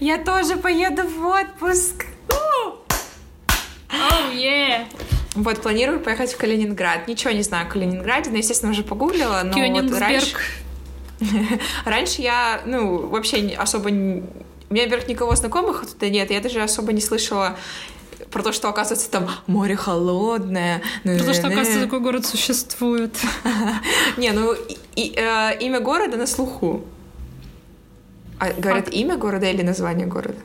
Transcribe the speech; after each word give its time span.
Я 0.00 0.18
тоже 0.18 0.56
поеду 0.56 1.02
в 1.02 1.26
отпуск. 1.26 2.06
Oh, 2.28 4.34
yeah. 4.34 4.84
Вот, 5.34 5.60
планирую 5.60 6.00
поехать 6.00 6.32
в 6.32 6.36
Калининград. 6.36 7.08
Ничего 7.08 7.32
не 7.32 7.42
знаю 7.42 7.66
о 7.66 7.70
Калининграде, 7.70 8.30
но, 8.30 8.38
естественно, 8.38 8.72
уже 8.72 8.82
погуглила. 8.82 9.42
Но 9.44 9.56
вот 9.56 9.98
раньше... 9.98 10.36
раньше 11.84 12.22
я, 12.22 12.60
ну, 12.64 13.06
вообще 13.06 13.54
особо... 13.56 13.88
У 13.88 14.74
меня, 14.74 14.84
во-первых, 14.84 15.08
никого 15.08 15.34
знакомых 15.36 15.84
оттуда 15.84 16.10
нет. 16.10 16.30
Я 16.30 16.40
даже 16.40 16.62
особо 16.62 16.92
не 16.92 17.00
слышала 17.00 17.56
про 18.30 18.42
то, 18.42 18.52
что, 18.52 18.68
оказывается, 18.68 19.10
там 19.10 19.30
море 19.46 19.76
холодное. 19.76 20.82
Про 21.04 21.18
то, 21.18 21.34
что, 21.34 21.46
оказывается, 21.46 21.82
такой 21.82 22.00
город 22.00 22.26
существует. 22.26 23.14
Не, 24.16 24.32
ну, 24.32 24.54
э, 24.96 25.58
имя 25.60 25.80
города 25.80 26.16
на 26.16 26.26
слуху. 26.26 26.84
А 28.38 28.52
говорят 28.52 28.92
имя 28.92 29.16
города 29.16 29.50
или 29.50 29.62
название 29.62 30.06
города? 30.06 30.38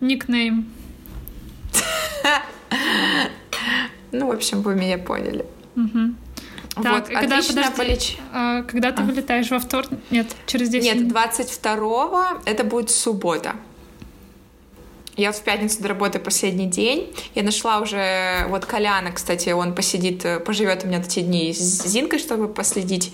Никнейм. 0.00 0.66
Ну, 4.10 4.28
в 4.28 4.30
общем, 4.30 4.62
вы 4.62 4.74
меня 4.74 4.96
поняли. 4.96 5.44
Так, 6.82 6.92
вот, 6.92 7.08
когда, 7.08 7.20
подожди, 7.20 7.60
полеч... 7.76 8.18
а, 8.32 8.62
когда 8.62 8.92
ты 8.92 9.02
а. 9.02 9.04
вылетаешь 9.04 9.50
во 9.50 9.58
вторник? 9.58 9.98
Нет, 10.10 10.34
через 10.46 10.68
10 10.70 10.84
Нет, 10.84 11.12
22-го 11.12 12.40
это 12.44 12.64
будет 12.64 12.90
суббота. 12.90 13.56
Я 15.16 15.32
вот 15.32 15.36
в 15.36 15.42
пятницу 15.42 15.82
доработаю 15.82 16.22
последний 16.22 16.66
день. 16.66 17.12
Я 17.34 17.42
нашла 17.42 17.80
уже 17.80 18.46
вот 18.48 18.64
Коляна, 18.64 19.10
кстати, 19.10 19.50
он 19.50 19.74
посидит, 19.74 20.24
э, 20.24 20.38
поживет 20.38 20.84
у 20.84 20.86
меня 20.86 21.00
эти 21.00 21.20
дни 21.20 21.52
с 21.52 21.84
Зинкой, 21.86 22.20
чтобы 22.20 22.46
последить. 22.46 23.12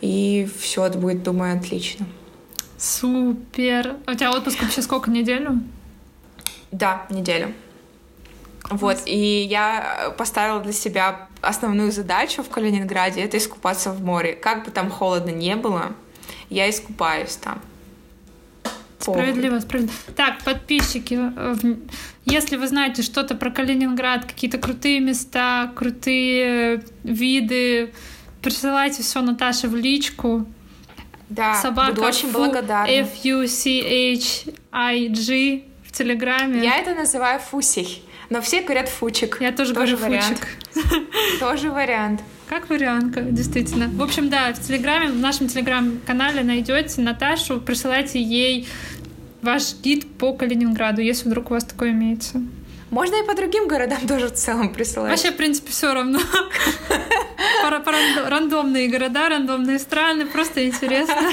И 0.00 0.48
все 0.58 0.90
будет, 0.90 1.22
думаю, 1.22 1.56
отлично. 1.56 2.06
Супер. 2.78 3.96
У 4.06 4.14
тебя 4.14 4.30
отпуск 4.30 4.62
вообще 4.62 4.82
сколько? 4.82 5.10
Неделю? 5.10 5.60
Да, 6.70 7.06
неделю. 7.10 7.52
Класс. 8.62 8.80
Вот, 8.80 8.98
и 9.06 9.42
я 9.42 10.14
поставила 10.16 10.60
для 10.60 10.72
себя 10.72 11.28
основную 11.40 11.90
задачу 11.90 12.42
в 12.42 12.48
Калининграде— 12.48 13.20
это 13.22 13.38
искупаться 13.38 13.90
в 13.90 14.02
море. 14.04 14.34
Как 14.34 14.64
бы 14.64 14.70
там 14.70 14.90
холодно 14.90 15.30
не 15.30 15.56
было, 15.56 15.92
я 16.50 16.68
искупаюсь 16.68 17.36
там. 17.36 17.60
Справедливо, 19.00 19.60
справедливо. 19.60 19.94
Так, 20.16 20.42
подписчики, 20.42 21.18
э, 21.36 21.54
если 22.24 22.56
вы 22.56 22.66
знаете 22.68 23.02
что-то 23.02 23.36
про 23.36 23.50
Калининград, 23.50 24.24
какие-то 24.24 24.58
крутые 24.58 25.00
места, 25.00 25.72
крутые 25.74 26.84
виды, 27.04 27.92
присылайте 28.42 29.02
все 29.02 29.22
Наташе 29.22 29.68
в 29.68 29.76
личку. 29.76 30.46
Да, 31.28 31.54
Собака 31.54 31.92
буду 31.92 32.02
очень 32.06 32.30
благодарна. 32.32 32.90
F-U-C-H-I-G 32.90 34.52
в 35.84 35.92
Телеграме. 35.92 36.62
Я 36.62 36.78
это 36.78 36.94
называю 36.94 37.40
фусей. 37.40 38.02
Но 38.30 38.40
все 38.42 38.60
говорят 38.62 38.88
фучик. 38.88 39.38
Я 39.40 39.52
тоже, 39.52 39.74
тоже 39.74 39.96
говорю 39.96 40.14
вариант. 40.14 40.38
фучик. 40.38 40.48
Тоже 41.40 41.70
вариант. 41.70 42.20
Как 42.48 42.68
вариант, 42.70 43.16
действительно. 43.34 43.88
В 43.88 44.02
общем, 44.02 44.28
да, 44.28 44.52
в 44.52 44.60
Телеграме, 44.60 45.08
в 45.08 45.18
нашем 45.18 45.48
Телеграм-канале 45.48 46.42
найдете 46.42 47.00
Наташу, 47.00 47.60
присылайте 47.60 48.20
ей 48.22 48.68
ваш 49.42 49.74
гид 49.82 50.06
по 50.18 50.34
Калининграду, 50.34 51.00
если 51.00 51.28
вдруг 51.28 51.50
у 51.50 51.54
вас 51.54 51.64
такое 51.64 51.90
имеется. 51.92 52.42
Можно 52.90 53.16
и 53.16 53.22
по 53.26 53.34
другим 53.34 53.68
городам 53.68 54.06
тоже 54.06 54.28
в 54.28 54.32
целом 54.32 54.72
присылать. 54.72 55.10
Вообще, 55.10 55.30
в 55.30 55.36
принципе, 55.36 55.70
все 55.70 55.92
равно. 55.92 56.20
Рандомные 58.26 58.88
города, 58.88 59.28
рандомные 59.28 59.78
страны, 59.78 60.24
просто 60.26 60.66
интересно. 60.66 61.14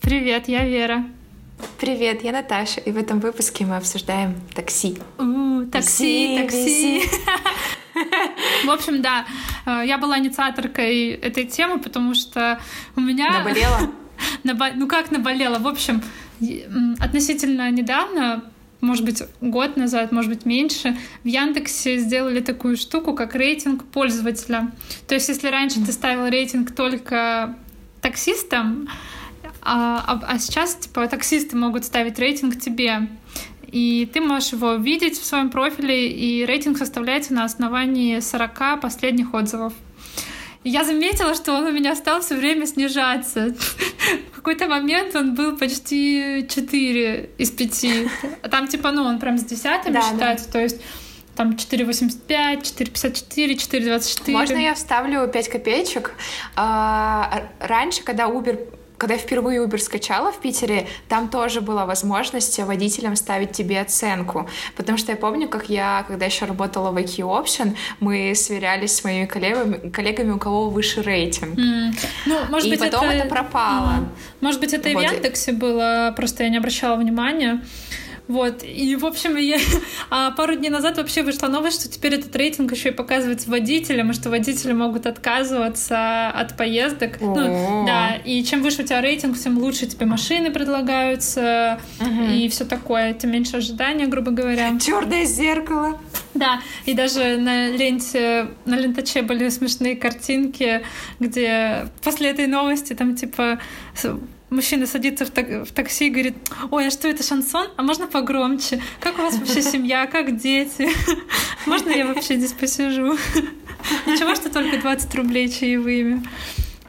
Привет, 0.00 0.48
я 0.48 0.64
Вера. 0.64 1.04
Привет, 1.78 2.24
я 2.24 2.32
Наташа, 2.32 2.80
и 2.80 2.90
в 2.90 2.96
этом 2.96 3.20
выпуске 3.20 3.66
мы 3.66 3.76
обсуждаем 3.76 4.34
такси. 4.54 4.98
У, 5.18 5.66
такси, 5.66 6.38
такси. 6.40 7.02
В 8.64 8.70
общем, 8.70 9.02
да, 9.02 9.26
э, 9.66 9.82
я 9.86 9.98
была 9.98 10.18
инициаторкой 10.18 11.10
этой 11.10 11.44
темы, 11.44 11.78
потому 11.78 12.14
что 12.14 12.60
у 12.96 13.00
меня... 13.00 13.38
Наболела? 13.38 13.90
Ну 14.74 14.88
как 14.88 15.12
наболела? 15.12 15.58
В 15.58 15.68
общем, 15.68 16.02
относительно 16.98 17.70
недавно 17.70 18.42
может 18.80 19.04
быть, 19.04 19.22
год 19.40 19.76
назад, 19.76 20.12
может 20.12 20.30
быть, 20.30 20.44
меньше, 20.44 20.96
в 21.24 21.26
Яндексе 21.26 21.98
сделали 21.98 22.40
такую 22.40 22.76
штуку, 22.76 23.12
как 23.14 23.34
рейтинг 23.34 23.84
пользователя. 23.84 24.70
То 25.08 25.14
есть, 25.14 25.28
если 25.28 25.48
раньше 25.48 25.84
ты 25.84 25.92
ставил 25.92 26.26
рейтинг 26.26 26.72
только 26.72 27.56
таксистам, 28.00 28.88
а, 29.62 30.04
а, 30.06 30.34
а 30.34 30.38
сейчас, 30.38 30.76
типа, 30.76 31.08
таксисты 31.08 31.56
могут 31.56 31.84
ставить 31.84 32.18
рейтинг 32.18 32.60
тебе. 32.60 33.08
И 33.70 34.08
ты 34.12 34.20
можешь 34.20 34.52
его 34.52 34.74
видеть 34.74 35.18
в 35.18 35.24
своем 35.24 35.50
профиле, 35.50 36.10
и 36.10 36.44
рейтинг 36.46 36.78
составляется 36.78 37.34
на 37.34 37.44
основании 37.44 38.20
40 38.20 38.80
последних 38.80 39.34
отзывов. 39.34 39.72
И 40.64 40.70
я 40.70 40.84
заметила, 40.84 41.34
что 41.34 41.54
он 41.54 41.66
у 41.66 41.70
меня 41.70 41.94
стал 41.94 42.20
все 42.20 42.34
время 42.34 42.66
снижаться. 42.66 43.54
В 44.32 44.36
какой-то 44.36 44.68
момент 44.68 45.14
он 45.14 45.34
был 45.34 45.56
почти 45.56 46.46
4 46.48 47.30
из 47.38 47.50
5. 47.50 47.86
А 48.42 48.48
там, 48.48 48.68
типа, 48.68 48.90
ну, 48.90 49.02
он 49.02 49.18
прям 49.18 49.38
с 49.38 49.44
десятыми 49.44 49.94
да, 49.94 50.02
считается, 50.02 50.46
да. 50.46 50.52
то 50.52 50.60
есть 50.60 50.80
там 51.36 51.50
4,85, 51.52 52.62
4,54, 52.62 53.54
4,24. 53.54 54.32
Можно 54.32 54.56
я 54.56 54.74
вставлю 54.74 55.28
5 55.28 55.48
копеечек? 55.48 56.14
А, 56.56 57.44
раньше, 57.60 58.02
когда 58.02 58.24
Uber 58.24 58.77
когда 58.98 59.14
я 59.14 59.20
впервые 59.20 59.64
Uber 59.64 59.78
скачала 59.78 60.32
в 60.32 60.40
Питере, 60.40 60.88
там 61.08 61.28
тоже 61.28 61.60
была 61.60 61.86
возможность 61.86 62.58
водителям 62.58 63.16
ставить 63.16 63.52
тебе 63.52 63.80
оценку. 63.80 64.48
Потому 64.76 64.98
что 64.98 65.12
я 65.12 65.16
помню, 65.16 65.48
как 65.48 65.70
я, 65.70 66.04
когда 66.06 66.26
еще 66.26 66.44
работала 66.44 66.90
в 66.90 66.96
IQ 66.96 67.44
Option, 67.44 67.76
мы 68.00 68.32
сверялись 68.34 68.96
с 68.96 69.04
моими 69.04 69.26
коллегами, 69.26 69.90
коллегами 69.90 70.32
у 70.32 70.38
кого 70.38 70.68
выше 70.68 71.02
рейтинг. 71.02 71.58
Mm. 71.58 71.94
Ну, 72.26 72.40
может 72.50 72.66
и 72.66 72.70
быть, 72.70 72.80
потом 72.80 73.04
это... 73.04 73.14
это 73.18 73.28
пропало. 73.28 74.00
Mm. 74.00 74.08
Может 74.40 74.60
быть, 74.60 74.74
это 74.74 74.90
вот. 74.90 75.02
и 75.02 75.06
в 75.06 75.12
Яндексе 75.12 75.52
было, 75.52 76.12
просто 76.16 76.42
я 76.42 76.48
не 76.50 76.58
обращала 76.58 76.96
внимания. 76.96 77.62
Вот. 78.28 78.62
И, 78.62 78.94
в 78.96 79.06
общем, 79.06 79.36
я 79.36 79.58
а 80.10 80.30
пару 80.32 80.54
дней 80.54 80.70
назад 80.70 80.98
вообще 80.98 81.22
вышла 81.22 81.48
новость, 81.48 81.80
что 81.80 81.90
теперь 81.90 82.14
этот 82.14 82.34
рейтинг 82.36 82.70
еще 82.72 82.90
и 82.90 82.92
показывается 82.92 83.50
водителям, 83.50 84.10
и 84.10 84.14
что 84.14 84.30
водители 84.30 84.72
могут 84.72 85.06
отказываться 85.06 86.28
от 86.28 86.56
поездок. 86.56 87.20
Ну, 87.20 87.86
да. 87.86 88.16
И 88.24 88.44
чем 88.44 88.62
выше 88.62 88.82
у 88.82 88.84
тебя 88.84 89.00
рейтинг, 89.00 89.38
тем 89.38 89.58
лучше 89.58 89.86
тебе 89.86 90.06
машины 90.06 90.50
предлагаются 90.50 91.80
и 92.30 92.48
все 92.48 92.64
такое, 92.64 93.14
тем 93.14 93.32
меньше 93.32 93.56
ожидания, 93.56 94.06
грубо 94.06 94.30
говоря. 94.30 94.78
Черное 94.78 95.24
зеркало. 95.24 95.98
Да, 96.34 96.60
и 96.84 96.94
даже 96.94 97.36
на 97.38 97.68
ленте, 97.70 98.48
на 98.64 98.76
лентаче 98.76 99.22
были 99.22 99.48
смешные 99.48 99.96
картинки, 99.96 100.82
где 101.18 101.88
после 102.02 102.30
этой 102.30 102.46
новости 102.46 102.92
там 102.92 103.16
типа 103.16 103.58
мужчина 104.50 104.86
садится 104.86 105.24
в, 105.24 105.30
так 105.30 105.48
в 105.66 105.72
такси 105.72 106.06
и 106.06 106.10
говорит, 106.10 106.36
ой, 106.70 106.88
а 106.88 106.90
что 106.90 107.08
это 107.08 107.22
шансон? 107.22 107.68
А 107.76 107.82
можно 107.82 108.06
погромче? 108.06 108.82
Как 109.00 109.18
у 109.18 109.22
вас 109.22 109.36
вообще 109.36 109.62
семья? 109.62 110.06
Как 110.06 110.36
дети? 110.36 110.88
Можно 111.66 111.90
я 111.90 112.06
вообще 112.06 112.36
здесь 112.36 112.52
посижу? 112.52 113.12
Ничего, 114.06 114.34
что 114.34 114.50
только 114.50 114.78
20 114.78 115.14
рублей 115.14 115.48
чаевыми. 115.50 116.22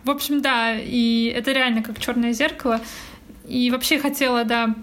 В 0.03 0.09
общем, 0.09 0.41
да, 0.41 0.73
и 0.79 1.25
это 1.35 1.51
реально 1.51 1.83
как 1.83 1.99
черное 1.99 2.33
зеркало. 2.33 2.81
И 3.47 3.69
вообще 3.71 3.99
хотела, 3.99 4.43
да, 4.45 4.75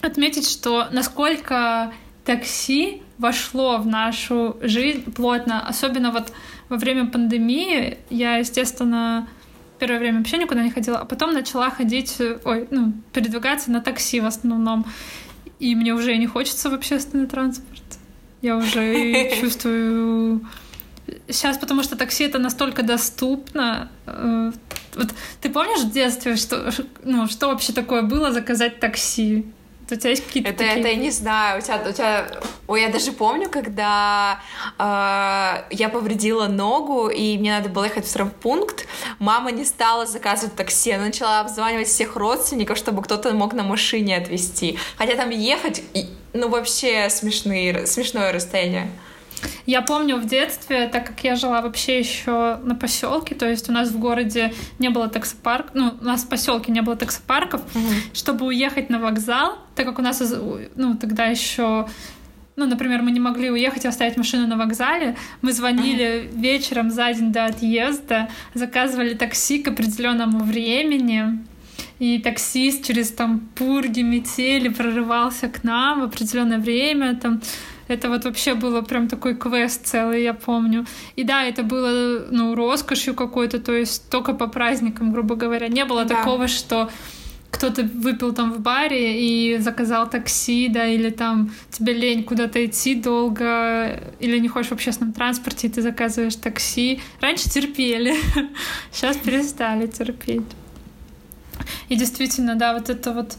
отметить, 0.00 0.48
что 0.48 0.88
насколько 0.90 1.92
такси 2.24 3.02
вошло 3.18 3.78
в 3.78 3.86
нашу 3.86 4.56
жизнь 4.60 5.12
плотно, 5.12 5.66
особенно 5.66 6.10
вот 6.10 6.32
во 6.68 6.76
время 6.76 7.06
пандемии. 7.06 7.98
Я, 8.10 8.36
естественно, 8.36 9.28
первое 9.82 9.98
время 9.98 10.18
вообще 10.18 10.38
никуда 10.38 10.62
не 10.62 10.70
ходила, 10.70 10.98
а 10.98 11.04
потом 11.04 11.32
начала 11.32 11.68
ходить, 11.68 12.16
ой, 12.44 12.68
ну, 12.70 12.92
передвигаться 13.12 13.68
на 13.72 13.80
такси 13.80 14.20
в 14.20 14.26
основном. 14.26 14.86
И 15.58 15.74
мне 15.74 15.92
уже 15.92 16.16
не 16.18 16.28
хочется 16.28 16.70
в 16.70 16.74
общественный 16.74 17.26
транспорт. 17.26 17.82
Я 18.42 18.56
уже 18.56 19.32
чувствую... 19.40 20.46
Сейчас, 21.26 21.58
потому 21.58 21.82
что 21.82 21.96
такси 21.96 22.22
это 22.22 22.38
настолько 22.38 22.84
доступно. 22.84 23.88
Э, 24.06 24.52
вот 24.94 25.08
ты 25.40 25.50
помнишь 25.50 25.80
в 25.80 25.90
детстве, 25.90 26.36
что, 26.36 26.70
ну, 27.02 27.26
что 27.26 27.48
вообще 27.48 27.72
такое 27.72 28.02
было 28.02 28.30
заказать 28.30 28.78
такси? 28.78 29.44
У 29.90 29.94
тебя 29.94 30.10
есть 30.10 30.26
какие-то 30.26 30.50
это, 30.50 30.58
такие... 30.58 30.80
это 30.80 30.88
я 30.88 30.94
не 30.94 31.10
знаю. 31.10 31.58
У 31.58 31.62
тебя, 31.62 31.82
у 31.86 31.92
тебя... 31.92 32.26
Ой, 32.66 32.82
я 32.82 32.88
даже 32.88 33.12
помню, 33.12 33.50
когда 33.50 34.40
э, 34.78 35.74
я 35.74 35.88
повредила 35.88 36.46
ногу, 36.46 37.08
и 37.08 37.36
мне 37.36 37.52
надо 37.52 37.68
было 37.68 37.84
ехать 37.84 38.06
в 38.06 38.12
травмпункт, 38.12 38.86
мама 39.18 39.50
не 39.50 39.64
стала 39.64 40.06
заказывать 40.06 40.56
такси, 40.56 40.92
она 40.92 41.06
начала 41.06 41.40
обзванивать 41.40 41.88
всех 41.88 42.16
родственников, 42.16 42.78
чтобы 42.78 43.02
кто-то 43.02 43.32
мог 43.34 43.52
на 43.52 43.64
машине 43.64 44.16
отвезти. 44.16 44.78
Хотя 44.96 45.16
там 45.16 45.30
ехать, 45.30 45.82
ну, 46.32 46.48
вообще 46.48 47.10
смешные, 47.10 47.86
смешное 47.86 48.32
расстояние. 48.32 48.90
Я 49.66 49.82
помню 49.82 50.16
в 50.16 50.26
детстве, 50.26 50.88
так 50.88 51.06
как 51.06 51.24
я 51.24 51.36
жила 51.36 51.60
вообще 51.60 51.98
еще 51.98 52.58
на 52.64 52.74
поселке, 52.74 53.34
то 53.34 53.48
есть 53.48 53.68
у 53.68 53.72
нас 53.72 53.90
в 53.90 53.98
городе 53.98 54.52
не 54.78 54.90
было 54.90 55.08
таксопарк, 55.08 55.68
ну, 55.74 55.94
у 56.00 56.04
нас 56.04 56.24
в 56.24 56.28
поселке 56.28 56.72
не 56.72 56.82
было 56.82 56.96
таксопарков, 56.96 57.62
угу. 57.74 57.84
чтобы 58.12 58.46
уехать 58.46 58.90
на 58.90 58.98
вокзал, 58.98 59.58
так 59.74 59.86
как 59.86 59.98
у 59.98 60.02
нас, 60.02 60.22
ну, 60.74 60.96
тогда 60.96 61.26
еще 61.26 61.86
ну, 62.54 62.66
например, 62.66 63.02
мы 63.02 63.10
не 63.12 63.20
могли 63.20 63.50
уехать 63.50 63.86
и 63.86 63.88
оставить 63.88 64.16
машину 64.16 64.46
на 64.46 64.56
вокзале, 64.56 65.16
мы 65.40 65.52
звонили 65.52 66.28
ага. 66.28 66.38
вечером 66.38 66.90
за 66.90 67.12
день 67.14 67.32
до 67.32 67.46
отъезда, 67.46 68.28
заказывали 68.52 69.14
такси 69.14 69.62
к 69.62 69.68
определенному 69.68 70.44
времени, 70.44 71.38
и 71.98 72.18
таксист 72.18 72.84
через 72.84 73.10
там 73.10 73.40
пурги, 73.54 74.02
метели 74.02 74.68
прорывался 74.68 75.48
к 75.48 75.64
нам 75.64 76.00
в 76.00 76.04
определенное 76.04 76.58
время, 76.58 77.14
там 77.16 77.40
это 77.88 78.08
вот 78.08 78.24
вообще 78.24 78.54
было 78.54 78.82
прям 78.82 79.08
такой 79.08 79.34
квест 79.34 79.86
целый, 79.86 80.22
я 80.22 80.34
помню. 80.34 80.86
И 81.16 81.24
да, 81.24 81.44
это 81.44 81.62
было, 81.62 82.26
ну, 82.30 82.54
роскошью 82.54 83.14
какой-то, 83.14 83.58
то 83.58 83.72
есть 83.72 84.08
только 84.10 84.34
по 84.34 84.46
праздникам, 84.46 85.12
грубо 85.12 85.34
говоря. 85.34 85.68
Не 85.68 85.84
было 85.84 86.04
да. 86.04 86.16
такого, 86.16 86.48
что 86.48 86.90
кто-то 87.52 87.82
выпил 87.82 88.32
там 88.32 88.52
в 88.52 88.60
баре 88.60 89.20
и 89.20 89.58
заказал 89.58 90.08
такси, 90.08 90.68
да, 90.68 90.86
или 90.86 91.10
там 91.10 91.52
тебе 91.70 91.92
лень 91.92 92.24
куда-то 92.24 92.64
идти 92.64 92.94
долго, 92.94 94.00
или 94.18 94.38
не 94.38 94.48
хочешь 94.48 94.70
в 94.70 94.74
общественном 94.74 95.12
транспорте, 95.12 95.68
и 95.68 95.70
ты 95.70 95.82
заказываешь 95.82 96.34
такси. 96.36 97.00
Раньше 97.20 97.50
терпели, 97.50 98.14
сейчас 98.92 99.16
перестали 99.18 99.86
терпеть. 99.86 100.42
И 101.88 101.96
действительно, 101.96 102.56
да, 102.56 102.72
вот 102.72 102.88
это 102.88 103.12
вот... 103.12 103.36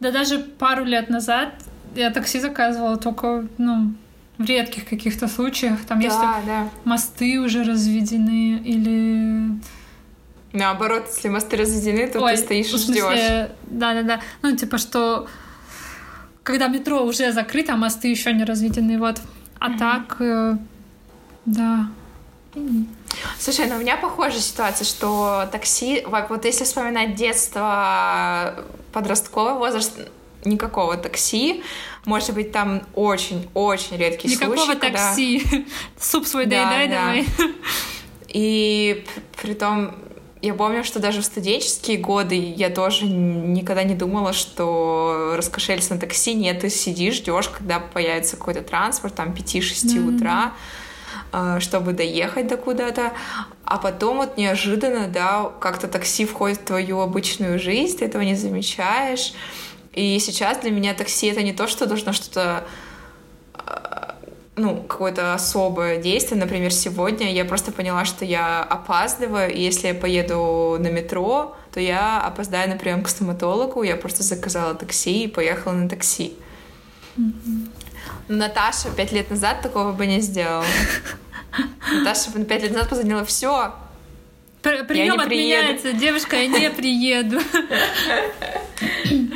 Да 0.00 0.10
даже 0.10 0.38
пару 0.38 0.84
лет 0.84 1.08
назад 1.08 1.54
я 1.94 2.10
такси 2.10 2.40
заказывала 2.40 2.96
только, 2.96 3.46
ну, 3.58 3.94
в 4.38 4.44
редких 4.44 4.88
каких-то 4.88 5.28
случаях. 5.28 5.84
Там, 5.86 6.00
да, 6.00 6.04
если 6.04 6.46
да. 6.46 6.68
мосты 6.84 7.38
уже 7.40 7.62
разведены 7.62 8.58
или 8.64 9.60
Наоборот, 10.52 11.06
если 11.08 11.28
мосты 11.28 11.56
разведены, 11.56 12.06
то 12.06 12.20
Ой, 12.20 12.36
ты 12.36 12.42
стоишь 12.42 12.72
и 12.72 12.78
ждешь. 12.78 13.50
Да-да-да. 13.62 14.20
Ну, 14.42 14.54
типа, 14.54 14.78
что 14.78 15.26
когда 16.44 16.68
метро 16.68 17.02
уже 17.02 17.32
закрыто, 17.32 17.72
а 17.72 17.76
мосты 17.76 18.08
еще 18.08 18.32
не 18.32 18.44
разведены, 18.44 18.98
вот. 18.98 19.20
А 19.58 19.70
mm-hmm. 19.70 19.78
так, 19.78 20.16
э, 20.20 20.56
да. 21.44 21.88
Слушай, 23.38 23.66
ну 23.66 23.76
у 23.76 23.78
меня 23.78 23.96
похожая 23.96 24.40
ситуация, 24.40 24.84
что 24.84 25.48
такси, 25.50 26.04
вот 26.06 26.44
если 26.44 26.64
вспоминать 26.64 27.16
детство, 27.16 28.64
подростковый 28.92 29.54
возраст, 29.54 29.98
никакого 30.44 30.96
такси. 30.96 31.62
Может 32.04 32.34
быть, 32.34 32.52
там 32.52 32.82
очень-очень 32.94 33.96
редкий 33.96 34.28
Никакого 34.28 34.56
случай. 34.56 34.74
Никакого 34.74 34.92
такси. 34.92 35.40
Когда... 35.40 35.64
Суп 35.98 36.26
свой 36.26 36.46
да, 36.46 36.70
доедай 36.70 36.88
да. 36.88 36.94
давай. 37.00 37.26
И 38.28 39.04
при 39.40 39.54
том 39.54 39.94
я 40.44 40.52
помню, 40.52 40.84
что 40.84 41.00
даже 41.00 41.22
в 41.22 41.24
студенческие 41.24 41.96
годы 41.96 42.34
я 42.34 42.68
тоже 42.68 43.06
никогда 43.06 43.82
не 43.82 43.94
думала, 43.94 44.34
что 44.34 45.32
раскошелиться 45.38 45.94
на 45.94 46.00
такси. 46.00 46.34
Нет, 46.34 46.60
ты 46.60 46.68
сидишь, 46.68 47.14
ждешь, 47.14 47.48
когда 47.48 47.78
появится 47.80 48.36
какой-то 48.36 48.60
транспорт, 48.60 49.14
там 49.14 49.30
5-6 49.30 49.60
mm-hmm. 49.62 50.14
утра, 50.14 50.52
э, 51.32 51.60
чтобы 51.60 51.94
доехать 51.94 52.46
до 52.46 52.58
куда-то. 52.58 53.14
А 53.64 53.78
потом 53.78 54.18
вот 54.18 54.36
неожиданно, 54.36 55.08
да, 55.08 55.50
как-то 55.60 55.88
такси 55.88 56.26
входит 56.26 56.58
в 56.58 56.64
твою 56.64 57.00
обычную 57.00 57.58
жизнь, 57.58 57.96
ты 57.96 58.04
этого 58.04 58.20
не 58.20 58.34
замечаешь. 58.34 59.32
И 59.94 60.18
сейчас 60.18 60.58
для 60.58 60.70
меня 60.70 60.94
такси 60.94 61.28
это 61.28 61.42
не 61.42 61.52
то, 61.52 61.66
что 61.68 61.86
должно 61.86 62.12
что-то 62.12 62.66
э, 63.54 64.12
ну, 64.56 64.82
какое-то 64.82 65.34
особое 65.34 66.00
действие. 66.00 66.40
Например, 66.40 66.72
сегодня 66.72 67.32
я 67.32 67.44
просто 67.44 67.72
поняла, 67.72 68.04
что 68.04 68.24
я 68.24 68.62
опаздываю, 68.62 69.52
и 69.52 69.60
если 69.60 69.88
я 69.88 69.94
поеду 69.94 70.76
на 70.80 70.88
метро, 70.88 71.56
то 71.72 71.80
я 71.80 72.20
опоздаю 72.20 72.68
на 72.68 72.76
прием 72.76 73.02
к 73.02 73.08
стоматологу. 73.08 73.82
Я 73.82 73.96
просто 73.96 74.22
заказала 74.22 74.74
такси 74.74 75.24
и 75.24 75.28
поехала 75.28 75.72
на 75.72 75.88
такси. 75.88 76.34
Mm-hmm. 77.16 77.68
Наташа 78.28 78.90
пять 78.90 79.12
лет 79.12 79.30
назад 79.30 79.62
такого 79.62 79.92
бы 79.92 80.06
не 80.06 80.20
сделала. 80.20 80.64
Наташа 81.92 82.32
пять 82.44 82.62
лет 82.62 82.72
назад 82.72 82.88
позвонила, 82.88 83.24
все, 83.24 83.74
Прием 84.62 85.20
отменяется, 85.20 85.92
девушка, 85.92 86.36
я 86.36 86.46
не 86.46 86.70
приеду. 86.70 87.38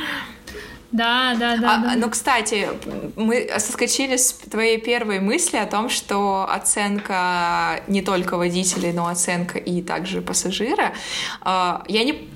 Да, 0.91 1.35
да, 1.39 1.57
да. 1.57 1.75
А, 1.75 1.77
да. 1.77 1.93
Ну, 1.95 2.09
кстати, 2.09 2.67
мы 3.15 3.49
соскочили 3.57 4.17
с 4.17 4.33
твоей 4.33 4.79
первой 4.79 5.19
мысли 5.19 5.57
о 5.57 5.65
том, 5.65 5.89
что 5.89 6.47
оценка 6.49 7.81
не 7.87 8.01
только 8.01 8.37
водителей, 8.37 8.91
но 8.91 9.07
оценка 9.07 9.59
и 9.59 9.81
также 9.81 10.21
пассажира. 10.21 10.93
А, 11.41 11.83
я 11.87 12.03
не 12.03 12.27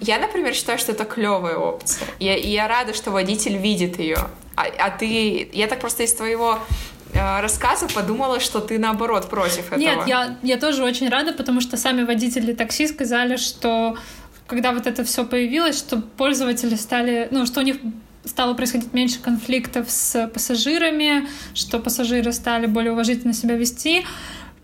я, 0.00 0.18
например, 0.18 0.54
считаю, 0.54 0.78
что 0.78 0.92
это 0.92 1.04
клевая 1.04 1.56
опция. 1.56 2.08
Я, 2.18 2.36
и 2.36 2.48
я 2.48 2.68
рада, 2.68 2.94
что 2.94 3.10
водитель 3.10 3.56
видит 3.56 3.98
ее. 3.98 4.18
А, 4.56 4.64
а 4.78 4.90
ты, 4.90 5.48
я 5.52 5.66
так 5.66 5.80
просто 5.80 6.02
из 6.02 6.12
твоего 6.12 6.58
э, 7.12 7.40
рассказа 7.40 7.86
подумала, 7.86 8.40
что 8.40 8.60
ты 8.60 8.78
наоборот 8.78 9.28
против 9.30 9.66
этого. 9.72 9.78
Нет, 9.78 10.06
я, 10.06 10.38
я 10.42 10.58
тоже 10.58 10.84
очень 10.84 11.08
рада, 11.08 11.32
потому 11.32 11.60
что 11.60 11.76
сами 11.76 12.04
водители 12.04 12.52
такси 12.52 12.88
сказали, 12.88 13.36
что 13.36 13.96
когда 14.50 14.72
вот 14.72 14.88
это 14.88 15.04
все 15.04 15.24
появилось, 15.24 15.78
что 15.78 16.02
пользователи 16.02 16.74
стали, 16.74 17.28
ну, 17.30 17.46
что 17.46 17.60
у 17.60 17.62
них 17.62 17.76
стало 18.24 18.54
происходить 18.54 18.92
меньше 18.92 19.20
конфликтов 19.20 19.88
с 19.88 20.26
пассажирами, 20.26 21.28
что 21.54 21.78
пассажиры 21.78 22.32
стали 22.32 22.66
более 22.66 22.92
уважительно 22.92 23.32
себя 23.32 23.54
вести. 23.54 24.04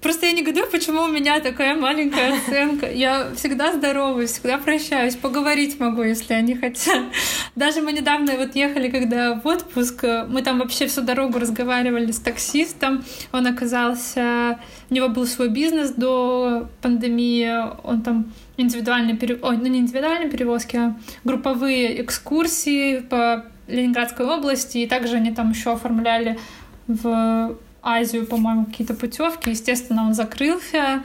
Просто 0.06 0.26
я 0.26 0.32
негодую, 0.35 0.70
почему 0.70 1.03
у 1.03 1.08
меня 1.08 1.41
такая 1.41 1.75
маленькая 1.75 2.37
оценка. 2.38 2.88
Я 2.88 3.32
всегда 3.35 3.73
здороваюсь, 3.73 4.31
всегда 4.31 4.56
прощаюсь, 4.56 5.17
поговорить 5.17 5.81
могу, 5.81 6.05
если 6.05 6.32
они 6.32 6.55
хотят. 6.55 7.03
Даже 7.56 7.82
мы 7.82 7.91
недавно 7.93 8.37
вот 8.37 8.55
ехали, 8.55 8.88
когда 8.88 9.35
в 9.35 9.44
отпуск, 9.44 10.05
мы 10.29 10.43
там 10.43 10.61
вообще 10.61 10.87
всю 10.87 11.00
дорогу 11.00 11.41
разговаривали 11.41 12.12
с 12.12 12.20
таксистом. 12.20 13.05
Он 13.32 13.49
оказался... 13.49 14.61
У 14.91 14.94
него 14.94 15.08
был 15.08 15.26
свой 15.26 15.49
бизнес 15.49 15.91
до 15.91 16.69
пандемии. 16.82 17.50
Он 17.82 18.02
там 18.02 18.32
индивидуальные 18.56 19.17
перев... 19.17 19.41
Ой, 19.43 19.56
ну 19.56 19.67
не 19.67 19.81
индивидуальные 19.81 20.31
перевозки, 20.31 20.76
а 20.76 20.97
групповые 21.25 22.00
экскурсии 22.00 23.00
по 23.00 23.44
Ленинградской 23.67 24.25
области. 24.25 24.79
И 24.79 24.87
также 24.87 25.17
они 25.17 25.35
там 25.35 25.50
еще 25.50 25.73
оформляли 25.73 26.38
в 26.87 27.56
Азию, 27.87 28.27
по-моему, 28.27 28.67
какие-то 28.67 28.94
путевки. 28.94 29.50
Естественно, 29.50 30.06
он 30.06 30.15
закрылся. 30.15 31.03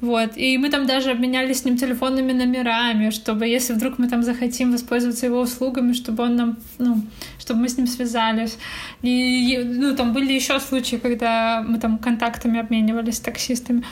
Вот. 0.00 0.36
И 0.36 0.58
мы 0.58 0.70
там 0.70 0.86
даже 0.86 1.10
обменялись 1.10 1.60
с 1.60 1.64
ним 1.64 1.76
телефонными 1.76 2.32
номерами, 2.32 3.10
чтобы, 3.10 3.46
если 3.46 3.72
вдруг 3.72 3.98
мы 3.98 4.08
там 4.08 4.22
захотим 4.22 4.70
воспользоваться 4.70 5.26
его 5.26 5.40
услугами, 5.40 5.92
чтобы 5.92 6.22
он 6.24 6.36
нам, 6.36 6.56
ну, 6.78 7.02
чтобы 7.38 7.60
мы 7.60 7.68
с 7.68 7.76
ним 7.76 7.86
связались. 7.86 8.58
И, 9.02 9.58
ну, 9.64 9.96
там 9.96 10.12
были 10.12 10.32
еще 10.32 10.60
случаи, 10.60 10.96
когда 10.96 11.64
мы 11.66 11.78
там 11.78 11.98
контактами 11.98 12.60
обменивались 12.60 13.16
с 13.16 13.20
таксистами. 13.20 13.82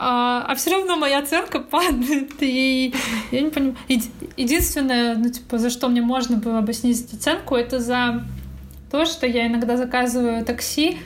А, 0.00 0.44
а 0.48 0.54
все 0.54 0.70
равно 0.70 0.96
моя 0.96 1.18
оценка 1.18 1.58
падает, 1.58 2.32
и 2.40 2.94
я 3.32 3.40
не 3.40 3.50
понимаю. 3.50 3.76
Единственное, 4.36 5.16
ну, 5.16 5.28
типа, 5.28 5.58
за 5.58 5.70
что 5.70 5.88
мне 5.88 6.00
можно 6.00 6.36
было 6.36 6.60
бы 6.60 6.72
снизить 6.72 7.12
оценку, 7.12 7.56
это 7.56 7.80
за 7.80 8.24
то, 8.92 9.04
что 9.04 9.26
я 9.26 9.48
иногда 9.48 9.76
заказываю 9.76 10.44
такси, 10.44 10.98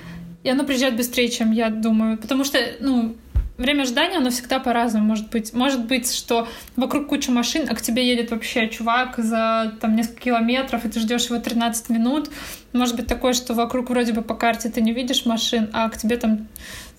и 0.44 0.48
оно 0.48 0.64
приезжает 0.64 0.96
быстрее, 0.96 1.28
чем 1.28 1.52
я 1.52 1.70
думаю. 1.70 2.18
Потому 2.18 2.44
что, 2.44 2.58
ну, 2.80 3.14
время 3.58 3.82
ожидания, 3.82 4.18
оно 4.18 4.30
всегда 4.30 4.58
по-разному 4.58 5.06
может 5.06 5.30
быть. 5.30 5.52
Может 5.52 5.86
быть, 5.86 6.12
что 6.12 6.48
вокруг 6.76 7.08
куча 7.08 7.30
машин, 7.30 7.66
а 7.68 7.74
к 7.74 7.82
тебе 7.82 8.06
едет 8.06 8.30
вообще 8.30 8.68
чувак 8.68 9.14
за 9.18 9.74
там 9.80 9.96
несколько 9.96 10.22
километров, 10.22 10.84
и 10.84 10.88
ты 10.88 11.00
ждешь 11.00 11.26
его 11.26 11.38
13 11.38 11.90
минут. 11.90 12.30
Может 12.72 12.96
быть 12.96 13.06
такое, 13.06 13.32
что 13.32 13.54
вокруг 13.54 13.90
вроде 13.90 14.12
бы 14.12 14.22
по 14.22 14.34
карте 14.34 14.68
ты 14.68 14.80
не 14.80 14.92
видишь 14.92 15.26
машин, 15.26 15.70
а 15.72 15.88
к 15.88 15.96
тебе 15.96 16.16
там 16.16 16.48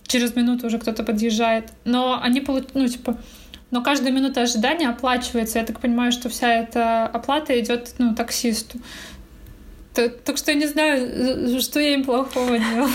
через 0.07 0.35
минуту 0.35 0.67
уже 0.67 0.79
кто-то 0.79 1.03
подъезжает. 1.03 1.71
Но 1.85 2.19
они 2.21 2.41
получают, 2.41 2.75
ну, 2.75 2.87
типа, 2.87 3.17
но 3.71 3.81
каждая 3.81 4.11
минута 4.11 4.41
ожидания 4.43 4.87
оплачивается. 4.87 5.57
Я 5.57 5.65
так 5.65 5.79
понимаю, 5.79 6.11
что 6.11 6.29
вся 6.29 6.53
эта 6.53 7.07
оплата 7.07 7.59
идет 7.59 7.95
ну, 7.97 8.13
таксисту. 8.13 8.77
Так, 9.93 10.37
что 10.37 10.51
я 10.51 10.57
не 10.57 10.65
знаю, 10.65 11.61
что 11.61 11.79
я 11.79 11.93
им 11.93 12.03
плохого 12.03 12.57
делала. 12.57 12.89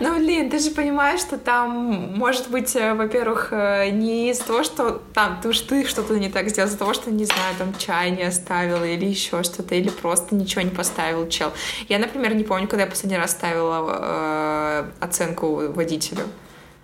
Ну, 0.00 0.16
блин, 0.18 0.50
ты 0.50 0.58
же 0.58 0.70
понимаешь, 0.70 1.20
что 1.20 1.38
там 1.38 2.16
может 2.16 2.50
быть, 2.50 2.74
э, 2.74 2.94
во-первых, 2.94 3.48
э, 3.52 3.90
не 3.90 4.30
из-за 4.30 4.44
того, 4.44 4.64
что 4.64 5.02
там 5.12 5.40
ты, 5.40 5.52
ты 5.52 5.86
что-то 5.86 6.18
не 6.18 6.28
так 6.28 6.48
сделал, 6.48 6.68
из-за 6.68 6.78
того, 6.78 6.94
что, 6.94 7.10
не 7.10 7.24
знаю, 7.24 7.54
там 7.58 7.74
чай 7.78 8.10
не 8.10 8.24
оставила 8.24 8.84
или 8.84 9.04
еще 9.06 9.42
что-то, 9.44 9.74
или 9.74 9.90
просто 9.90 10.34
ничего 10.34 10.62
не 10.62 10.70
поставил 10.70 11.28
чел. 11.28 11.52
Я, 11.88 11.98
например, 11.98 12.34
не 12.34 12.44
помню, 12.44 12.66
когда 12.66 12.84
я 12.84 12.90
последний 12.90 13.18
раз 13.18 13.30
ставила 13.32 13.86
э, 13.88 14.84
оценку 15.00 15.72
водителю. 15.72 16.24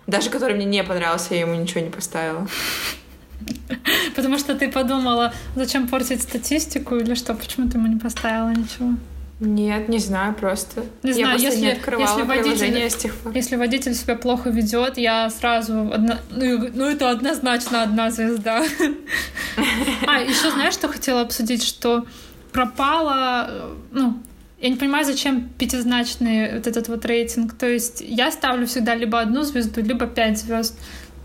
Даже 0.07 0.29
который 0.29 0.55
мне 0.55 0.65
не 0.65 0.83
понравился, 0.83 1.35
я 1.35 1.41
ему 1.41 1.55
ничего 1.55 1.81
не 1.81 1.89
поставила. 1.89 2.47
Потому 4.15 4.37
что 4.37 4.55
ты 4.55 4.69
подумала, 4.71 5.33
зачем 5.55 5.87
портить 5.87 6.21
статистику 6.21 6.95
или 6.97 7.15
что? 7.15 7.33
Почему 7.33 7.69
ты 7.69 7.77
ему 7.77 7.87
не 7.87 7.99
поставила 7.99 8.49
ничего? 8.49 8.93
Нет, 9.39 9.89
не 9.89 9.97
знаю, 9.97 10.35
просто. 10.35 10.83
Не 11.01 11.09
я 11.09 11.15
знаю, 11.15 11.39
если, 11.39 11.61
не 11.61 11.71
открывала 11.71 12.19
если, 12.19 12.21
водитель, 12.23 12.89
с 12.91 12.95
тех 12.95 13.15
пор. 13.15 13.33
если 13.33 13.55
водитель 13.55 13.95
себя 13.95 14.15
плохо 14.15 14.51
ведет, 14.51 14.99
я 14.99 15.31
сразу... 15.31 15.91
одно- 15.91 16.17
ну, 16.29 16.69
ну, 16.71 16.85
это 16.85 17.09
однозначно 17.09 17.81
одна 17.81 18.11
звезда. 18.11 18.63
А, 20.07 20.19
еще 20.19 20.51
знаешь, 20.51 20.73
что 20.75 20.87
хотела 20.87 21.21
обсудить? 21.21 21.63
Что 21.63 22.05
пропала... 22.51 23.47
э, 23.49 23.73
Ну, 23.91 24.19
я 24.59 24.69
не 24.69 24.75
понимаю, 24.75 25.05
зачем 25.05 25.49
пятизначный 25.57 26.53
вот 26.57 26.67
этот 26.67 26.87
вот 26.87 27.03
рейтинг. 27.05 27.53
То 27.57 27.67
есть 27.67 28.01
я 28.05 28.31
ставлю 28.31 28.67
всегда 28.67 28.93
либо 28.93 29.19
одну 29.19 29.41
звезду, 29.41 29.81
либо 29.81 30.05
пять 30.05 30.37
звезд. 30.37 30.77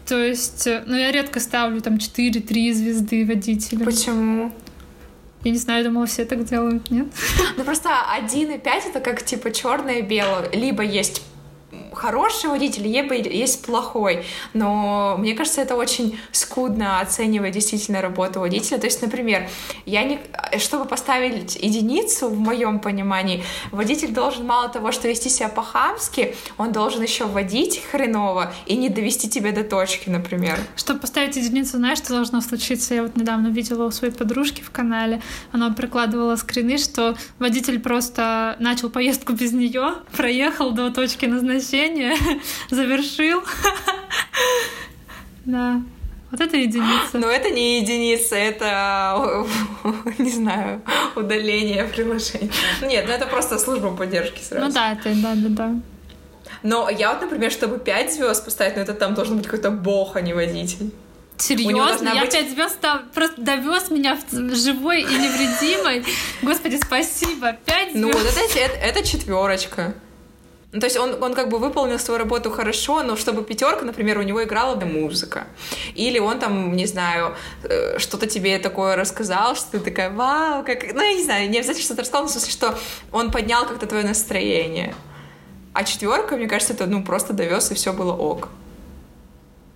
То 0.06 0.22
есть, 0.22 0.66
э, 0.66 0.84
ну, 0.86 0.96
я 0.96 1.10
редко 1.10 1.40
ставлю 1.40 1.80
там 1.80 1.96
4-3 1.96 2.72
звезды 2.72 3.26
водителям. 3.26 3.84
Почему? 3.84 4.52
Я 5.42 5.50
не 5.50 5.58
знаю, 5.58 5.82
я 5.82 5.88
думала, 5.88 6.06
все 6.06 6.24
так 6.24 6.44
делают, 6.44 6.90
нет? 6.90 7.06
Ну 7.56 7.64
просто 7.64 7.90
1 8.12 8.50
и 8.52 8.58
5 8.58 8.86
это 8.86 9.00
как 9.00 9.24
типа 9.24 9.50
черное 9.50 9.98
и 9.98 10.02
белое. 10.02 10.50
Либо 10.52 10.82
есть 10.82 11.22
хороший 11.96 12.50
водитель, 12.50 12.86
есть 12.86 13.64
плохой. 13.64 14.24
Но 14.52 15.16
мне 15.18 15.34
кажется, 15.34 15.62
это 15.62 15.74
очень 15.74 16.18
скудно 16.32 17.00
оценивать 17.00 17.52
действительно 17.52 18.00
работу 18.00 18.40
водителя. 18.40 18.78
То 18.78 18.86
есть, 18.86 19.02
например, 19.02 19.48
я 19.86 20.04
не... 20.04 20.20
чтобы 20.58 20.84
поставить 20.84 21.56
единицу, 21.56 22.28
в 22.28 22.38
моем 22.38 22.80
понимании, 22.80 23.42
водитель 23.72 24.12
должен 24.12 24.46
мало 24.46 24.68
того, 24.68 24.92
что 24.92 25.08
вести 25.08 25.28
себя 25.28 25.48
по-хамски, 25.48 26.34
он 26.58 26.72
должен 26.72 27.02
еще 27.02 27.24
водить 27.24 27.82
хреново 27.90 28.52
и 28.66 28.76
не 28.76 28.88
довести 28.88 29.28
тебя 29.28 29.52
до 29.52 29.64
точки, 29.64 30.10
например. 30.10 30.58
Чтобы 30.76 31.00
поставить 31.00 31.36
единицу, 31.36 31.78
знаешь, 31.78 31.98
что 31.98 32.10
должно 32.10 32.40
случиться? 32.40 32.94
Я 32.94 33.02
вот 33.02 33.16
недавно 33.16 33.48
видела 33.48 33.86
у 33.86 33.90
своей 33.90 34.12
подружки 34.12 34.60
в 34.60 34.70
канале, 34.70 35.22
она 35.52 35.70
прикладывала 35.70 36.36
скрины, 36.36 36.78
что 36.78 37.16
водитель 37.38 37.80
просто 37.80 38.56
начал 38.58 38.90
поездку 38.90 39.32
без 39.32 39.52
нее, 39.52 39.94
проехал 40.16 40.72
до 40.72 40.90
точки 40.90 41.26
назначения, 41.26 41.85
завершил. 42.70 43.42
Да. 45.44 45.80
Вот 46.30 46.40
это 46.40 46.56
единица. 46.56 47.18
Но 47.18 47.28
это 47.28 47.50
не 47.50 47.80
единица, 47.80 48.34
это, 48.34 49.46
не 50.18 50.30
знаю, 50.30 50.82
удаление 51.14 51.84
приложения. 51.84 52.50
Нет, 52.82 53.04
ну 53.06 53.12
это 53.12 53.26
просто 53.26 53.58
служба 53.58 53.94
поддержки 53.96 54.42
сразу. 54.42 54.66
Ну 54.66 54.72
да, 54.72 54.92
это 54.92 55.14
да, 55.14 55.34
да, 55.34 55.48
да. 55.48 55.74
Но 56.62 56.90
я 56.90 57.12
вот, 57.12 57.22
например, 57.22 57.52
чтобы 57.52 57.78
5 57.78 58.14
звезд 58.14 58.44
поставить, 58.44 58.76
ну 58.76 58.82
это 58.82 58.94
там 58.94 59.14
должен 59.14 59.36
быть 59.36 59.46
какой-то 59.46 59.70
бог, 59.70 60.16
а 60.16 60.20
не 60.20 60.34
водитель. 60.34 60.90
Серьезно? 61.38 62.08
Я 62.14 62.22
быть... 62.22 62.32
5 62.32 62.50
звезд 62.50 62.74
стал, 62.74 63.00
просто 63.14 63.40
довез 63.40 63.90
меня 63.90 64.18
в 64.30 64.54
живой 64.54 65.02
и 65.02 65.04
невредимой. 65.04 66.04
Господи, 66.42 66.80
спасибо. 66.82 67.52
5 67.52 67.92
звезд. 67.92 67.94
Ну, 67.94 68.08
вот 68.08 68.26
это, 68.26 68.58
это, 68.58 68.74
это 68.74 69.06
четверочка. 69.06 69.94
Ну, 70.72 70.80
то 70.80 70.86
есть 70.86 70.98
он, 70.98 71.22
он 71.22 71.34
как 71.34 71.48
бы 71.48 71.58
выполнил 71.58 71.98
свою 71.98 72.18
работу 72.18 72.50
хорошо, 72.50 73.02
но 73.02 73.16
чтобы 73.16 73.42
пятерка, 73.44 73.84
например, 73.84 74.18
у 74.18 74.22
него 74.22 74.42
играла 74.42 74.74
музыка. 74.76 75.46
Или 75.94 76.18
он 76.18 76.38
там, 76.38 76.74
не 76.74 76.86
знаю, 76.86 77.34
э, 77.62 77.98
что-то 77.98 78.26
тебе 78.26 78.58
такое 78.58 78.96
рассказал, 78.96 79.54
что 79.54 79.72
ты 79.72 79.80
такая, 79.80 80.10
вау, 80.10 80.64
как... 80.64 80.92
Ну, 80.92 81.00
я 81.00 81.14
не 81.14 81.24
знаю, 81.24 81.48
не 81.48 81.58
обязательно 81.58 81.84
что-то 81.84 82.02
рассказал, 82.02 82.22
но 82.22 82.28
в 82.28 82.32
смысле, 82.32 82.50
что 82.52 82.78
он 83.12 83.30
поднял 83.30 83.64
как-то 83.64 83.86
твое 83.86 84.04
настроение. 84.04 84.94
А 85.72 85.84
четверка, 85.84 86.36
мне 86.36 86.48
кажется, 86.48 86.74
это 86.74 86.86
ну 86.86 87.04
просто 87.04 87.32
довез, 87.32 87.70
и 87.70 87.74
все 87.74 87.92
было 87.92 88.12
ок. 88.12 88.48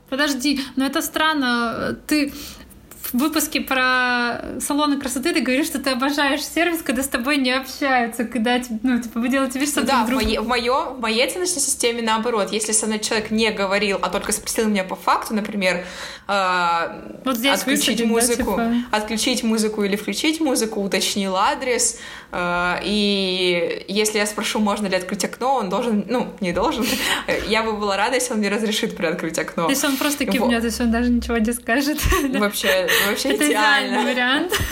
Подожди, 0.08 0.60
но 0.74 0.86
это 0.86 1.02
странно. 1.02 1.96
Ты 2.06 2.32
в 3.02 3.14
выпуске 3.14 3.60
про 3.60 4.60
салоны 4.60 5.00
красоты 5.00 5.32
ты 5.32 5.40
говоришь, 5.40 5.66
что 5.66 5.80
ты 5.80 5.90
обожаешь 5.90 6.44
сервис, 6.44 6.82
когда 6.82 7.02
с 7.02 7.08
тобой 7.08 7.38
не 7.38 7.50
общаются, 7.50 8.24
когда 8.24 8.60
ну, 8.82 9.00
типа, 9.00 9.18
вы 9.18 9.28
делаете 9.28 9.58
вид, 9.58 9.68
что 9.68 9.82
да, 9.82 10.04
ты 10.04 10.14
вдруг... 10.14 10.22
в, 10.22 10.46
моё, 10.46 10.94
в 10.94 11.00
моей 11.00 11.28
ценностной 11.28 11.62
системе 11.62 12.02
наоборот. 12.02 12.52
Если 12.52 12.72
со 12.72 12.86
мной 12.86 13.00
человек 13.00 13.30
не 13.30 13.50
говорил, 13.50 13.98
а 14.00 14.10
только 14.10 14.32
спросил 14.32 14.68
меня 14.68 14.84
по 14.84 14.96
факту, 14.96 15.34
например, 15.34 15.84
э, 16.28 17.14
вот 17.24 17.36
здесь 17.36 17.58
отключить 17.58 18.00
высадить, 18.00 18.06
музыку, 18.06 18.54
да, 18.56 18.72
типа... 18.72 18.96
отключить 18.96 19.42
музыку 19.42 19.82
или 19.82 19.96
включить 19.96 20.40
музыку, 20.40 20.80
уточнил 20.80 21.34
адрес, 21.36 21.98
э, 22.30 22.74
и 22.84 23.84
если 23.88 24.18
я 24.18 24.26
спрошу, 24.26 24.60
можно 24.60 24.86
ли 24.86 24.94
открыть 24.94 25.24
окно, 25.24 25.56
он 25.56 25.68
должен, 25.68 26.04
ну, 26.08 26.32
не 26.40 26.52
должен, 26.52 26.86
я 27.48 27.62
бы 27.64 27.72
была 27.72 27.96
рада, 27.96 28.16
если 28.16 28.34
он 28.34 28.38
мне 28.38 28.50
разрешит 28.50 28.96
приоткрыть 28.96 29.38
окно. 29.38 29.68
Есть 29.68 29.84
он 29.84 29.96
просто 29.96 30.26
кивнет, 30.26 30.62
есть 30.62 30.80
он 30.80 30.92
даже 30.92 31.10
ничего 31.10 31.38
не 31.38 31.52
скажет. 31.52 31.98
Вообще, 32.34 32.89
вообще 33.08 33.30
Это 33.30 33.46
идеальный 33.46 34.04
вариант. 34.04 34.52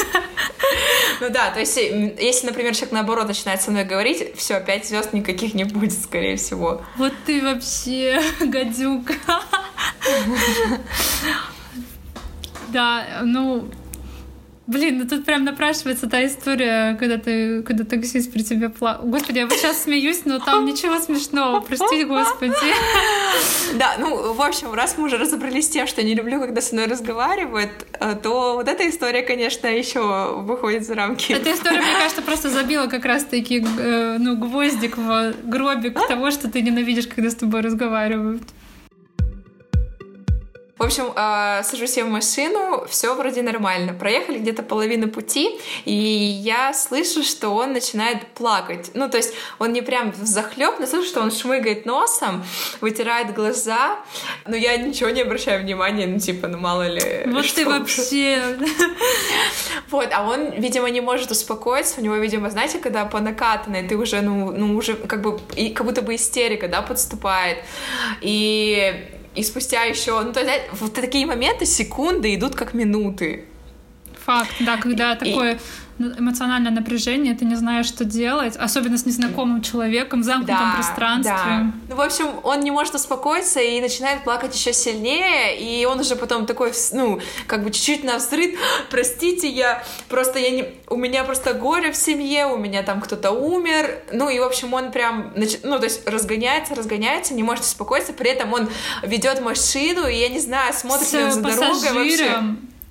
Ну 1.20 1.30
да, 1.30 1.50
то 1.50 1.58
есть, 1.58 1.76
если, 1.76 2.46
например, 2.46 2.75
человек 2.75 2.92
наоборот 2.92 3.26
начинает 3.26 3.60
со 3.60 3.70
мной 3.70 3.84
говорить, 3.84 4.37
все, 4.37 4.60
пять 4.60 4.87
звезд 4.87 5.12
никаких 5.12 5.54
не 5.54 5.64
будет, 5.64 5.92
скорее 5.92 6.37
всего. 6.37 6.82
Вот 6.96 7.12
ты 7.26 7.42
вообще 7.42 8.20
гадюка. 8.40 9.14
Да, 12.68 13.22
ну, 13.25 13.70
Блин, 14.68 14.98
ну 14.98 15.06
тут 15.06 15.25
прям 15.25 15.44
напрашивается 15.44 16.10
та 16.10 16.26
история, 16.26 16.94
когда 17.00 17.16
ты, 17.16 17.62
когда 17.62 17.84
таксист 17.84 18.30
при 18.30 18.42
тебе 18.42 18.68
плакал. 18.68 19.08
Господи, 19.08 19.38
я 19.38 19.46
вот 19.46 19.54
сейчас 19.54 19.84
смеюсь, 19.84 20.26
но 20.26 20.40
там 20.40 20.66
ничего 20.66 20.98
смешного, 20.98 21.60
прости, 21.60 22.04
господи. 22.04 22.52
Да, 23.78 23.96
ну, 23.98 24.34
в 24.34 24.42
общем, 24.42 24.75
раз 24.75 24.96
мы 24.98 25.06
уже 25.06 25.16
разобрались 25.16 25.64
с 25.64 25.70
тем, 25.70 25.87
что 25.87 26.02
не 26.02 26.14
люблю, 26.14 26.38
когда 26.38 26.60
со 26.60 26.75
мной 26.75 26.87
разговаривают, 26.87 27.70
то 28.22 28.56
вот 28.56 28.68
эта 28.68 28.87
история, 28.90 29.22
конечно, 29.22 29.68
еще 29.68 30.34
выходит 30.42 30.87
за 30.87 30.96
рамки. 30.96 31.32
Эта 31.32 31.54
история, 31.54 31.80
мне 31.80 31.94
кажется, 31.98 32.20
просто 32.20 32.50
забила 32.50 32.88
как 32.88 33.06
раз-таки 33.06 33.60
ну, 33.60 34.37
гвоздик 34.37 34.98
в 34.98 35.32
гробик 35.44 35.98
того, 36.08 36.30
что 36.30 36.50
ты 36.50 36.60
ненавидишь, 36.60 37.06
когда 37.06 37.30
с 37.30 37.37
тобой 37.37 37.62
разговаривают. 37.62 38.42
В 40.78 40.85
общем, 40.85 41.12
э, 41.16 41.62
сажусь 41.64 41.97
я 41.97 42.04
в 42.04 42.08
машину, 42.08 42.87
все 42.88 43.14
вроде 43.14 43.42
нормально. 43.42 43.92
Проехали 43.92 44.38
где-то 44.38 44.62
половину 44.62 45.08
пути, 45.08 45.58
и 45.85 45.92
я 45.92 46.73
слышу, 46.73 47.25
что 47.25 47.50
он 47.50 47.73
начинает 47.73 48.28
плакать. 48.28 48.92
Ну, 48.94 49.11
то 49.11 49.16
есть 49.16 49.35
он 49.58 49.73
не 49.73 49.82
прям 49.82 50.14
захлеб, 50.14 50.78
но 50.78 50.87
слышу, 50.87 51.08
что 51.08 51.20
он 51.20 51.32
шмыгает 51.32 51.85
носом, 51.85 52.44
вытирает 52.80 53.35
глаза, 53.35 53.99
но 54.47 54.54
я 54.54 54.76
ничего 54.76 55.11
не 55.11 55.23
обращаю 55.23 55.62
внимания, 55.62 56.06
ну, 56.06 56.20
типа, 56.20 56.47
ну, 56.47 56.58
мало 56.58 56.87
ли. 56.87 57.25
Вот 57.26 57.47
ты 57.54 57.66
вообще... 57.66 58.42
Вот, 59.90 60.11
а 60.12 60.23
он, 60.28 60.50
видимо, 60.50 60.90
не 60.90 61.00
может 61.00 61.30
успокоиться, 61.30 62.00
у 62.00 62.04
него, 62.04 62.16
видимо, 62.16 62.50
знаете, 62.50 62.78
когда 62.78 63.06
по 63.06 63.20
накатанной, 63.20 63.88
ты 63.88 63.97
уже, 63.97 64.20
ну, 64.20 64.52
ну 64.52 64.76
уже 64.76 64.94
как 64.94 65.23
бы, 65.23 65.40
и, 65.56 65.70
как 65.70 65.87
будто 65.87 66.02
бы 66.02 66.14
истерика, 66.14 66.68
да, 66.68 66.82
подступает. 66.82 67.58
И 68.20 69.17
и 69.35 69.42
спустя 69.42 69.85
еще, 69.85 70.20
ну, 70.20 70.32
то 70.32 70.40
есть, 70.40 70.64
вот 70.73 70.94
такие 70.94 71.26
моменты, 71.26 71.66
секунды 71.66 72.35
идут 72.35 72.54
как 72.54 72.75
минуты. 72.75 73.44
Факт, 74.28 74.50
да, 74.61 74.76
когда 74.76 75.14
и, 75.14 75.18
такое 75.18 75.58
эмоциональное 75.99 76.70
напряжение, 76.70 77.35
ты 77.35 77.47
не 77.47 77.54
знаешь, 77.56 77.87
что 77.87 78.04
делать, 78.04 78.56
особенно 78.56 78.99
с 78.99 79.06
незнакомым 79.06 79.62
человеком 79.62 80.20
в 80.20 80.25
замкнутом 80.25 80.70
да, 80.70 80.75
пространстве. 80.75 81.35
Да. 81.35 81.73
Ну, 81.88 81.97
в 81.97 82.00
общем, 82.02 82.26
он 82.42 82.61
не 82.61 82.70
может 82.70 82.94
успокоиться 82.94 83.61
и 83.61 83.80
начинает 83.80 84.25
плакать 84.25 84.54
еще 84.54 84.75
сильнее, 84.75 85.58
и 85.58 85.87
он 85.87 85.99
уже 85.99 86.14
потом 86.14 86.44
такой, 86.44 86.75
ну, 86.92 87.20
как 87.47 87.64
бы 87.64 87.70
чуть-чуть 87.70 88.04
на 88.04 88.18
взрыв, 88.18 88.61
простите, 88.90 89.49
я 89.49 89.82
просто, 90.11 90.38
я 90.38 90.50
не, 90.50 90.68
у 90.88 90.97
меня 90.97 91.25
просто 91.25 91.54
горе 91.54 91.90
в 91.90 91.97
семье, 91.97 92.47
у 92.47 92.58
меня 92.58 92.82
там 92.82 93.00
кто-то 93.00 93.30
умер, 93.30 94.02
ну, 94.12 94.28
и, 94.28 94.38
в 94.38 94.44
общем, 94.44 94.75
он 94.75 94.92
прям, 94.92 95.32
ну, 95.62 95.78
то 95.78 95.85
есть 95.85 96.06
разгоняется, 96.06 96.75
разгоняется, 96.75 97.32
не 97.32 97.42
может 97.42 97.64
успокоиться, 97.64 98.12
при 98.12 98.30
этом 98.30 98.52
он 98.52 98.68
ведет 99.02 99.40
машину, 99.40 100.06
и, 100.06 100.16
я 100.16 100.28
не 100.28 100.38
знаю, 100.38 100.75
смотрит 100.75 101.11
ли 101.14 101.25
он 101.25 101.32
за 101.32 101.40
дорогой 101.40 101.92
вообще 101.92 102.40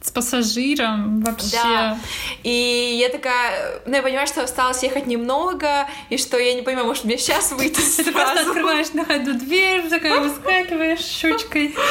с 0.02 0.12
пассажиром 0.12 1.22
вообще. 1.22 1.58
Да. 1.64 2.00
И 2.44 2.98
я 3.00 3.10
такая, 3.10 3.82
ну, 3.86 3.96
я 3.96 4.02
понимаю, 4.02 4.28
что 4.28 4.44
осталось 4.44 4.82
ехать 4.84 5.08
немного, 5.08 5.88
и 6.10 6.18
что 6.18 6.38
я 6.38 6.54
не 6.54 6.62
понимаю, 6.62 6.88
может, 6.88 7.04
мне 7.04 7.18
сейчас 7.18 7.52
выйти. 7.52 7.82
Ты 8.04 8.12
просто 8.12 8.42
открываешь 8.42 8.94
на 8.94 9.06
ходу 9.06 9.34
дверь, 9.34 9.90
такая 9.90 10.20
выскакиваешь 10.20 11.02
щучкой. 11.02 11.76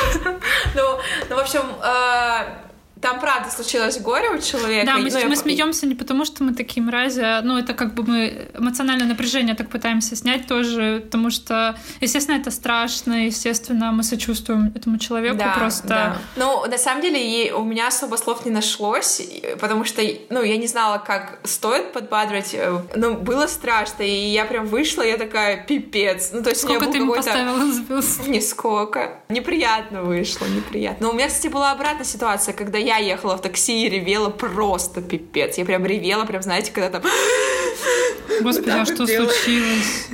Ну, 0.75 0.99
ну, 1.31 1.37
в 1.37 1.39
общем, 1.39 1.63
а, 1.81 2.66
там 3.07 3.21
правда 3.21 3.51
случилось 3.51 4.01
горе 4.01 4.31
у 4.31 4.39
человека. 4.39 4.85
Да, 4.85 4.99
мы, 4.99 5.11
ну, 5.11 5.25
мы 5.27 5.31
я... 5.31 5.37
смеемся 5.37 5.87
не 5.87 5.95
потому, 5.95 6.25
что 6.25 6.43
мы 6.43 6.55
такие 6.55 6.83
мрази, 6.83 7.21
а, 7.21 7.41
ну 7.43 7.57
это 7.57 7.73
как 7.73 7.95
бы 7.95 8.03
мы 8.03 8.49
эмоциональное 8.59 9.07
напряжение 9.07 9.55
так 9.55 9.69
пытаемся 9.71 10.17
снять 10.17 10.49
тоже, 10.49 11.03
потому 11.05 11.31
что, 11.31 11.79
естественно, 12.01 12.37
это 12.37 12.51
страшно, 12.51 13.27
естественно, 13.27 13.93
мы 13.93 14.03
сочувствуем 14.03 14.73
этому 14.75 14.99
человеку 14.99 15.37
да, 15.37 15.55
просто. 15.57 15.89
Да. 15.89 16.19
Ну, 16.35 16.67
на 16.67 16.79
самом 16.79 17.01
деле, 17.01 17.55
у 17.55 17.63
меня 17.63 17.87
особо 17.87 18.17
слов 18.17 18.45
не 18.45 18.51
нашлось, 18.51 19.23
потому 19.61 19.85
что, 19.85 20.03
ну, 20.31 20.43
я 20.43 20.57
не 20.57 20.67
знала, 20.67 20.99
как 20.99 21.39
стоит 21.45 21.93
подбадривать, 21.93 22.55
э, 22.55 22.81
ну, 22.97 23.15
было 23.15 23.47
страшно, 23.47 24.03
и 24.03 24.33
я 24.33 24.47
прям 24.47 24.67
вышла, 24.67 25.03
я 25.03 25.17
такая, 25.17 25.65
пипец. 25.65 26.31
Ну, 26.33 26.43
то 26.43 26.51
есть 26.51 26.63
Сколько 26.63 26.87
ты 26.87 26.99
ему 26.99 27.15
поставила 27.15 27.73
звезд? 27.73 28.27
Нисколько. 28.27 29.21
Неприятно 29.29 30.03
вышло, 30.03 30.47
неприятно. 30.47 31.07
Но 31.07 31.13
у 31.13 31.15
меня, 31.15 31.29
кстати, 31.29 31.47
была 31.47 31.71
обратная 31.71 32.05
ситуация, 32.05 32.53
когда 32.53 32.79
я 32.79 32.96
ехала 32.99 33.37
в 33.37 33.43
такси 33.43 33.87
и 33.87 33.89
ревела 33.89 34.31
просто 34.31 35.01
пипец. 35.03 35.59
Я 35.59 35.65
прям 35.65 35.85
ревела, 35.87 36.25
прям, 36.25 36.43
знаете, 36.43 36.73
когда 36.73 36.91
там 36.91 37.03
Господи, 38.43 38.71
а 38.71 38.85
что 38.85 39.07
случилось? 39.07 40.09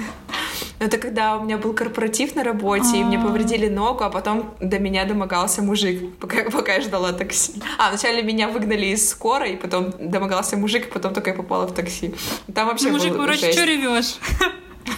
Это 0.82 0.98
когда 0.98 1.36
у 1.36 1.44
меня 1.44 1.58
был 1.58 1.74
корпоратив 1.74 2.34
на 2.34 2.42
работе, 2.42 2.98
и 2.98 3.04
мне 3.04 3.16
а. 3.16 3.22
повредили 3.22 3.68
ногу, 3.68 4.02
а 4.02 4.10
потом 4.10 4.52
до 4.60 4.80
меня 4.80 5.04
домогался 5.04 5.62
мужик, 5.62 6.16
пока, 6.18 6.50
пока 6.50 6.74
я 6.74 6.80
ждала 6.80 7.12
такси. 7.12 7.62
А, 7.78 7.90
вначале 7.90 8.20
меня 8.22 8.48
выгнали 8.48 8.86
из 8.86 9.08
скорой, 9.08 9.52
и 9.52 9.56
потом 9.56 9.92
домогался 10.00 10.56
мужик, 10.56 10.88
и 10.88 10.90
потом 10.90 11.14
только 11.14 11.30
я 11.30 11.36
попала 11.36 11.68
в 11.68 11.72
такси. 11.72 12.16
Там 12.52 12.66
вообще 12.66 12.86
ну, 12.86 12.94
Мужик, 12.94 13.16
короче, 13.16 13.52
что 13.52 13.64
ревешь? 13.64 14.16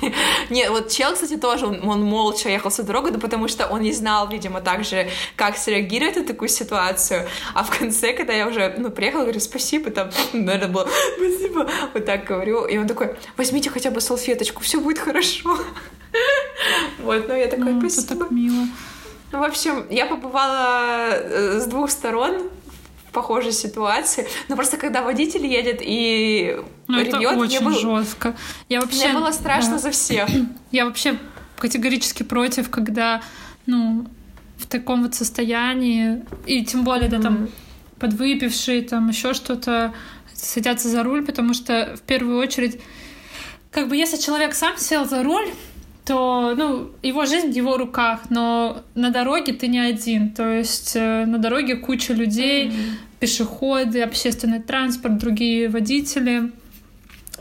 Нет, 0.50 0.70
вот 0.70 0.90
чел, 0.90 1.12
кстати, 1.12 1.36
тоже, 1.36 1.66
он, 1.66 1.88
он 1.88 2.02
молча 2.02 2.48
ехал 2.48 2.70
всю 2.70 2.82
дорогу, 2.82 3.10
да 3.10 3.18
потому 3.18 3.48
что 3.48 3.66
он 3.66 3.82
не 3.82 3.92
знал, 3.92 4.28
видимо, 4.28 4.60
также, 4.60 5.08
как 5.36 5.56
среагировать 5.56 6.16
на 6.16 6.24
такую 6.24 6.48
ситуацию. 6.48 7.26
А 7.54 7.64
в 7.64 7.76
конце, 7.76 8.12
когда 8.12 8.32
я 8.32 8.46
уже, 8.46 8.74
ну, 8.78 8.90
приехала, 8.90 9.22
говорю, 9.22 9.40
спасибо, 9.40 9.90
там, 9.90 10.10
надо 10.32 10.68
было, 10.68 10.88
спасибо, 11.16 11.68
вот 11.92 12.04
так 12.04 12.24
говорю. 12.24 12.64
И 12.66 12.78
он 12.78 12.86
такой, 12.86 13.16
возьмите 13.36 13.70
хотя 13.70 13.90
бы 13.90 14.00
салфеточку, 14.00 14.62
все 14.62 14.80
будет 14.80 14.98
хорошо. 14.98 15.58
Вот, 17.00 17.28
ну, 17.28 17.34
я 17.34 17.48
такая, 17.48 17.78
спасибо. 17.80 18.20
так 18.20 18.30
мило. 18.30 18.66
Ну, 19.32 19.40
в 19.40 19.42
общем, 19.42 19.84
я 19.90 20.06
побывала 20.06 21.08
э, 21.10 21.58
с 21.58 21.66
двух 21.66 21.90
сторон 21.90 22.48
похожей 23.14 23.52
ситуации. 23.52 24.26
Но 24.49 24.56
просто 24.56 24.76
когда 24.76 25.00
водитель 25.00 25.47
едет 25.47 25.78
и 25.80 26.61
ну, 26.88 26.99
ревет, 26.99 27.14
это 27.14 27.18
очень 27.18 27.61
мне 27.61 27.61
было... 27.61 28.02
жестко. 28.02 28.37
Я 28.68 28.80
вообще... 28.83 29.09
Мне 29.09 29.18
было 29.18 29.30
страшно 29.30 29.73
да. 29.73 29.78
за 29.78 29.90
всех. 29.90 30.28
Я 30.71 30.85
вообще 30.85 31.18
категорически 31.56 32.25
против, 32.25 32.68
когда, 32.68 33.23
ну, 33.64 34.06
в 34.59 34.66
таком 34.66 35.02
вот 35.02 35.14
состоянии, 35.14 36.23
и 36.44 36.64
тем 36.64 36.85
более, 36.85 37.09
да, 37.09 37.21
там, 37.21 37.49
подвыпившие, 37.99 38.83
там, 38.83 39.09
еще 39.09 39.33
что-то, 39.33 39.94
садятся 40.35 40.88
за 40.88 41.02
руль, 41.02 41.25
потому 41.25 41.54
что, 41.54 41.94
в 41.97 42.02
первую 42.02 42.38
очередь, 42.38 42.80
как 43.71 43.88
бы, 43.88 43.97
если 43.97 44.16
человек 44.16 44.54
сам 44.54 44.76
сел 44.76 45.04
за 45.04 45.23
руль, 45.23 45.49
то, 46.04 46.54
ну, 46.56 46.90
его 47.02 47.25
жизнь 47.25 47.50
в 47.50 47.56
его 47.56 47.76
руках, 47.78 48.30
но 48.30 48.82
на 48.94 49.11
дороге 49.11 49.54
ты 49.54 49.68
не 49.68 49.78
один, 49.78 50.30
то 50.30 50.46
есть 50.52 50.92
э, 50.96 51.25
на 51.25 51.38
дороге 51.38 51.76
куча 51.76 52.12
людей, 52.12 52.68
mm-hmm. 52.68 52.90
пешеходы, 53.20 54.02
общественный 54.02 54.61
транспорт, 54.61 55.16
другие 55.16 55.68
водители. 55.68 56.52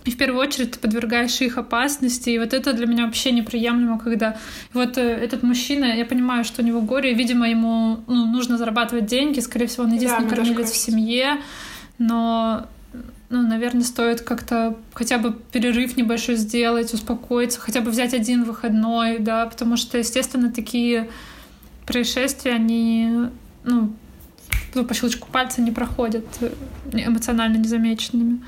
И 0.06 0.12
в 0.12 0.18
первую 0.18 0.42
очередь 0.42 0.72
ты 0.72 0.80
подвергаешь 0.80 1.40
их 1.42 1.58
опасности. 1.58 2.30
И 2.30 2.40
вот 2.40 2.54
это 2.54 2.74
для 2.74 2.86
меня 2.88 3.06
вообще 3.06 3.32
неприемлемо, 3.32 4.00
когда 4.00 4.38
вот 4.74 4.98
э, 4.98 5.02
этот 5.02 5.44
мужчина, 5.44 5.86
я 5.86 6.06
понимаю, 6.06 6.46
что 6.46 6.62
у 6.62 6.66
него 6.66 6.82
горе, 6.82 7.14
видимо, 7.14 7.50
ему 7.50 8.00
ну, 8.08 8.26
нужно 8.26 8.58
зарабатывать 8.58 9.06
деньги, 9.06 9.42
скорее 9.42 9.68
всего, 9.68 9.84
он 9.84 9.94
единственный 9.94 10.30
да, 10.30 10.36
кормилец 10.38 10.72
в 10.72 10.78
семье, 10.78 11.38
но 11.98 12.68
ну, 13.34 13.42
наверное, 13.42 13.84
стоит 13.84 14.22
как-то 14.22 14.78
хотя 14.94 15.18
бы 15.18 15.34
перерыв 15.34 15.98
небольшой 15.98 16.36
сделать, 16.36 16.94
успокоиться, 16.94 17.60
хотя 17.60 17.82
бы 17.82 17.90
взять 17.90 18.14
один 18.14 18.44
выходной, 18.44 19.18
да, 19.18 19.48
потому 19.48 19.76
что, 19.76 19.98
естественно, 19.98 20.52
такие 20.52 21.10
происшествия, 21.88 22.52
они, 22.54 23.30
ну, 23.64 23.92
ну 24.76 24.86
по 24.86 24.94
щелчку 24.94 25.30
пальца 25.32 25.64
не 25.64 25.72
проходят 25.72 26.26
э, 26.42 26.52
эмоционально 26.92 27.58
незамеченными. 27.58 28.44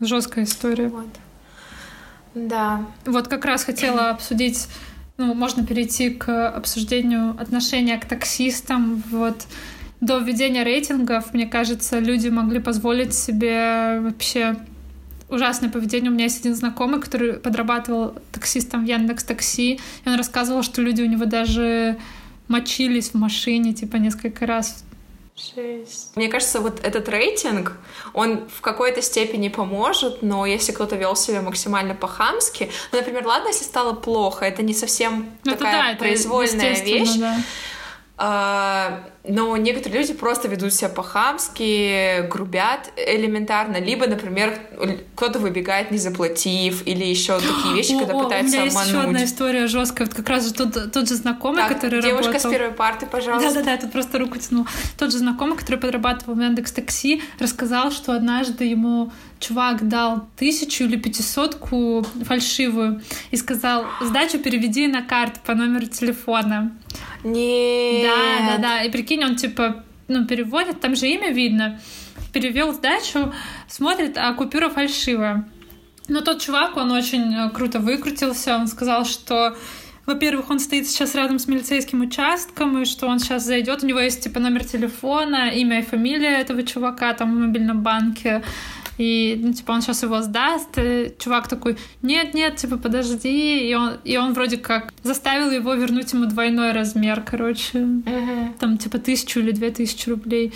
Жесткая 0.00 0.46
история. 0.46 0.88
Вот. 0.88 1.10
Да. 2.34 2.86
Вот 3.04 3.28
как 3.28 3.44
раз 3.44 3.62
хотела 3.62 4.08
обсудить, 4.08 4.68
ну, 5.18 5.34
можно 5.34 5.66
перейти 5.66 6.08
к 6.08 6.48
обсуждению 6.48 7.36
отношения 7.38 7.98
к 7.98 8.06
таксистам. 8.06 9.02
Вот 9.10 9.46
до 10.02 10.18
введения 10.18 10.64
рейтингов, 10.64 11.32
мне 11.32 11.46
кажется, 11.46 12.00
люди 12.00 12.28
могли 12.28 12.58
позволить 12.58 13.14
себе 13.14 14.00
вообще 14.00 14.56
ужасное 15.28 15.70
поведение. 15.70 16.10
У 16.10 16.14
меня 16.14 16.24
есть 16.24 16.40
один 16.40 16.56
знакомый, 16.56 17.00
который 17.00 17.34
подрабатывал 17.34 18.16
таксистом 18.32 18.84
в 18.84 18.88
Яндекс 18.88 19.22
Такси, 19.22 19.80
и 20.04 20.08
он 20.08 20.16
рассказывал, 20.16 20.64
что 20.64 20.82
люди 20.82 21.02
у 21.02 21.06
него 21.06 21.24
даже 21.24 21.98
мочились 22.48 23.10
в 23.10 23.14
машине, 23.14 23.74
типа, 23.74 23.96
несколько 23.96 24.44
раз. 24.44 24.84
Жесть. 25.36 26.10
Мне 26.16 26.28
кажется, 26.28 26.60
вот 26.60 26.80
этот 26.84 27.08
рейтинг, 27.08 27.78
он 28.12 28.48
в 28.48 28.60
какой-то 28.60 29.00
степени 29.02 29.48
поможет, 29.48 30.20
но 30.22 30.44
если 30.46 30.72
кто-то 30.72 30.96
вел 30.96 31.14
себя 31.14 31.42
максимально 31.42 31.94
по-хамски, 31.94 32.70
ну, 32.90 32.98
например, 32.98 33.24
ладно, 33.24 33.48
если 33.48 33.64
стало 33.64 33.94
плохо, 33.94 34.44
это 34.44 34.62
не 34.62 34.74
совсем 34.74 35.30
ну, 35.44 35.52
такая 35.52 35.92
да, 35.92 35.98
произвольная 35.98 36.74
вещь. 36.82 37.14
Да. 37.16 37.36
А, 38.18 39.04
но 39.24 39.56
некоторые 39.56 40.00
люди 40.00 40.12
просто 40.12 40.46
ведут 40.46 40.72
себя 40.74 40.90
по-хамски, 40.90 42.26
грубят 42.28 42.92
элементарно, 42.96 43.78
либо, 43.78 44.06
например, 44.06 44.58
кто-то 45.16 45.38
выбегает, 45.38 45.90
не 45.90 45.98
заплатив, 45.98 46.86
или 46.86 47.04
еще 47.04 47.38
такие 47.40 47.74
вещи, 47.74 47.98
когда 47.98 48.14
о, 48.14 48.24
пытаются 48.24 48.58
у 48.58 48.60
меня 48.60 48.68
обмануть. 48.68 48.74
есть 48.76 48.88
еще 48.88 49.00
одна 49.00 49.24
история 49.24 49.66
жесткая, 49.66 50.06
вот 50.06 50.16
как 50.16 50.28
раз 50.28 50.46
же 50.46 50.52
тот, 50.52 50.92
тот 50.92 51.08
же 51.08 51.14
знакомый, 51.14 51.62
так, 51.62 51.74
который 51.74 52.02
девушка 52.02 52.32
работал... 52.32 52.50
с 52.50 52.54
первой 52.54 52.72
парты, 52.72 53.06
пожалуйста. 53.06 53.48
Да-да-да, 53.48 53.76
тут 53.78 53.92
просто 53.92 54.18
руку 54.18 54.38
тянул. 54.38 54.66
Тот 54.98 55.10
же 55.10 55.18
знакомый, 55.18 55.56
который 55.56 55.76
подрабатывал 55.76 56.34
в 56.34 56.40
Яндекс 56.40 56.72
Такси, 56.72 57.22
рассказал, 57.38 57.90
что 57.90 58.12
однажды 58.12 58.64
ему 58.64 59.10
чувак 59.40 59.88
дал 59.88 60.28
тысячу 60.36 60.84
или 60.84 60.96
пятисотку 60.96 62.06
фальшивую 62.24 63.02
и 63.30 63.36
сказал, 63.36 63.86
сдачу 64.00 64.38
переведи 64.38 64.86
на 64.86 65.02
карту 65.02 65.40
по 65.44 65.54
номеру 65.54 65.86
телефона. 65.86 66.72
Нет. 67.24 68.04
Да, 68.04 68.46
да, 68.46 68.58
да. 68.58 68.82
И 68.82 68.90
прикинь, 68.90 69.24
он 69.24 69.36
типа, 69.36 69.84
ну, 70.08 70.26
переводит, 70.26 70.80
там 70.80 70.96
же 70.96 71.08
имя 71.08 71.30
видно. 71.30 71.80
Перевел 72.32 72.72
сдачу, 72.72 73.32
смотрит, 73.68 74.16
а 74.16 74.32
купюра 74.34 74.68
фальшивая. 74.68 75.48
Но 76.08 76.20
тот 76.20 76.40
чувак, 76.40 76.76
он 76.76 76.90
очень 76.90 77.34
э, 77.34 77.50
круто 77.50 77.78
выкрутился. 77.78 78.56
Он 78.56 78.66
сказал, 78.66 79.04
что 79.04 79.56
во-первых, 80.04 80.50
он 80.50 80.58
стоит 80.58 80.88
сейчас 80.88 81.14
рядом 81.14 81.38
с 81.38 81.46
милицейским 81.46 82.00
участком, 82.00 82.82
и 82.82 82.84
что 82.84 83.06
он 83.06 83.20
сейчас 83.20 83.44
зайдет. 83.44 83.84
У 83.84 83.86
него 83.86 84.00
есть 84.00 84.24
типа 84.24 84.40
номер 84.40 84.64
телефона, 84.64 85.50
имя 85.50 85.78
и 85.78 85.82
фамилия 85.82 86.40
этого 86.40 86.64
чувака 86.64 87.12
там 87.14 87.36
в 87.36 87.38
мобильном 87.38 87.82
банке 87.82 88.42
и, 88.98 89.38
ну, 89.42 89.52
типа, 89.52 89.72
он 89.72 89.82
сейчас 89.82 90.02
его 90.02 90.20
сдаст, 90.22 90.70
и 90.76 91.14
чувак 91.18 91.48
такой, 91.48 91.76
нет-нет, 92.02 92.56
типа, 92.56 92.76
подожди, 92.76 93.68
и 93.68 93.74
он, 93.74 93.96
и 94.04 94.16
он 94.16 94.32
вроде 94.32 94.56
как 94.56 94.92
заставил 95.02 95.50
его 95.50 95.74
вернуть 95.74 96.12
ему 96.12 96.26
двойной 96.26 96.72
размер, 96.72 97.22
короче, 97.22 97.78
uh-huh. 97.78 98.58
там, 98.58 98.78
типа, 98.78 98.98
тысячу 98.98 99.40
или 99.40 99.52
две 99.52 99.70
тысячи 99.70 100.08
рублей. 100.08 100.52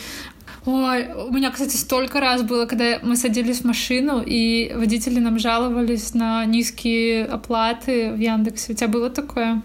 Ой, 0.65 1.07
у 1.29 1.33
меня, 1.33 1.51
кстати, 1.51 1.77
столько 1.77 2.19
раз 2.21 2.43
было, 2.43 2.67
когда 2.67 2.99
мы 3.03 3.17
садились 3.17 3.61
в 3.61 3.65
машину, 3.65 4.21
и 4.27 4.73
водители 4.75 5.21
нам 5.21 5.39
жаловались 5.39 6.13
на 6.13 6.45
низкие 6.45 7.25
оплаты 7.25 8.11
в 8.11 8.19
Яндексе. 8.19 8.73
У 8.73 8.75
тебя 8.75 8.89
было 8.89 9.09
такое? 9.09 9.63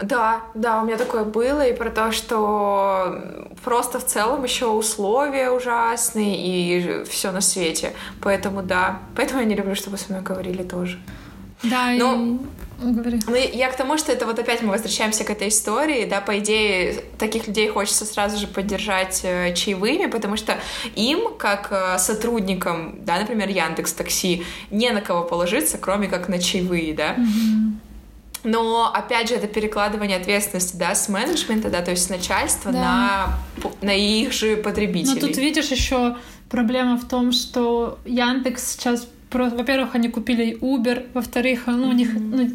Да, 0.00 0.42
да, 0.54 0.82
у 0.82 0.84
меня 0.84 0.96
такое 0.96 1.24
было, 1.24 1.66
и 1.66 1.74
про 1.74 1.90
то, 1.90 2.12
что 2.12 3.48
просто 3.64 3.98
в 3.98 4.04
целом 4.04 4.44
еще 4.44 4.66
условия 4.66 5.50
ужасные 5.50 6.36
и 6.36 7.04
все 7.04 7.30
на 7.32 7.40
свете. 7.40 7.92
Поэтому 8.20 8.62
да. 8.62 9.00
Поэтому 9.16 9.40
я 9.40 9.46
не 9.46 9.54
люблю, 9.54 9.74
чтобы 9.74 9.96
со 9.96 10.12
мной 10.12 10.22
говорили 10.22 10.62
тоже. 10.62 10.98
Да, 11.62 11.92
Но... 11.92 12.14
и... 12.14 12.38
Говори. 12.78 13.18
Ну, 13.26 13.34
я 13.34 13.70
к 13.70 13.76
тому, 13.76 13.96
что 13.96 14.12
это 14.12 14.26
вот 14.26 14.38
опять 14.38 14.60
мы 14.60 14.68
возвращаемся 14.68 15.24
к 15.24 15.30
этой 15.30 15.48
истории, 15.48 16.04
да, 16.04 16.20
по 16.20 16.38
идее, 16.38 17.04
таких 17.18 17.46
людей 17.46 17.68
хочется 17.68 18.04
сразу 18.04 18.36
же 18.36 18.46
поддержать 18.46 19.22
э, 19.24 19.54
чаевыми, 19.54 20.10
потому 20.10 20.36
что 20.36 20.58
им, 20.94 21.34
как 21.38 21.68
э, 21.70 21.96
сотрудникам, 21.96 22.96
да, 23.06 23.18
например, 23.18 23.48
Яндекс 23.48 23.94
Такси, 23.94 24.44
не 24.70 24.90
на 24.90 25.00
кого 25.00 25.24
положиться, 25.24 25.78
кроме 25.78 26.08
как 26.08 26.28
на 26.28 26.38
чаевые, 26.38 26.92
да. 26.92 27.14
Mm-hmm. 27.14 27.72
Но, 28.46 28.92
опять 28.94 29.28
же, 29.28 29.34
это 29.34 29.48
перекладывание 29.48 30.18
ответственности, 30.18 30.76
да, 30.76 30.94
с 30.94 31.08
менеджмента, 31.08 31.68
да, 31.68 31.82
то 31.82 31.90
есть 31.90 32.04
с 32.04 32.08
начальства 32.08 32.70
да. 32.70 33.38
на, 33.60 33.68
на 33.82 33.94
их 33.94 34.32
же 34.32 34.56
потребителей. 34.56 35.20
Но 35.20 35.26
тут 35.26 35.36
видишь 35.36 35.68
еще 35.72 36.16
проблема 36.48 36.96
в 36.96 37.08
том, 37.08 37.32
что 37.32 37.98
Яндекс 38.04 38.74
сейчас, 38.74 39.08
во-первых, 39.32 39.96
они 39.96 40.08
купили 40.08 40.56
Uber, 40.60 41.06
во-вторых, 41.12 41.64
ну, 41.66 41.88
у 41.88 41.92
них 41.92 42.10
ну, 42.14 42.50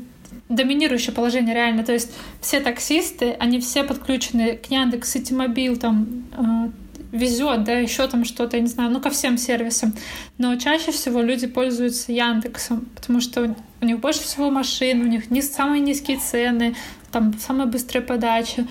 доминирующее 0.48 1.14
положение 1.14 1.54
реально. 1.54 1.84
То 1.84 1.92
есть 1.92 2.14
все 2.40 2.62
таксисты, 2.62 3.36
они 3.38 3.60
все 3.60 3.84
подключены 3.84 4.56
к 4.56 4.72
Яндекс, 4.72 5.12
Ситимобил, 5.12 5.76
там, 5.76 6.24
э, 6.32 6.70
везет, 7.12 7.66
да, 7.66 7.74
еще 7.74 8.08
там 8.08 8.24
что-то, 8.24 8.56
я 8.56 8.64
не 8.64 8.70
знаю, 8.70 8.92
ну, 8.92 9.02
ко 9.02 9.10
всем 9.10 9.38
сервисам. 9.38 9.94
Но 10.38 10.56
чаще 10.56 10.94
всего 10.94 11.22
люди 11.22 11.48
пользуются 11.48 12.14
Яндексом, 12.14 12.88
потому 12.96 13.20
что 13.20 13.56
у 13.82 13.86
них 13.86 14.00
больше 14.00 14.22
всего 14.22 14.50
машин, 14.52 15.02
у 15.02 15.08
них 15.08 15.32
не 15.32 15.42
самые 15.42 15.82
низкие 15.82 16.18
цены, 16.18 16.76
там 17.12 17.34
самая 17.40 17.66
быстрая 17.66 18.04
подача. 18.04 18.68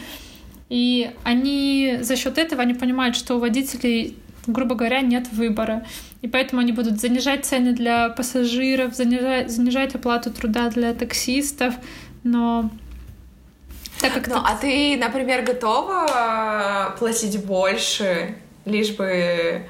И 0.68 1.10
они 1.24 1.98
за 2.00 2.16
счет 2.16 2.38
этого 2.38 2.62
они 2.62 2.74
понимают, 2.74 3.16
что 3.16 3.34
у 3.34 3.40
водителей, 3.40 4.16
грубо 4.46 4.76
говоря, 4.76 5.00
нет 5.00 5.26
выбора. 5.32 5.84
И 6.22 6.28
поэтому 6.28 6.60
они 6.60 6.70
будут 6.70 7.00
занижать 7.00 7.44
цены 7.44 7.72
для 7.72 8.10
пассажиров, 8.10 8.94
занижать, 8.94 9.50
занижать 9.50 9.94
оплату 9.96 10.30
труда 10.30 10.70
для 10.70 10.94
таксистов. 10.94 11.74
Но 12.22 12.70
так 14.00 14.14
как 14.14 14.28
ну, 14.28 14.34
ты... 14.34 14.40
А 14.44 14.56
ты, 14.56 14.96
например, 14.96 15.42
готова 15.42 16.94
платить 16.98 17.44
больше, 17.44 18.36
лишь 18.64 18.94
бы 18.94 19.62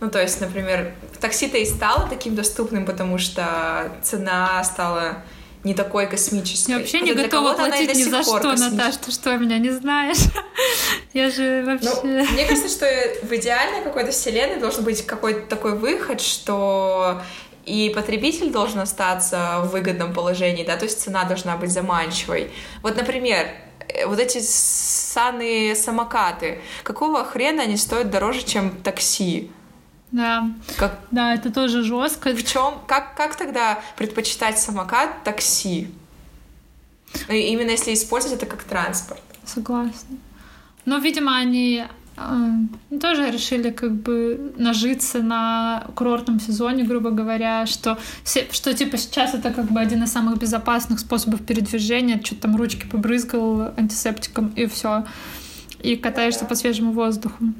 Ну, 0.00 0.10
то 0.10 0.20
есть, 0.20 0.40
например, 0.40 0.94
такси-то 1.20 1.58
и 1.58 1.64
стало 1.64 2.08
таким 2.08 2.34
доступным, 2.34 2.84
потому 2.86 3.18
что 3.18 3.92
цена 4.02 4.62
стала 4.64 5.22
не 5.64 5.74
такой 5.74 6.06
космической. 6.06 6.70
Я 6.70 6.78
вообще 6.78 7.00
не 7.00 7.14
готова 7.14 7.54
платить 7.54 7.94
ни 7.94 8.04
за 8.04 8.22
что, 8.22 8.54
Наташ, 8.54 8.96
ты 8.96 9.10
что, 9.10 9.36
меня 9.36 9.58
не 9.58 9.70
знаешь? 9.70 10.18
Я 11.12 11.30
же 11.30 11.64
вообще... 11.66 11.90
Ну, 12.02 12.32
мне 12.32 12.46
кажется, 12.46 12.68
что 12.68 12.86
в 13.22 13.32
идеальной 13.34 13.82
какой-то 13.82 14.12
вселенной 14.12 14.60
должен 14.60 14.84
быть 14.84 15.04
какой-то 15.04 15.46
такой 15.46 15.76
выход, 15.76 16.20
что 16.20 17.20
и 17.66 17.92
потребитель 17.94 18.50
должен 18.50 18.80
остаться 18.80 19.60
в 19.64 19.72
выгодном 19.72 20.14
положении, 20.14 20.64
да, 20.64 20.76
то 20.76 20.84
есть 20.84 21.00
цена 21.00 21.24
должна 21.24 21.56
быть 21.56 21.70
заманчивой. 21.70 22.50
Вот, 22.82 22.96
например, 22.96 23.46
э, 23.88 24.06
вот 24.06 24.18
эти 24.18 24.38
санные 24.40 25.76
самокаты, 25.76 26.60
какого 26.82 27.24
хрена 27.24 27.64
они 27.64 27.76
стоят 27.76 28.10
дороже, 28.10 28.44
чем 28.44 28.70
такси? 28.70 29.50
Да. 30.10 30.50
Как... 30.76 31.00
Да, 31.10 31.34
это 31.34 31.52
тоже 31.52 31.82
жестко. 31.82 32.30
В 32.34 32.42
чем? 32.44 32.74
Как, 32.86 33.16
как 33.16 33.36
тогда 33.36 33.78
предпочитать 33.96 34.58
самокат 34.58 35.22
такси? 35.24 35.88
Именно 37.28 37.70
если 37.70 37.94
использовать 37.94 38.36
это 38.36 38.46
как 38.46 38.64
транспорт. 38.64 39.22
Согласна. 39.44 40.18
Но, 40.84 40.98
видимо, 40.98 41.36
они 41.36 41.84
э, 42.16 42.98
тоже 43.00 43.30
решили 43.30 43.70
как 43.70 43.94
бы 43.94 44.54
нажиться 44.56 45.22
на 45.22 45.86
курортном 45.94 46.40
сезоне, 46.40 46.84
грубо 46.84 47.10
говоря, 47.10 47.66
что, 47.66 47.98
все, 48.24 48.46
что 48.50 48.72
типа 48.74 48.96
сейчас 48.96 49.34
это 49.34 49.50
как 49.52 49.70
бы 49.70 49.80
один 49.80 50.02
из 50.02 50.12
самых 50.12 50.38
безопасных 50.38 51.00
способов 51.00 51.44
передвижения, 51.44 52.20
что 52.22 52.34
там 52.34 52.56
ручки 52.56 52.86
побрызгал 52.86 53.72
антисептиком 53.76 54.48
и 54.56 54.66
все, 54.66 55.04
и 55.82 55.96
катаешься 55.96 56.44
по 56.44 56.54
свежему 56.54 56.92
воздуху. 56.92 57.52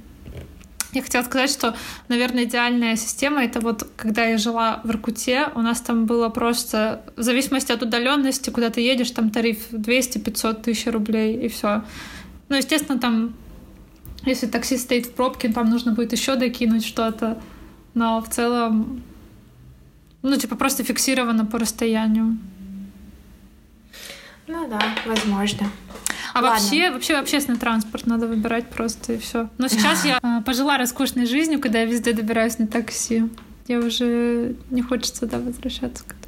Я 0.93 1.03
хотела 1.03 1.23
сказать, 1.23 1.51
что, 1.51 1.77
наверное, 2.09 2.45
идеальная 2.45 2.97
система 2.97 3.45
это 3.45 3.61
вот, 3.61 3.87
когда 3.97 4.25
я 4.25 4.39
жила 4.39 4.81
в 4.85 4.91
Иркуте, 4.91 5.49
у 5.55 5.61
нас 5.61 5.83
там 5.83 6.07
было 6.07 6.31
просто, 6.31 7.05
в 7.17 7.23
зависимости 7.23 7.73
от 7.73 7.83
удаленности, 7.83 8.49
куда 8.49 8.71
ты 8.71 8.81
едешь, 8.81 9.11
там 9.11 9.29
тариф 9.29 9.71
200-500 9.71 10.63
тысяч 10.63 10.87
рублей 10.87 11.37
и 11.37 11.49
все. 11.49 11.85
Ну, 12.49 12.57
естественно, 12.57 12.99
там, 12.99 13.35
если 14.25 14.47
такси 14.47 14.79
стоит 14.79 15.07
в 15.07 15.13
пробке, 15.13 15.51
там 15.51 15.69
нужно 15.69 15.93
будет 15.93 16.13
еще 16.13 16.37
докинуть 16.37 16.87
что-то, 16.87 17.39
но 17.93 18.23
в 18.23 18.31
целом, 18.31 19.03
ну, 20.23 20.37
типа, 20.37 20.57
просто 20.57 20.85
фиксировано 20.85 21.45
по 21.45 21.59
расстоянию. 21.59 22.39
Ну 24.47 24.67
да, 24.69 24.81
возможно. 25.05 25.71
А 26.35 26.41
Ладно. 26.41 26.51
вообще, 26.51 26.91
вообще 26.91 27.15
общественный 27.17 27.59
транспорт 27.59 28.07
надо 28.07 28.27
выбирать 28.27 28.69
просто 28.69 29.15
и 29.15 29.19
все. 29.19 29.49
Но 29.59 29.69
сейчас 29.69 30.05
я 30.05 30.19
а, 30.23 30.43
пожила 30.43 30.79
роскошной 30.79 31.27
жизнью, 31.27 31.61
когда 31.61 31.81
я 31.81 31.85
везде 31.87 32.13
добираюсь 32.13 32.59
на 32.59 32.67
такси. 32.67 33.25
Я 33.67 33.79
уже 33.81 34.55
не 34.71 34.83
хочется 34.83 35.21
туда 35.21 35.39
возвращаться 35.39 36.05
к 36.05 36.09
этому. 36.09 36.19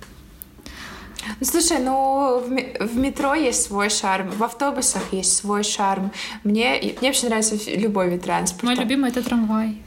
Слушай, 1.42 1.78
ну 1.78 2.42
в, 2.80 2.96
метро 2.96 3.34
есть 3.34 3.62
свой 3.64 3.90
шарм, 3.90 4.30
в 4.30 4.42
автобусах 4.42 5.02
есть 5.12 5.36
свой 5.36 5.62
шарм. 5.62 6.12
Мне, 6.44 6.78
мне 7.00 7.08
вообще 7.08 7.26
нравится 7.28 7.56
любой 7.74 8.10
вид 8.10 8.22
транспорта. 8.22 8.66
Мой 8.66 8.74
любимый 8.76 9.10
это 9.10 9.22
трамвай. 9.22 9.80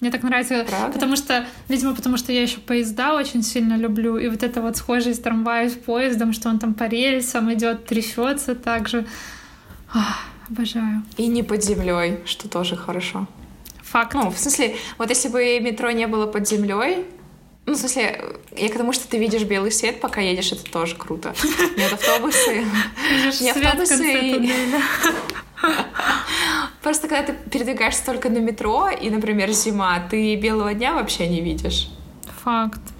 Мне 0.00 0.12
так 0.12 0.22
нравится, 0.22 0.64
Правда? 0.68 0.92
потому 0.92 1.16
что, 1.16 1.44
видимо, 1.68 1.94
потому 1.94 2.16
что 2.16 2.32
я 2.32 2.42
еще 2.42 2.58
поезда 2.58 3.14
очень 3.14 3.42
сильно 3.42 3.74
люблю, 3.74 4.16
и 4.16 4.28
вот 4.28 4.44
это 4.44 4.62
вот 4.62 4.76
схожесть 4.76 5.24
трамвая 5.24 5.68
с 5.68 5.72
поездом, 5.72 6.32
что 6.32 6.48
он 6.48 6.60
там 6.60 6.74
по 6.74 6.84
рельсам 6.84 7.52
идет, 7.52 7.86
трясется 7.86 8.54
так 8.54 8.88
же. 8.88 9.06
Ах, 9.92 10.20
обожаю. 10.48 11.02
И 11.16 11.26
не 11.26 11.42
под 11.42 11.62
землей, 11.64 12.18
что 12.24 12.48
тоже 12.48 12.76
хорошо. 12.76 13.26
Факт. 13.82 14.14
Ну, 14.14 14.30
в 14.30 14.38
смысле, 14.38 14.76
вот 14.98 15.08
если 15.08 15.28
бы 15.28 15.60
метро 15.60 15.90
не 15.90 16.06
было 16.06 16.26
под 16.26 16.46
землей, 16.46 17.06
ну, 17.64 17.74
в 17.74 17.76
смысле, 17.76 18.24
я 18.56 18.68
к 18.68 18.76
тому, 18.76 18.92
что 18.92 19.08
ты 19.08 19.18
видишь 19.18 19.42
белый 19.42 19.70
свет, 19.72 20.00
пока 20.00 20.20
едешь, 20.20 20.52
это 20.52 20.64
тоже 20.64 20.94
круто. 20.94 21.34
Нет 21.76 21.92
автобусы. 21.92 22.64
Не 23.40 23.50
автобусы. 23.50 24.50
Просто 26.82 27.08
когда 27.08 27.32
ты 27.32 27.50
передвигаешься 27.50 28.04
только 28.06 28.30
на 28.30 28.38
метро, 28.38 28.88
и, 28.88 29.10
например, 29.10 29.50
зима, 29.52 30.00
ты 30.10 30.36
белого 30.36 30.72
дня 30.74 30.94
вообще 30.94 31.28
не 31.28 31.40
видишь. 31.40 31.90
Факт. 32.44 32.80
Факт. 32.80 32.97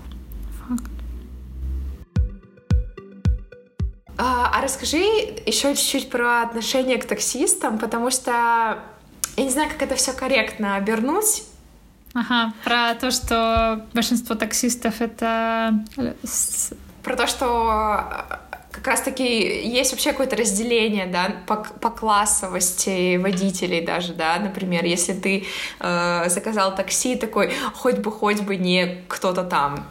А, 4.19 4.51
а 4.53 4.61
расскажи 4.63 4.99
еще 5.47 5.75
чуть-чуть 5.77 6.11
про 6.11 6.43
отношение 6.43 6.99
к 6.99 7.07
таксистам, 7.07 7.79
потому 7.79 8.11
что 8.11 8.79
я 9.37 9.45
не 9.45 9.51
знаю, 9.51 9.71
как 9.71 9.81
это 9.83 9.95
все 9.95 10.13
корректно 10.13 10.75
обернуть. 10.75 11.45
Ага, 12.15 12.53
про 12.65 12.95
то, 12.95 13.13
что 13.13 13.87
большинство 13.95 14.35
таксистов 14.35 15.01
это... 15.01 15.85
Про 17.05 17.17
то, 17.17 17.27
что 17.29 18.05
как 18.73 18.87
раз-таки 18.87 19.69
есть 19.69 19.93
вообще 19.93 20.11
какое-то 20.11 20.37
разделение, 20.37 21.07
да, 21.07 21.37
по, 21.47 21.57
по 21.57 21.91
классовости 21.91 23.17
водителей 23.17 23.85
даже, 23.85 24.15
да, 24.15 24.39
например, 24.39 24.85
если 24.85 25.15
ты 25.15 25.47
э, 25.81 26.29
заказал 26.29 26.75
такси, 26.75 27.17
такой, 27.17 27.53
хоть 27.75 27.99
бы, 27.99 28.11
хоть 28.11 28.41
бы 28.41 28.57
не 28.57 29.05
кто-то 29.09 29.45
там. 29.45 29.87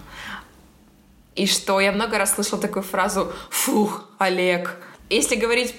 И 1.38 1.46
что 1.46 1.80
я 1.80 1.92
много 1.92 2.18
раз 2.18 2.34
слышала 2.34 2.60
такую 2.60 2.84
фразу 2.84 3.32
«фух, 3.50 4.10
Олег». 4.18 4.76
Если 5.10 5.36
говорить 5.36 5.76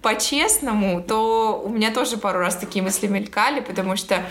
по-честному, 0.00 1.02
то 1.02 1.62
у 1.64 1.68
меня 1.68 1.90
тоже 1.90 2.16
пару 2.16 2.38
раз 2.38 2.56
такие 2.56 2.82
мысли 2.82 3.08
мелькали, 3.08 3.60
потому 3.60 3.96
что... 3.96 4.22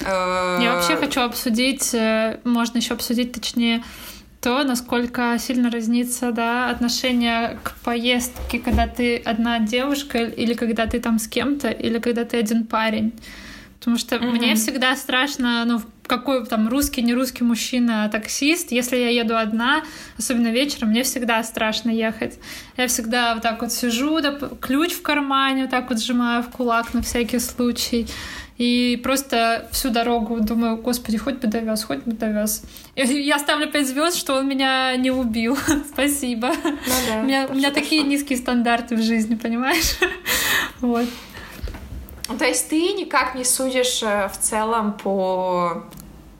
Э... 0.00 0.58
Я 0.62 0.74
вообще 0.74 0.96
хочу 0.96 1.20
обсудить, 1.22 1.92
э, 1.94 2.38
можно 2.44 2.78
еще 2.78 2.94
обсудить, 2.94 3.32
точнее, 3.32 3.82
то, 4.40 4.62
насколько 4.62 5.36
сильно 5.38 5.70
разнится 5.70 6.30
да, 6.30 6.70
отношение 6.70 7.58
к 7.62 7.74
поездке, 7.82 8.60
когда 8.60 8.86
ты 8.86 9.16
одна 9.16 9.58
девушка, 9.58 10.18
или 10.18 10.54
когда 10.54 10.86
ты 10.86 11.00
там 11.00 11.18
с 11.18 11.26
кем-то, 11.26 11.70
или 11.70 11.98
когда 11.98 12.24
ты 12.24 12.36
один 12.36 12.66
парень. 12.66 13.12
Потому 13.78 13.96
что 13.96 14.16
mm-hmm. 14.16 14.30
мне 14.32 14.54
всегда 14.56 14.96
страшно, 14.96 15.64
ну, 15.64 15.80
какой 16.06 16.44
там 16.46 16.68
русский, 16.68 17.02
не 17.02 17.14
русский 17.14 17.44
мужчина, 17.44 18.08
таксист. 18.10 18.72
Если 18.72 18.96
я 18.96 19.10
еду 19.10 19.36
одна, 19.36 19.82
особенно 20.18 20.48
вечером, 20.48 20.88
мне 20.88 21.04
всегда 21.04 21.42
страшно 21.44 21.90
ехать. 21.90 22.38
Я 22.76 22.88
всегда 22.88 23.34
вот 23.34 23.42
так 23.42 23.60
вот 23.62 23.72
сижу, 23.72 24.20
да, 24.20 24.36
ключ 24.60 24.92
в 24.92 25.02
кармане, 25.02 25.62
вот 25.62 25.70
так 25.70 25.90
вот 25.90 26.00
сжимаю 26.00 26.42
в 26.42 26.48
кулак 26.48 26.92
на 26.92 27.02
всякий 27.02 27.38
случай. 27.38 28.08
И 28.58 28.98
просто 29.04 29.68
всю 29.70 29.90
дорогу 29.90 30.40
думаю, 30.40 30.78
господи, 30.78 31.16
хоть 31.16 31.36
бы 31.36 31.46
довез, 31.46 31.84
хоть 31.84 32.02
бы 32.02 32.12
довез. 32.12 32.64
Я 32.96 33.38
ставлю 33.38 33.70
пять 33.70 33.86
звезд, 33.86 34.18
что 34.18 34.34
он 34.34 34.48
меня 34.48 34.96
не 34.96 35.12
убил. 35.12 35.56
Спасибо. 35.92 36.50
Ну, 36.64 36.78
да, 37.08 37.20
у 37.20 37.22
меня, 37.22 37.46
у 37.48 37.54
меня 37.54 37.70
такие 37.70 38.02
низкие 38.02 38.36
стандарты 38.36 38.96
в 38.96 39.02
жизни, 39.02 39.36
понимаешь? 39.36 39.96
вот. 40.80 41.06
То 42.36 42.44
есть 42.44 42.68
ты 42.68 42.92
никак 42.92 43.34
не 43.34 43.44
судишь 43.44 44.02
э, 44.02 44.28
в 44.28 44.38
целом 44.38 44.92
по 44.92 45.84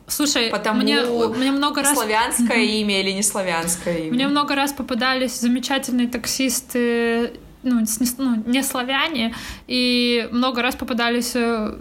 Слушай, 0.09 0.49
Потому 0.49 0.81
мне, 0.81 1.01
мне 1.03 1.51
много 1.51 1.83
раз... 1.83 1.93
Славянское 1.93 2.63
имя 2.63 3.01
или 3.01 3.11
не 3.11 3.23
славянское 3.23 3.97
имя? 3.97 4.13
Мне 4.13 4.27
много 4.27 4.55
раз 4.55 4.73
попадались 4.73 5.39
замечательные 5.39 6.07
таксисты, 6.07 7.33
ну, 7.63 7.79
не, 7.79 8.07
ну, 8.17 8.43
не 8.45 8.63
славяне, 8.63 9.35
и 9.67 10.27
много 10.31 10.61
раз 10.61 10.75
попадались 10.75 11.33
э, 11.35 11.75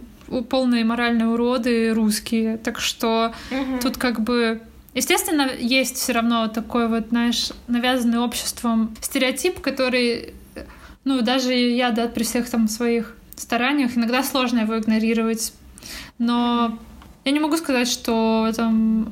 полные 0.50 0.84
моральные 0.84 1.28
уроды 1.28 1.94
русские. 1.94 2.58
Так 2.58 2.78
что 2.80 3.32
угу. 3.50 3.80
тут 3.80 3.96
как 3.96 4.20
бы 4.20 4.60
Естественно, 4.94 5.48
есть 5.60 5.96
все 5.96 6.12
равно 6.12 6.48
такой 6.48 6.88
вот, 6.88 7.10
знаешь, 7.10 7.50
навязанный 7.68 8.18
обществом 8.18 8.96
стереотип, 9.00 9.60
который, 9.60 10.34
ну, 11.04 11.20
даже 11.22 11.52
я, 11.54 11.90
да, 11.90 12.08
при 12.08 12.24
всех 12.24 12.50
там 12.50 12.66
своих 12.66 13.14
стараниях, 13.40 13.96
иногда 13.96 14.22
сложно 14.22 14.60
его 14.60 14.78
игнорировать. 14.78 15.52
Но 16.18 16.78
я 17.24 17.32
не 17.32 17.40
могу 17.40 17.56
сказать, 17.56 17.88
что 17.88 18.50
там 18.56 19.08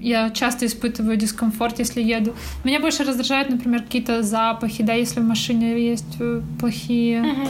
я 0.00 0.30
часто 0.30 0.66
испытываю 0.66 1.16
дискомфорт, 1.16 1.78
если 1.78 2.00
еду. 2.00 2.34
Меня 2.64 2.80
больше 2.80 3.04
раздражают, 3.04 3.50
например, 3.50 3.82
какие-то 3.82 4.22
запахи, 4.22 4.82
да, 4.82 4.94
если 4.94 5.20
в 5.20 5.24
машине 5.24 5.78
есть 5.78 6.16
э, 6.20 6.40
плохие. 6.58 7.48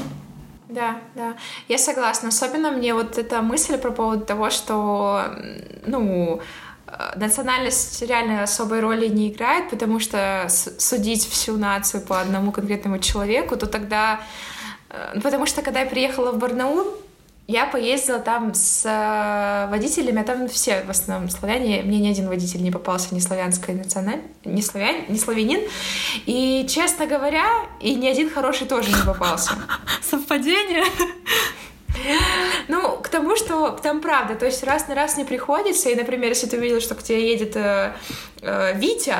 Да, 0.68 0.96
да, 1.14 1.34
я 1.68 1.78
согласна. 1.78 2.28
Особенно 2.28 2.70
мне 2.70 2.94
вот 2.94 3.18
эта 3.18 3.42
мысль 3.42 3.76
по 3.76 3.90
поводу 3.90 4.24
того, 4.24 4.50
что, 4.50 5.24
ну, 5.86 6.40
национальность 7.16 8.02
реально 8.02 8.42
особой 8.42 8.80
роли 8.80 9.08
не 9.08 9.30
играет, 9.30 9.70
потому 9.70 10.00
что 10.00 10.46
судить 10.48 11.26
всю 11.26 11.56
нацию 11.56 12.02
по 12.02 12.20
одному 12.20 12.52
конкретному 12.52 12.98
человеку, 12.98 13.56
то 13.56 13.66
тогда... 13.66 14.20
Э, 14.90 15.12
ну, 15.14 15.20
потому 15.20 15.46
что 15.46 15.62
когда 15.62 15.80
я 15.80 15.86
приехала 15.86 16.32
в 16.32 16.38
Барнаул, 16.38 16.86
я 17.46 17.66
поездила 17.66 18.20
там 18.20 18.54
с 18.54 18.84
э, 18.84 19.70
водителями, 19.70 20.20
а 20.20 20.24
там 20.24 20.48
все 20.48 20.82
в 20.82 20.90
основном 20.90 21.28
славяне. 21.30 21.82
Мне 21.82 21.98
ни 21.98 22.08
один 22.08 22.28
водитель 22.28 22.62
не 22.62 22.70
попался, 22.70 23.12
ни 23.12 23.18
славянская 23.18 23.74
националь... 23.74 24.20
не, 24.44 24.62
славян... 24.62 25.04
не 25.08 25.18
славянин. 25.18 25.60
И, 26.26 26.64
честно 26.68 27.06
говоря, 27.06 27.46
и 27.80 27.96
ни 27.96 28.06
один 28.06 28.30
хороший 28.30 28.68
тоже 28.68 28.90
не 28.90 29.04
попался. 29.04 29.54
Совпадение? 30.02 30.84
Ну, 32.68 32.98
к 32.98 33.08
тому, 33.08 33.34
что 33.34 33.70
там 33.82 34.00
правда, 34.00 34.36
то 34.36 34.46
есть 34.46 34.62
раз 34.62 34.86
на 34.86 34.94
раз 34.94 35.16
не 35.16 35.24
приходится, 35.24 35.90
и, 35.90 35.96
например, 35.96 36.28
если 36.28 36.46
ты 36.46 36.56
увидел, 36.56 36.80
что 36.80 36.94
к 36.94 37.02
тебе 37.02 37.32
едет 37.32 37.56
э, 37.56 37.94
э, 38.42 38.78
Витя, 38.78 39.16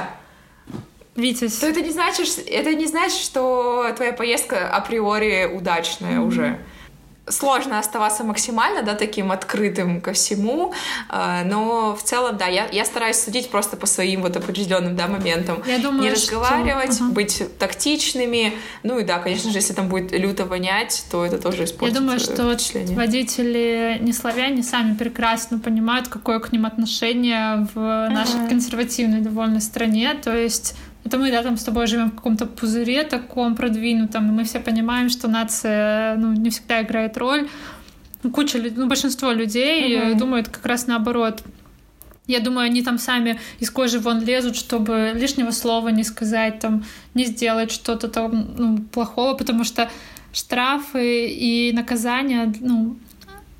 Витязь. 1.16 1.56
то 1.58 1.66
это 1.66 1.80
не 1.80 1.90
значит, 1.90 2.44
это 2.46 2.74
не 2.74 2.86
значит, 2.86 3.20
что 3.20 3.92
твоя 3.96 4.12
поездка 4.12 4.68
априори 4.68 5.46
удачная 5.46 6.18
mm-hmm. 6.18 6.26
уже 6.26 6.58
сложно 7.30 7.78
оставаться 7.78 8.24
максимально, 8.24 8.82
да, 8.82 8.94
таким 8.94 9.32
открытым 9.32 10.00
ко 10.00 10.12
всему, 10.12 10.72
э, 11.08 11.42
но 11.44 11.96
в 11.96 12.02
целом, 12.02 12.36
да, 12.36 12.46
я, 12.46 12.68
я 12.70 12.84
стараюсь 12.84 13.16
судить 13.16 13.50
просто 13.50 13.76
по 13.76 13.86
своим 13.86 14.22
вот 14.22 14.36
определенным, 14.36 14.96
да, 14.96 15.06
моментам. 15.06 15.62
Я 15.66 15.78
думаю, 15.78 16.02
Не 16.02 16.10
разговаривать, 16.10 16.94
что... 16.94 17.04
быть 17.04 17.42
тактичными, 17.58 18.54
ну 18.82 18.98
и 18.98 19.04
да, 19.04 19.18
конечно 19.18 19.50
же, 19.50 19.58
если 19.58 19.72
там 19.72 19.88
будет 19.88 20.12
люто 20.12 20.44
вонять, 20.44 21.04
то 21.10 21.24
это 21.24 21.38
тоже 21.38 21.64
испортит 21.64 21.94
Я 21.94 22.00
думаю, 22.00 22.20
что 22.20 22.44
водители 22.44 23.98
не 24.00 24.12
славяне 24.12 24.62
сами 24.62 24.94
прекрасно 24.96 25.58
понимают, 25.58 26.08
какое 26.08 26.40
к 26.40 26.52
ним 26.52 26.66
отношение 26.66 27.68
в 27.74 27.78
нашей 28.10 28.40
uh-huh. 28.40 28.48
консервативной 28.48 29.20
довольно 29.20 29.60
стране, 29.60 30.14
то 30.14 30.36
есть 30.36 30.74
это 31.04 31.18
мы, 31.18 31.30
да, 31.30 31.42
там 31.42 31.56
с 31.56 31.64
тобой 31.64 31.86
живем 31.86 32.10
в 32.10 32.14
каком-то 32.14 32.46
пузыре 32.46 33.04
таком 33.04 33.56
продвинутом, 33.56 34.28
и 34.28 34.32
мы 34.32 34.44
все 34.44 34.60
понимаем, 34.60 35.08
что 35.08 35.28
нация, 35.28 36.16
ну, 36.16 36.32
не 36.32 36.50
всегда 36.50 36.82
играет 36.82 37.16
роль. 37.16 37.48
Куча, 38.32 38.58
ну, 38.76 38.86
большинство 38.86 39.32
людей 39.32 39.96
mm-hmm. 39.96 40.18
думают 40.18 40.48
как 40.48 40.66
раз 40.66 40.86
наоборот. 40.86 41.42
Я 42.26 42.40
думаю, 42.40 42.66
они 42.66 42.82
там 42.82 42.98
сами 42.98 43.40
из 43.58 43.70
кожи 43.70 43.98
вон 43.98 44.20
лезут, 44.22 44.56
чтобы 44.56 45.12
лишнего 45.14 45.50
слова 45.50 45.88
не 45.88 46.04
сказать, 46.04 46.60
там, 46.60 46.84
не 47.14 47.24
сделать 47.24 47.72
что-то 47.72 48.08
там 48.08 48.54
ну, 48.56 48.78
плохого, 48.78 49.34
потому 49.34 49.64
что 49.64 49.90
штрафы 50.32 51.28
и 51.28 51.72
наказания, 51.72 52.52
ну, 52.60 52.96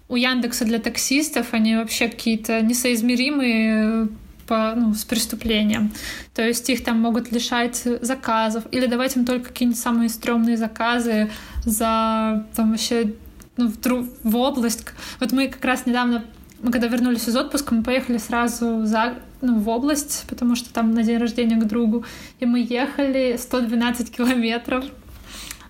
у 0.09 0.17
Яндекса 0.17 0.65
для 0.65 0.79
таксистов, 0.79 1.49
они 1.53 1.77
вообще 1.77 2.09
какие-то 2.09 2.61
несоизмеримые 2.61 4.09
по, 4.51 4.75
ну, 4.75 4.93
с 4.95 5.05
преступлением. 5.05 5.93
То 6.35 6.43
есть 6.43 6.69
их 6.71 6.83
там 6.83 6.99
могут 7.01 7.31
лишать 7.31 7.83
заказов 8.03 8.65
или 8.73 8.87
давать 8.87 9.17
им 9.17 9.25
только 9.25 9.49
какие-нибудь 9.49 9.81
самые 9.81 10.09
стрёмные 10.09 10.57
заказы 10.57 11.31
за 11.65 12.45
там 12.57 12.73
вообще 12.73 13.15
ну, 13.57 13.69
в, 13.69 14.09
в 14.25 14.37
область. 14.37 14.87
Вот 15.21 15.31
мы 15.31 15.47
как 15.47 15.65
раз 15.65 15.87
недавно 15.87 16.25
мы 16.63 16.73
когда 16.73 16.89
вернулись 16.89 17.29
из 17.29 17.37
отпуска, 17.37 17.75
мы 17.75 17.83
поехали 17.83 18.19
сразу 18.19 18.85
за, 18.85 19.15
ну, 19.41 19.59
в 19.61 19.69
область, 19.69 20.25
потому 20.29 20.57
что 20.57 20.71
там 20.73 20.93
на 20.93 21.03
день 21.03 21.19
рождения 21.19 21.57
к 21.57 21.67
другу. 21.67 22.05
И 22.39 22.45
мы 22.45 22.67
ехали 22.69 23.37
112 23.39 24.11
километров 24.15 24.85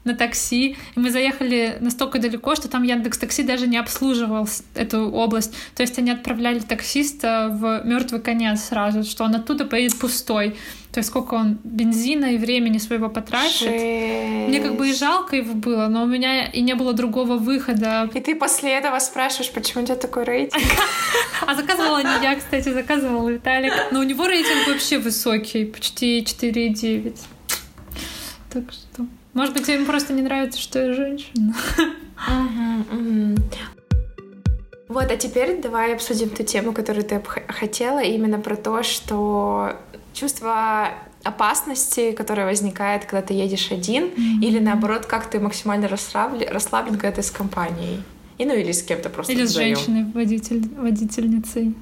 на 0.04 0.14
такси, 0.14 0.76
и 0.96 1.00
мы 1.00 1.10
заехали 1.10 1.76
настолько 1.80 2.18
далеко, 2.18 2.54
что 2.54 2.68
там 2.68 2.82
Яндекс 2.82 3.18
Такси 3.18 3.42
даже 3.42 3.66
не 3.66 3.76
обслуживал 3.76 4.48
эту 4.74 5.10
область. 5.10 5.54
То 5.74 5.82
есть 5.82 5.98
они 5.98 6.10
отправляли 6.10 6.60
таксиста 6.60 7.48
в 7.50 7.82
мертвый 7.84 8.20
конец 8.20 8.64
сразу, 8.64 9.04
что 9.04 9.24
он 9.24 9.34
оттуда 9.34 9.66
поедет 9.66 9.98
пустой. 9.98 10.56
То 10.92 10.98
есть 10.98 11.10
сколько 11.10 11.34
он 11.34 11.58
бензина 11.62 12.34
и 12.34 12.38
времени 12.38 12.78
своего 12.78 13.08
потратит. 13.08 13.60
Жесть. 13.60 14.48
Мне 14.48 14.60
как 14.60 14.76
бы 14.76 14.88
и 14.88 14.94
жалко 14.94 15.36
его 15.36 15.54
было, 15.54 15.86
но 15.86 16.02
у 16.02 16.06
меня 16.06 16.46
и 16.46 16.62
не 16.62 16.74
было 16.74 16.92
другого 16.94 17.36
выхода. 17.36 18.10
И 18.12 18.20
ты 18.20 18.34
после 18.34 18.72
этого 18.72 18.98
спрашиваешь, 18.98 19.52
почему 19.52 19.84
у 19.84 19.86
тебя 19.86 19.96
такой 19.96 20.24
рейтинг? 20.24 20.62
А 21.46 21.54
заказывала 21.54 22.02
не 22.02 22.22
я, 22.22 22.36
кстати, 22.36 22.68
заказывал 22.70 23.28
Виталик. 23.28 23.72
Но 23.92 24.00
у 24.00 24.02
него 24.02 24.26
рейтинг 24.26 24.68
вообще 24.68 24.98
высокий, 24.98 25.64
почти 25.64 26.20
4,9. 26.20 27.16
Так 28.52 28.64
что... 28.72 29.06
Может 29.33 29.55
быть, 29.55 29.69
им 29.69 29.87
просто 29.87 30.12
не 30.12 30.23
нравится, 30.23 30.61
что 30.61 30.85
я 30.85 30.93
женщина. 30.93 31.55
Вот, 34.88 35.09
а 35.09 35.16
теперь 35.16 35.61
давай 35.62 35.95
обсудим 35.95 36.31
ту 36.31 36.43
тему, 36.43 36.73
которую 36.73 37.05
ты 37.05 37.23
хотела, 37.47 38.01
именно 38.01 38.40
про 38.40 38.57
то, 38.57 38.83
что 38.83 39.77
чувство 40.12 40.88
опасности, 41.23 42.11
которое 42.11 42.45
возникает, 42.45 43.05
когда 43.05 43.23
ты 43.23 43.35
едешь 43.35 43.71
один, 43.71 44.07
mm-hmm. 44.07 44.43
или 44.43 44.59
наоборот, 44.59 45.07
как 45.07 45.31
ты 45.31 45.38
максимально 45.38 45.87
расслаблен, 45.87 46.49
расслаблен, 46.51 46.95
когда 46.95 47.12
ты 47.12 47.23
с 47.23 47.31
компанией. 47.31 48.03
И, 48.38 48.45
ну 48.45 48.55
или 48.55 48.73
с 48.73 48.83
кем-то 48.83 49.11
просто 49.11 49.33
Или 49.33 49.45
с 49.45 49.53
женщиной, 49.53 50.11
водитель, 50.12 50.69
водительницей. 50.77 51.75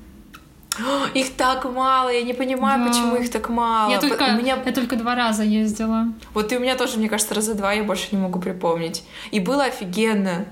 Их 1.15 1.35
так 1.35 1.65
мало, 1.65 2.09
я 2.09 2.23
не 2.23 2.35
понимаю, 2.35 2.85
да. 2.85 2.89
почему 2.89 3.17
их 3.17 3.31
так 3.31 3.49
мало. 3.49 3.91
Я 3.91 4.01
только, 4.01 4.23
у 4.23 4.37
меня... 4.37 4.59
я 4.65 4.73
только 4.73 4.97
два 4.97 5.15
раза 5.15 5.43
ездила. 5.43 6.09
Вот 6.35 6.53
и 6.53 6.57
у 6.57 6.61
меня 6.61 6.77
тоже, 6.77 6.99
мне 6.99 7.09
кажется, 7.09 7.35
раза 7.35 7.55
два 7.55 7.73
я 7.73 7.85
больше 7.85 8.09
не 8.13 8.19
могу 8.19 8.41
припомнить. 8.41 9.05
И 9.31 9.41
было 9.41 9.65
офигенно. 9.65 10.47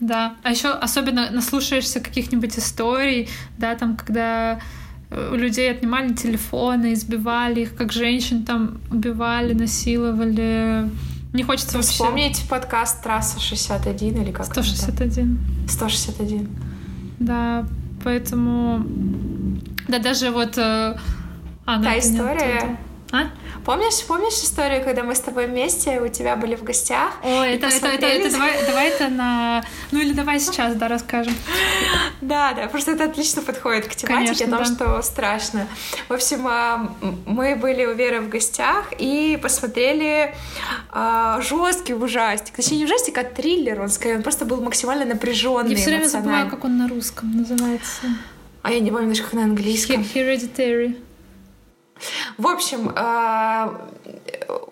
Да, 0.00 0.36
а 0.42 0.50
еще 0.50 0.70
особенно 0.70 1.30
наслушаешься 1.30 2.00
каких-нибудь 2.00 2.58
историй, 2.58 3.28
да, 3.58 3.74
там, 3.74 3.96
когда 3.96 4.58
у 5.10 5.34
людей 5.34 5.70
отнимали 5.70 6.14
телефоны, 6.14 6.94
избивали 6.94 7.62
их, 7.62 7.76
как 7.76 7.92
женщин 7.92 8.44
там 8.44 8.80
убивали, 8.90 9.52
насиловали. 9.52 10.88
Не 11.32 11.42
хочется 11.42 11.76
вообще... 11.76 11.92
Вспомнить 11.92 12.48
подкаст 12.48 13.02
«Трасса 13.02 13.40
61» 13.40 14.22
или 14.22 14.32
как 14.32 14.46
161. 14.46 15.38
161. 15.68 16.48
Да, 17.18 17.66
Поэтому, 18.02 18.84
да, 19.88 19.98
даже 19.98 20.30
вот... 20.30 20.56
А, 20.58 20.96
Та 21.66 21.98
история... 21.98 22.78
А? 23.12 23.30
Помнишь, 23.64 24.04
помнишь 24.06 24.34
историю, 24.34 24.84
когда 24.84 25.02
мы 25.02 25.14
с 25.14 25.20
тобой 25.20 25.46
вместе, 25.46 26.00
у 26.00 26.08
тебя 26.08 26.36
были 26.36 26.54
в 26.54 26.62
гостях? 26.62 27.14
О, 27.22 27.42
это, 27.42 27.66
это, 27.66 27.88
это, 27.88 28.06
это, 28.06 28.30
давай, 28.30 28.66
давай 28.66 28.88
это 28.88 29.08
на... 29.08 29.64
Ну 29.90 30.00
или 30.00 30.12
давай 30.12 30.38
сейчас, 30.38 30.74
да, 30.76 30.88
расскажем. 30.88 31.34
Да, 32.20 32.52
да, 32.52 32.68
просто 32.68 32.92
это 32.92 33.04
отлично 33.04 33.42
подходит 33.42 33.86
к 33.86 33.94
тематике 33.96 34.44
Конечно, 34.44 34.56
о 34.56 34.64
том, 34.64 34.76
да. 34.76 35.00
что 35.00 35.02
страшно. 35.02 35.66
В 36.08 36.12
общем, 36.12 36.46
а, 36.46 36.94
мы 37.26 37.56
были 37.56 37.84
у 37.84 37.94
Веры 37.94 38.20
в 38.20 38.28
гостях 38.28 38.92
и 38.98 39.38
посмотрели 39.42 40.34
а, 40.90 41.40
жесткий 41.40 41.94
ужастик. 41.94 42.54
Точнее, 42.54 42.78
не 42.78 42.84
ужастик, 42.84 43.18
а 43.18 43.24
триллер, 43.24 43.80
он 43.80 43.88
скорее, 43.88 44.16
он 44.16 44.22
просто 44.22 44.44
был 44.44 44.60
максимально 44.60 45.04
напряженный. 45.04 45.72
Я 45.72 45.76
все 45.76 45.90
время 45.90 46.06
забываю, 46.06 46.48
как 46.48 46.64
он 46.64 46.78
на 46.78 46.88
русском 46.88 47.36
называется. 47.36 48.02
А 48.62 48.70
я 48.70 48.80
не 48.80 48.90
помню 48.90 49.08
даже, 49.08 49.22
как 49.22 49.32
на 49.32 49.44
английском. 49.44 50.02
Hereditary. 50.02 50.96
В 52.38 52.46
общем, 52.46 52.92
а, 52.96 53.88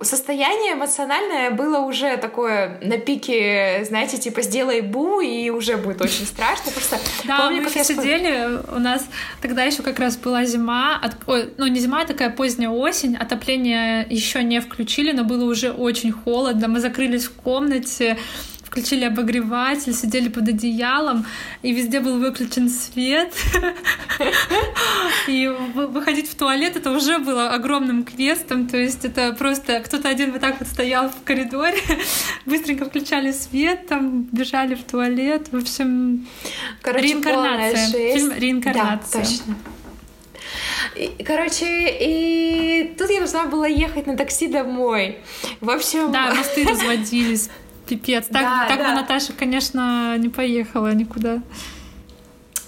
состояние 0.02 0.74
эмоциональное 0.74 1.50
было 1.50 1.80
уже 1.80 2.16
такое 2.16 2.78
на 2.82 2.98
пике, 2.98 3.84
знаете, 3.86 4.18
типа 4.18 4.42
сделай 4.42 4.80
бу, 4.80 5.20
и 5.20 5.50
уже 5.50 5.76
будет 5.76 6.00
очень 6.00 6.26
страшно. 6.26 6.72
Просто 6.72 6.98
да, 7.24 7.40
помню, 7.40 7.58
мы 7.58 7.64
как 7.64 7.76
я 7.76 7.84
сидели, 7.84 8.60
у 8.74 8.78
нас 8.78 9.04
тогда 9.40 9.64
еще 9.64 9.82
как 9.82 9.98
раз 9.98 10.16
была 10.16 10.44
зима, 10.44 11.00
ну 11.26 11.66
не 11.66 11.80
зима, 11.80 12.02
а 12.02 12.06
такая 12.06 12.30
поздняя 12.30 12.70
осень, 12.70 13.16
отопление 13.16 14.06
еще 14.08 14.42
не 14.42 14.60
включили, 14.60 15.12
но 15.12 15.24
было 15.24 15.44
уже 15.44 15.70
очень 15.70 16.12
холодно, 16.12 16.68
мы 16.68 16.80
закрылись 16.80 17.24
в 17.24 17.34
комнате, 17.34 18.18
включили 18.68 19.04
обогреватель, 19.04 19.94
сидели 19.94 20.28
под 20.28 20.48
одеялом, 20.48 21.24
и 21.62 21.72
везде 21.72 22.00
был 22.00 22.18
выключен 22.18 22.68
свет. 22.68 23.32
И 25.26 25.48
выходить 25.74 26.30
в 26.30 26.34
туалет 26.36 26.76
это 26.76 26.90
уже 26.90 27.18
было 27.18 27.50
огромным 27.50 28.04
квестом, 28.04 28.66
то 28.66 28.76
есть 28.76 29.04
это 29.04 29.32
просто 29.32 29.80
кто-то 29.80 30.08
один 30.08 30.32
вот 30.32 30.40
так 30.40 30.58
вот 30.60 30.68
стоял 30.68 31.08
в 31.10 31.24
коридоре, 31.24 31.78
быстренько 32.46 32.84
включали 32.84 33.32
свет, 33.32 33.86
там 33.86 34.22
бежали 34.32 34.74
в 34.74 34.84
туалет, 34.84 35.48
в 35.50 35.56
общем, 35.56 36.26
Короче, 36.82 37.06
реинкарнация. 37.06 38.14
Фильм 38.14 38.32
«Реинкарнация». 38.32 39.22
Да, 39.22 39.28
точно. 39.28 39.56
Короче, 41.24 41.96
и 42.00 42.94
тут 42.98 43.10
я 43.10 43.18
должна 43.18 43.44
была 43.44 43.66
ехать 43.66 44.06
на 44.06 44.16
такси 44.16 44.48
домой. 44.48 45.18
В 45.60 45.70
общем... 45.70 46.10
Да, 46.10 46.34
мосты 46.34 46.64
разводились. 46.64 47.50
Пипец. 47.88 48.26
Так, 48.26 48.42
да, 48.42 48.66
так 48.68 48.78
да. 48.78 48.88
бы 48.88 48.94
Наташа, 48.94 49.32
конечно, 49.32 50.16
не 50.18 50.28
поехала 50.28 50.92
никуда. 50.92 51.40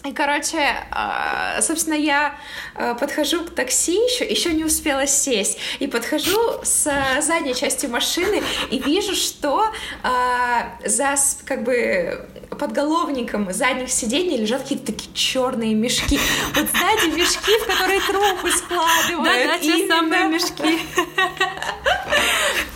И, 0.04 0.12
короче, 0.12 0.58
а, 0.90 1.60
собственно, 1.60 1.94
я 1.94 2.34
а, 2.74 2.94
подхожу 2.94 3.44
к 3.44 3.54
такси, 3.54 3.92
еще, 3.92 4.24
еще 4.24 4.52
не 4.54 4.64
успела 4.64 5.06
сесть, 5.06 5.58
и 5.78 5.86
подхожу 5.86 6.38
с 6.62 6.90
задней 7.20 7.54
части 7.54 7.84
машины 7.84 8.42
и 8.70 8.78
вижу, 8.78 9.14
что 9.14 9.70
а, 10.02 10.78
за 10.86 11.16
как 11.44 11.64
бы 11.64 12.26
подголовником 12.58 13.52
задних 13.52 13.90
сидений 13.90 14.38
лежат 14.38 14.62
какие-то 14.62 14.86
такие 14.86 15.12
черные 15.14 15.74
мешки. 15.74 16.18
Вот 16.54 16.66
знаете, 16.70 17.08
мешки, 17.08 17.58
в 17.58 17.66
которые 17.66 18.00
трупы 18.00 18.50
складывают. 18.52 19.24
Да, 19.24 19.52
да, 19.52 19.58
те 19.58 19.86
самые 19.86 20.28
мешки. 20.28 20.80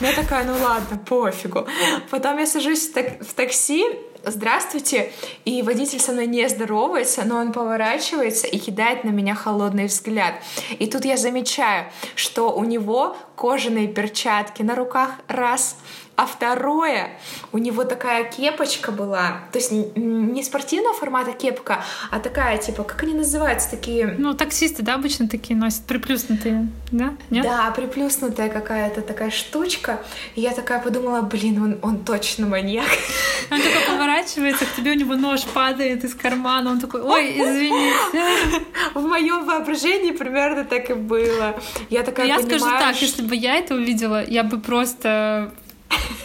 Я 0.01 0.13
такая, 0.13 0.45
ну 0.45 0.63
ладно, 0.63 0.99
пофигу. 0.99 1.67
Потом 2.11 2.39
я 2.39 2.47
сажусь 2.47 2.91
в 2.91 3.35
такси, 3.35 3.87
здравствуйте, 4.27 5.13
и 5.45 5.63
водитель 5.63 6.01
со 6.01 6.13
мной 6.13 6.27
не 6.27 6.49
здоровается, 6.49 7.25
но 7.25 7.37
он 7.37 7.53
поворачивается 7.53 8.47
и 8.47 8.59
кидает 8.59 9.05
на 9.05 9.11
меня 9.11 9.35
холодный 9.35 9.87
взгляд. 9.87 10.35
И 10.79 10.87
тут 10.87 11.05
я 11.05 11.17
замечаю, 11.17 11.87
что 12.15 12.53
у 12.53 12.65
него 12.65 13.17
кожаные 13.37 13.89
перчатки 13.89 14.63
на 14.63 14.75
руках, 14.75 15.11
раз, 15.29 15.77
А 16.17 16.27
второе, 16.27 17.11
у 17.51 17.59
него 17.59 17.83
такая 17.83 18.25
кепочка 18.31 18.93
была, 18.93 19.41
то 19.51 19.59
есть 19.59 19.73
не 19.73 20.45
спортивного 20.45 20.95
формата 20.95 21.33
кепка, 21.33 21.85
а 22.13 22.21
такая, 22.21 22.59
типа, 22.59 22.85
как 22.85 23.03
они 23.03 23.15
называются, 23.15 23.69
такие... 23.69 24.15
Ну, 24.17 24.33
таксисты, 24.35 24.85
да, 24.85 24.95
обычно 24.95 25.29
такие 25.29 25.59
носят, 25.59 25.83
приплюснутые, 25.87 26.69
да? 26.93 27.15
Нет? 27.31 27.43
Да, 27.43 27.69
приплюснутая 27.73 28.49
какая-то 28.49 29.01
такая 29.01 29.31
штучка. 29.31 30.01
И 30.37 30.41
я 30.41 30.53
такая 30.53 30.81
подумала, 30.81 31.21
блин, 31.23 31.61
он, 31.61 31.79
он 31.83 32.05
точно 32.05 32.47
маньяк. 32.47 32.87
Он 33.51 33.59
такой 33.59 33.83
поворачивается, 33.87 34.65
к 34.65 34.75
тебе 34.75 34.93
у 34.93 34.95
него 34.95 35.17
нож 35.17 35.45
падает 35.45 36.03
из 36.03 36.15
кармана, 36.15 36.71
он 36.71 36.81
такой, 36.81 37.03
ой, 37.03 37.33
извините. 37.33 38.65
В 38.95 39.03
моем 39.03 39.45
воображении 39.45 40.13
примерно 40.13 40.65
так 40.65 40.89
и 40.89 40.95
было. 40.95 41.61
Я 41.91 42.03
такая 42.05 42.27
Я 42.27 42.37
понимаю, 42.37 42.61
скажу 42.61 42.79
так, 42.79 43.03
если 43.03 43.23
бы 43.23 43.37
я 43.37 43.57
это 43.57 43.75
увидела, 43.75 44.25
я 44.25 44.45
бы 44.45 44.59
просто 44.59 45.53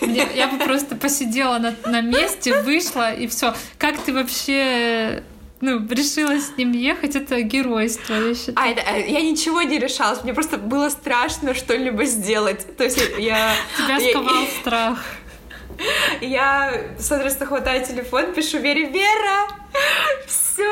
я, 0.01 0.29
я 0.31 0.47
бы 0.47 0.57
просто 0.57 0.95
посидела 0.95 1.57
на, 1.57 1.75
на 1.85 2.01
месте, 2.01 2.61
вышла 2.61 3.13
и 3.13 3.27
все. 3.27 3.53
Как 3.77 3.97
ты 3.99 4.13
вообще 4.13 5.23
ну, 5.61 5.85
решила 5.89 6.39
с 6.39 6.55
ним 6.57 6.71
ехать, 6.71 7.15
это 7.15 7.41
геройство, 7.41 8.13
я 8.13 8.33
считаю. 8.33 8.55
А, 8.55 8.67
это, 8.67 8.81
э, 8.81 9.09
я 9.09 9.21
ничего 9.21 9.61
не 9.61 9.77
решалась, 9.77 10.23
мне 10.23 10.33
просто 10.33 10.57
было 10.57 10.89
страшно 10.89 11.53
что-либо 11.53 12.05
сделать. 12.05 12.77
То 12.77 12.85
есть 12.85 12.99
я... 13.17 13.53
Тебя 13.77 13.99
сковал 13.99 14.43
я, 14.43 14.49
страх. 14.61 15.05
Я, 16.21 16.73
соответственно, 16.97 17.47
хватаю 17.47 17.85
телефон, 17.85 18.33
пишу 18.33 18.59
Вере, 18.59 18.89
Вера, 18.89 19.47
все, 20.27 20.63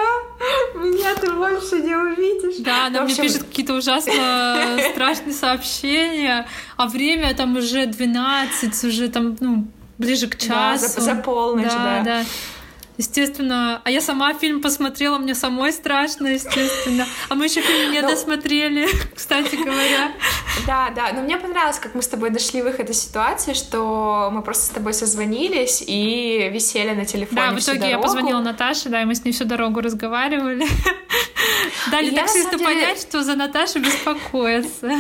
меня 0.76 1.16
ты 1.16 1.32
больше 1.32 1.78
не 1.78 1.96
увидишь. 1.96 2.64
Да, 2.64 2.88
она 2.88 3.04
общем... 3.04 3.16
мне 3.16 3.30
пишет 3.30 3.44
какие-то 3.44 3.74
ужасно 3.74 4.78
страшные 4.92 5.34
сообщения, 5.34 6.48
а 6.76 6.88
время 6.88 7.34
там 7.34 7.56
уже 7.56 7.86
12, 7.86 8.84
уже 8.84 9.10
там, 9.10 9.38
ну, 9.40 9.68
ближе 9.98 10.28
к 10.28 10.38
часу. 10.38 10.52
Да, 10.52 10.78
за, 10.78 11.02
за 11.02 11.16
полночь, 11.16 11.66
да. 11.66 12.02
да. 12.04 12.04
да. 12.04 12.26
Естественно. 12.98 13.82
А 13.84 13.92
я 13.92 14.02
сама 14.02 14.34
фильм 14.34 14.62
посмотрела, 14.62 15.18
мне 15.20 15.36
самой 15.36 15.72
страшно, 15.72 16.28
естественно. 16.28 17.06
А 17.30 17.36
мы 17.36 17.46
еще 17.46 17.62
фильм 17.62 17.92
не 17.92 18.02
ну, 18.02 18.10
досмотрели, 18.10 18.88
кстати 19.16 19.56
говоря. 19.56 20.12
Да, 20.66 20.90
да. 20.96 21.12
Но 21.14 21.22
мне 21.22 21.38
понравилось, 21.38 21.80
как 21.80 21.94
мы 21.94 22.02
с 22.02 22.08
тобой 22.08 22.32
дошли 22.32 22.62
в 22.62 22.66
этой 22.66 22.96
ситуации, 22.96 23.54
что 23.54 24.30
мы 24.34 24.42
просто 24.42 24.66
с 24.66 24.70
тобой 24.70 24.94
созвонились 24.94 25.84
и 25.86 26.50
висели 26.52 26.96
на 26.96 27.06
телефоне. 27.06 27.42
Да, 27.42 27.52
в 27.52 27.60
итоге 27.60 27.90
я 27.90 28.00
позвонила 28.00 28.42
Наташе, 28.42 28.90
да, 28.90 29.04
и 29.04 29.06
мы 29.06 29.14
с 29.14 29.24
ней 29.24 29.32
всю 29.32 29.46
дорогу 29.46 29.82
разговаривали. 29.82 30.66
Дали 31.92 32.16
таксисту 32.16 32.58
понять, 32.58 33.02
что 33.02 33.24
за 33.24 33.36
Наташу 33.36 33.80
беспокоиться. 33.80 34.92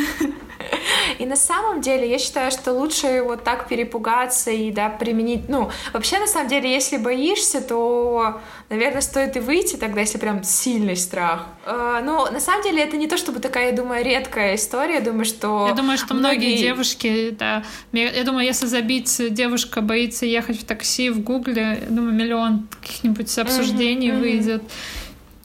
И 1.20 1.26
на 1.26 1.36
самом 1.36 1.82
деле 1.82 2.10
я 2.10 2.20
считаю, 2.20 2.52
что 2.52 2.74
лучше 2.74 3.22
вот 3.24 3.43
так 3.43 3.67
перепугаться 3.67 4.52
и, 4.52 4.72
да, 4.72 4.89
применить... 4.89 5.50
Ну, 5.50 5.72
вообще, 5.93 6.20
на 6.20 6.28
самом 6.28 6.50
деле, 6.50 6.72
если 6.72 6.98
боишься, 6.98 7.62
то, 7.62 8.39
наверное, 8.70 9.02
стоит 9.02 9.36
и 9.36 9.39
выйти 9.39 9.76
тогда, 9.76 10.02
если 10.02 10.17
прям 10.17 10.43
сильный 10.43 10.96
страх. 10.96 11.48
Э, 11.65 12.02
но 12.04 12.30
на 12.30 12.39
самом 12.39 12.63
деле 12.63 12.84
это 12.84 12.98
не 12.98 13.08
то, 13.08 13.17
чтобы 13.17 13.39
такая, 13.39 13.72
я 13.72 13.76
думаю, 13.76 14.04
редкая 14.04 14.56
история. 14.56 14.96
Я 14.96 15.02
думаю, 15.02 15.26
что... 15.26 15.67
Я 15.67 15.74
думаю, 15.74 15.98
что 15.98 16.13
многие, 16.13 16.38
многие 16.38 16.58
девушки, 16.58 17.36
да... 17.38 17.63
Я 17.91 18.24
думаю, 18.24 18.46
если 18.46 18.65
забить 18.65 19.34
«девушка 19.34 19.82
боится 19.82 20.26
ехать 20.26 20.60
в 20.60 20.65
такси» 20.65 21.10
в 21.10 21.22
Гугле, 21.22 21.80
я 21.82 21.88
думаю, 21.89 22.13
миллион 22.13 22.67
каких-нибудь 22.82 23.38
обсуждений 23.38 24.10
mm-hmm, 24.10 24.20
выйдет. 24.20 24.63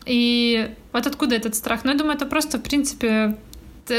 И 0.04 0.70
вот 0.92 1.06
откуда 1.06 1.36
этот 1.36 1.54
страх? 1.54 1.84
Ну, 1.84 1.92
я 1.92 1.96
думаю, 1.96 2.16
это 2.16 2.26
просто, 2.26 2.58
в 2.58 2.62
принципе, 2.62 3.12
Э, 3.12 3.34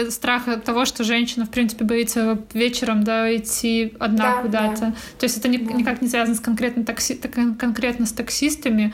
страх 0.10 0.48
от 0.48 0.64
того, 0.64 0.86
что 0.86 1.04
женщина, 1.04 1.46
в 1.46 1.50
принципе, 1.50 1.84
боится 1.84 2.40
вечером 2.54 3.04
да, 3.04 3.36
идти 3.36 3.94
одна 4.00 4.36
да, 4.36 4.42
куда-то. 4.42 4.82
Да. 4.82 4.94
То 5.20 5.24
есть 5.26 5.38
это 5.38 5.48
ни, 5.48 5.58
да. 5.58 5.74
никак 5.74 6.02
не 6.02 6.08
связано 6.08 6.36
с 6.36 6.40
конкретно, 6.40 6.86
такси, 6.86 7.16
конкретно 7.16 8.06
с 8.06 8.12
таксистами. 8.12 8.94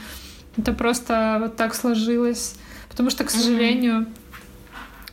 Это 0.57 0.73
просто 0.73 1.37
вот 1.41 1.55
так 1.55 1.75
сложилось. 1.75 2.55
Потому 2.89 3.09
что, 3.09 3.23
к 3.23 3.29
сожалению, 3.29 4.01
mm-hmm. 4.01 4.07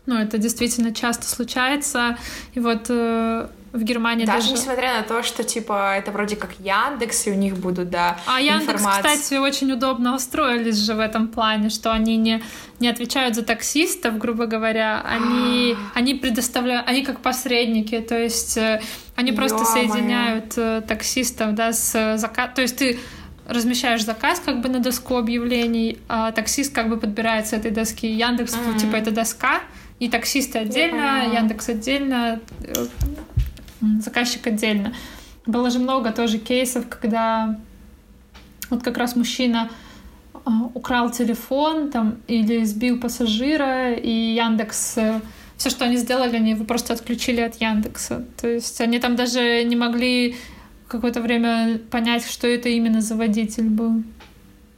ну, 0.07 0.15
это 0.17 0.39
действительно 0.39 0.95
часто 0.95 1.27
случается. 1.27 2.17
И 2.55 2.61
вот 2.61 2.87
э, 2.89 3.49
в 3.77 3.83
Германии 3.85 4.25
даже... 4.25 4.41
Даже 4.41 4.53
несмотря 4.53 4.95
на 4.95 5.03
то, 5.03 5.23
что, 5.23 5.45
типа, 5.45 5.97
это 5.97 6.11
вроде 6.11 6.37
как 6.37 6.55
Яндекс, 6.59 7.27
и 7.27 7.31
у 7.31 7.35
них 7.35 7.57
будут, 7.57 7.91
да, 7.91 8.19
А 8.27 8.41
Яндекс, 8.41 8.81
информация. 8.81 9.17
кстати, 9.17 9.39
очень 9.39 9.73
удобно 9.73 10.15
устроились 10.15 10.77
же 10.77 10.95
в 10.95 11.01
этом 11.01 11.29
плане, 11.29 11.71
что 11.71 11.93
они 11.93 12.17
не, 12.17 12.43
не 12.81 12.89
отвечают 12.89 13.35
за 13.35 13.43
таксистов, 13.43 14.19
грубо 14.19 14.47
говоря, 14.47 15.03
они, 15.05 15.77
они 15.95 16.15
предоставляют, 16.15 16.89
они 16.89 17.03
как 17.03 17.21
посредники, 17.21 18.01
то 18.01 18.19
есть 18.19 18.57
э, 18.57 18.81
они 19.15 19.33
просто 19.33 19.65
соединяют 19.65 20.55
э, 20.57 20.83
таксистов, 20.87 21.55
да, 21.55 21.73
с 21.73 22.17
заказ... 22.17 22.51
То 22.55 22.63
есть 22.63 22.77
ты 22.77 22.99
размещаешь 23.47 24.05
заказ 24.05 24.41
как 24.45 24.61
бы 24.61 24.69
на 24.69 24.81
доску 24.81 25.17
объявлений, 25.17 25.99
а 26.09 26.33
таксист 26.33 26.75
как 26.75 26.89
бы 26.89 26.97
подбирает 26.97 27.47
с 27.47 27.53
этой 27.53 27.71
доски. 27.71 28.07
Яндекс, 28.07 28.55
mm-hmm. 28.55 28.79
типа, 28.79 28.97
это 28.97 29.11
доска, 29.13 29.61
и 29.99 30.09
таксисты 30.09 30.59
отдельно, 30.59 31.25
Яндекс 31.33 31.69
отдельно, 31.69 32.41
э, 32.63 32.87
заказчик 34.01 34.47
отдельно. 34.47 34.95
Было 35.47 35.71
же 35.71 35.79
много 35.79 36.11
тоже 36.13 36.39
кейсов, 36.39 36.89
когда 36.89 37.59
вот 38.71 38.83
как 38.83 38.97
раз 38.97 39.15
мужчина 39.17 39.71
а, 40.45 40.71
украл 40.75 41.11
телефон 41.11 41.91
там 41.91 42.17
или 42.27 42.65
сбил 42.65 43.01
пассажира, 43.01 43.95
и 43.95 44.35
Яндекс 44.35 44.99
э, 44.99 45.21
все, 45.57 45.71
что 45.71 45.85
они 45.85 45.97
сделали, 45.97 46.37
они 46.37 46.51
его 46.51 46.65
просто 46.65 46.93
отключили 46.93 47.41
от 47.41 47.61
Яндекса. 47.61 48.25
То 48.41 48.49
есть 48.49 48.81
они 48.81 48.99
там 48.99 49.17
даже 49.17 49.63
не 49.65 49.77
могли 49.77 50.37
какое-то 50.89 51.21
время 51.21 51.79
понять, 51.91 52.27
что 52.27 52.47
это 52.47 52.69
именно 52.69 53.01
за 53.01 53.17
водитель 53.17 53.69
был. 53.69 54.03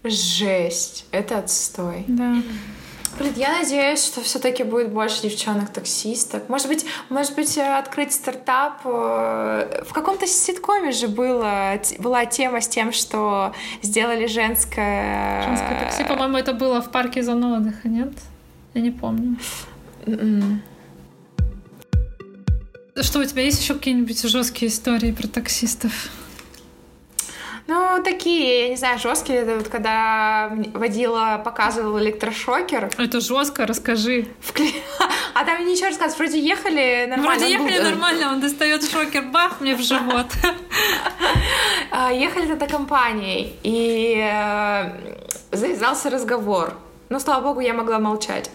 Жесть, 0.05 1.07
это 1.11 1.39
отстой. 1.39 2.05
Да. 2.07 2.37
Блин, 3.19 3.33
я 3.37 3.59
надеюсь, 3.59 4.05
что 4.05 4.21
все-таки 4.21 4.63
будет 4.63 4.93
больше 4.93 5.23
девчонок-таксисток. 5.23 6.49
Может 6.49 6.69
быть, 6.69 6.87
может 7.09 7.35
быть, 7.35 7.59
э, 7.59 7.79
открыть 7.79 8.13
стартап. 8.13 8.81
Э, 8.85 9.83
в 9.85 9.93
каком-то 9.93 10.27
ситкоме 10.27 10.93
же 10.93 11.09
было, 11.09 11.81
была 11.99 12.27
тема 12.27 12.61
с 12.61 12.69
тем, 12.69 12.93
что 12.93 13.53
сделали 13.83 14.27
женское... 14.27 15.43
Женское 15.43 15.81
такси, 15.81 16.05
по-моему, 16.05 16.37
это 16.39 16.53
было 16.53 16.81
в 16.81 16.91
парке 16.91 17.23
зоны 17.23 17.57
отдыха, 17.57 17.89
нет? 17.89 18.13
Я 18.75 18.83
не 18.83 18.93
помню. 18.93 19.37
Mm-mm. 20.07 20.59
Что, 23.01 23.21
у 23.21 23.25
тебя 23.25 23.43
есть 23.43 23.61
еще 23.61 23.75
какие-нибудь 23.75 24.23
жесткие 24.23 24.71
истории 24.71 25.11
про 25.11 25.27
таксистов? 25.27 26.11
Ну, 27.69 28.03
такие, 28.03 28.63
я 28.63 28.69
не 28.71 28.77
знаю, 28.77 28.99
жесткие. 28.99 29.41
Это 29.41 29.57
вот 29.57 29.69
когда 29.69 30.51
водила, 30.73 31.41
показывал 31.45 31.99
электрошокер. 32.01 32.91
Это 32.97 33.21
жестко, 33.21 33.67
расскажи. 33.67 34.27
Вкле... 34.41 34.71
А 35.35 35.45
там 35.45 35.65
ничего 35.67 35.89
рассказывать. 35.89 36.19
Вроде 36.19 36.41
ехали 36.41 37.07
нормально. 37.07 37.39
Вроде 37.39 37.53
ехали 37.53 37.77
был... 37.77 37.91
нормально, 37.91 38.33
он 38.33 38.41
достает 38.41 38.91
шокер, 38.91 39.25
бах, 39.27 39.61
мне 39.61 39.77
в 39.77 39.83
живот. 39.83 40.27
А, 41.91 42.13
ехали 42.13 42.47
тогда 42.47 42.67
компанией, 42.67 43.57
и 43.63 44.17
э, 44.23 45.17
завязался 45.53 46.11
разговор. 46.11 46.75
Но, 47.09 47.19
слава 47.19 47.43
богу, 47.43 47.61
я 47.61 47.73
могла 47.73 47.99
молчать. 47.99 48.51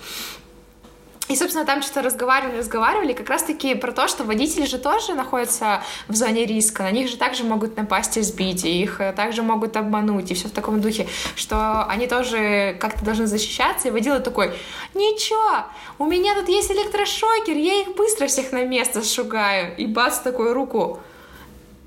И, 1.33 1.35
собственно, 1.35 1.65
там 1.65 1.81
что-то 1.81 2.03
разговаривали, 2.03 2.59
разговаривали, 2.59 3.13
как 3.13 3.27
раз-таки 3.27 3.73
про 3.73 3.91
то, 3.91 4.07
что 4.07 4.23
водители 4.23 4.67
же 4.67 4.77
тоже 4.77 5.15
находятся 5.15 5.81
в 6.07 6.15
зоне 6.15 6.45
риска, 6.45 6.83
на 6.83 6.91
них 6.91 7.09
же 7.09 7.17
также 7.17 7.43
могут 7.43 7.75
напасть 7.75 8.17
и 8.17 8.21
сбить, 8.21 8.63
и 8.65 8.83
их 8.83 9.01
э, 9.01 9.13
также 9.13 9.41
могут 9.41 9.75
обмануть, 9.75 10.29
и 10.29 10.35
все 10.35 10.47
в 10.47 10.51
таком 10.51 10.79
духе, 10.79 11.07
что 11.35 11.85
они 11.85 12.05
тоже 12.05 12.77
как-то 12.79 13.03
должны 13.03 13.25
защищаться, 13.25 13.87
и 13.87 13.91
водила 13.91 14.19
такой, 14.19 14.51
ничего, 14.93 15.65
у 15.97 16.05
меня 16.05 16.35
тут 16.35 16.49
есть 16.49 16.69
электрошокер, 16.69 17.57
я 17.57 17.81
их 17.81 17.95
быстро 17.95 18.27
всех 18.27 18.51
на 18.51 18.63
место 18.63 19.03
шугаю, 19.03 19.75
и 19.75 19.87
бац, 19.87 20.19
такую 20.19 20.53
руку, 20.53 20.99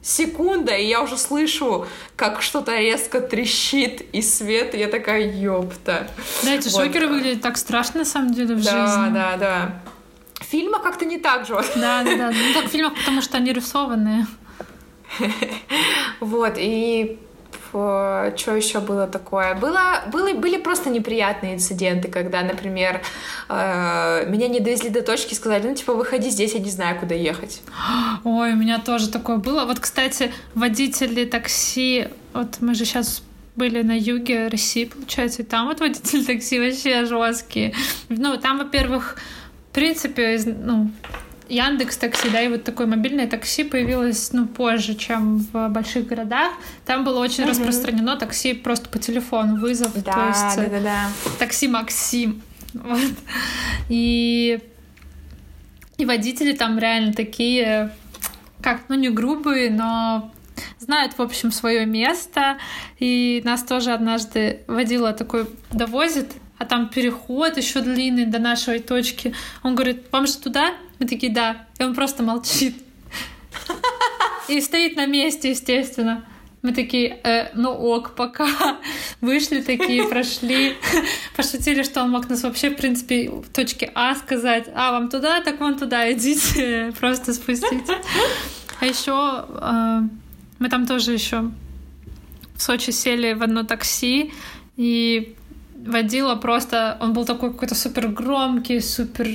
секунда, 0.06 0.76
и 0.76 0.86
я 0.86 1.02
уже 1.02 1.18
слышу, 1.18 1.86
как 2.14 2.40
что-то 2.40 2.78
резко 2.78 3.20
трещит 3.20 4.02
и 4.14 4.22
свет, 4.22 4.74
и 4.74 4.78
я 4.78 4.86
такая, 4.86 5.32
ёпта. 5.32 6.08
Да, 6.44 6.54
эти 6.54 6.68
вот. 6.68 6.84
шокеры 6.84 7.08
выглядят 7.08 7.42
так 7.42 7.56
страшно, 7.56 8.00
на 8.00 8.06
самом 8.06 8.32
деле, 8.32 8.54
в 8.54 8.62
да, 8.62 8.70
жизни. 8.70 9.14
Да, 9.14 9.32
да, 9.32 9.36
да. 9.36 9.82
В 10.40 10.44
фильмах 10.44 10.82
как-то 10.82 11.04
не 11.04 11.18
так 11.18 11.44
же. 11.46 11.54
Да, 11.54 12.04
да, 12.04 12.16
да. 12.16 12.30
Ну, 12.30 12.54
так 12.54 12.66
в 12.66 12.68
фильмах, 12.68 12.94
потому 12.94 13.20
что 13.20 13.36
они 13.36 13.52
рисованные. 13.52 14.26
Вот, 16.20 16.54
и 16.56 17.18
что 18.36 18.56
еще 18.56 18.80
было 18.80 19.06
такое? 19.06 19.54
Было, 19.54 20.02
было, 20.12 20.32
были 20.34 20.58
просто 20.58 20.90
неприятные 20.90 21.54
инциденты, 21.54 22.08
когда, 22.08 22.42
например, 22.42 23.02
э, 23.48 24.24
меня 24.28 24.48
не 24.48 24.60
довезли 24.60 24.90
до 24.90 25.02
точки 25.02 25.32
и 25.32 25.36
сказали, 25.36 25.66
ну, 25.66 25.74
типа, 25.74 25.94
выходи 25.94 26.30
здесь, 26.30 26.54
я 26.54 26.60
не 26.60 26.70
знаю, 26.70 26.98
куда 26.98 27.14
ехать. 27.14 27.62
Ой, 28.24 28.52
у 28.52 28.56
меня 28.56 28.78
тоже 28.78 29.08
такое 29.08 29.36
было. 29.36 29.64
Вот, 29.64 29.80
кстати, 29.80 30.32
водители 30.54 31.24
такси, 31.24 32.08
вот 32.32 32.58
мы 32.60 32.74
же 32.74 32.84
сейчас 32.84 33.22
были 33.56 33.82
на 33.82 33.98
юге 33.98 34.48
России, 34.48 34.84
получается, 34.84 35.42
и 35.42 35.44
там 35.44 35.66
вот 35.66 35.80
водители 35.80 36.24
такси 36.24 36.58
вообще 36.58 37.04
жесткие. 37.04 37.74
Ну, 38.08 38.36
там, 38.36 38.58
во-первых, 38.58 39.16
в 39.70 39.74
принципе, 39.74 40.40
ну, 40.46 40.90
Яндекс 41.48 41.96
Такси, 41.96 42.30
да, 42.30 42.42
и 42.42 42.48
вот 42.48 42.64
такое 42.64 42.86
мобильное 42.86 43.26
такси 43.26 43.64
появилось, 43.64 44.32
ну, 44.32 44.46
позже, 44.46 44.94
чем 44.94 45.38
в 45.38 45.68
больших 45.68 46.06
городах. 46.06 46.52
Там 46.84 47.04
было 47.04 47.20
очень 47.20 47.44
угу. 47.44 47.50
распространено 47.50 48.16
такси 48.16 48.54
просто 48.54 48.88
по 48.88 48.98
телефону, 48.98 49.60
вызов. 49.60 49.92
Да, 50.02 50.12
то 50.12 50.26
есть, 50.28 50.56
да, 50.56 50.78
да, 50.78 50.80
да. 50.80 51.08
Такси 51.38 51.68
Максим. 51.68 52.42
Вот. 52.74 53.00
И, 53.88 54.58
и 55.96 56.04
водители 56.04 56.52
там 56.52 56.78
реально 56.78 57.14
такие, 57.14 57.90
как, 58.60 58.82
ну, 58.88 58.96
не 58.96 59.08
грубые, 59.08 59.70
но 59.70 60.30
знают, 60.78 61.16
в 61.16 61.22
общем, 61.22 61.52
свое 61.52 61.86
место. 61.86 62.58
И 62.98 63.40
нас 63.46 63.62
тоже 63.62 63.92
однажды 63.92 64.60
водила 64.66 65.14
такой 65.14 65.46
довозит, 65.72 66.32
а 66.58 66.66
там 66.66 66.88
переход 66.88 67.56
еще 67.56 67.80
длинный 67.80 68.26
до 68.26 68.38
нашей 68.38 68.80
точки. 68.80 69.34
Он 69.62 69.74
говорит, 69.74 70.06
вам 70.12 70.26
же 70.26 70.36
туда? 70.36 70.74
Мы 70.98 71.06
такие, 71.06 71.32
да. 71.32 71.66
И 71.78 71.82
он 71.82 71.94
просто 71.94 72.22
молчит. 72.22 72.76
И 74.48 74.60
стоит 74.60 74.96
на 74.96 75.06
месте, 75.06 75.50
естественно. 75.50 76.24
Мы 76.62 76.72
такие, 76.72 77.20
э, 77.22 77.50
ну 77.54 77.70
ок, 77.70 78.14
пока. 78.14 78.48
Вышли 79.20 79.60
такие, 79.60 80.08
прошли. 80.08 80.76
Пошутили, 81.36 81.82
что 81.82 82.02
он 82.02 82.10
мог 82.10 82.28
нас 82.28 82.42
вообще, 82.42 82.70
в 82.70 82.76
принципе, 82.76 83.30
в 83.30 83.48
точке 83.52 83.90
А 83.94 84.14
сказать. 84.14 84.68
А, 84.74 84.92
вам 84.92 85.08
туда, 85.08 85.40
так 85.40 85.60
вам 85.60 85.78
туда, 85.78 86.12
идите. 86.12 86.92
Просто 86.98 87.34
спустить. 87.34 87.88
А 88.80 88.86
еще 88.86 89.46
э, 89.48 90.00
мы 90.58 90.68
там 90.68 90.86
тоже 90.86 91.12
еще 91.12 91.50
в 92.56 92.62
Сочи 92.62 92.90
сели 92.90 93.34
в 93.34 93.42
одно 93.42 93.62
такси, 93.64 94.32
и 94.76 95.36
водила 95.86 96.34
просто... 96.36 96.96
Он 97.00 97.12
был 97.12 97.24
такой 97.24 97.52
какой-то 97.52 97.74
супер 97.74 98.08
громкий, 98.08 98.80
супер 98.80 99.28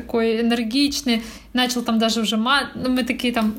такой 0.00 0.40
энергичный. 0.40 1.22
Начал 1.52 1.82
там 1.82 1.98
даже 1.98 2.20
уже 2.20 2.36
мат... 2.36 2.66
Ну, 2.74 2.90
мы 2.90 3.02
такие 3.04 3.32
там 3.32 3.54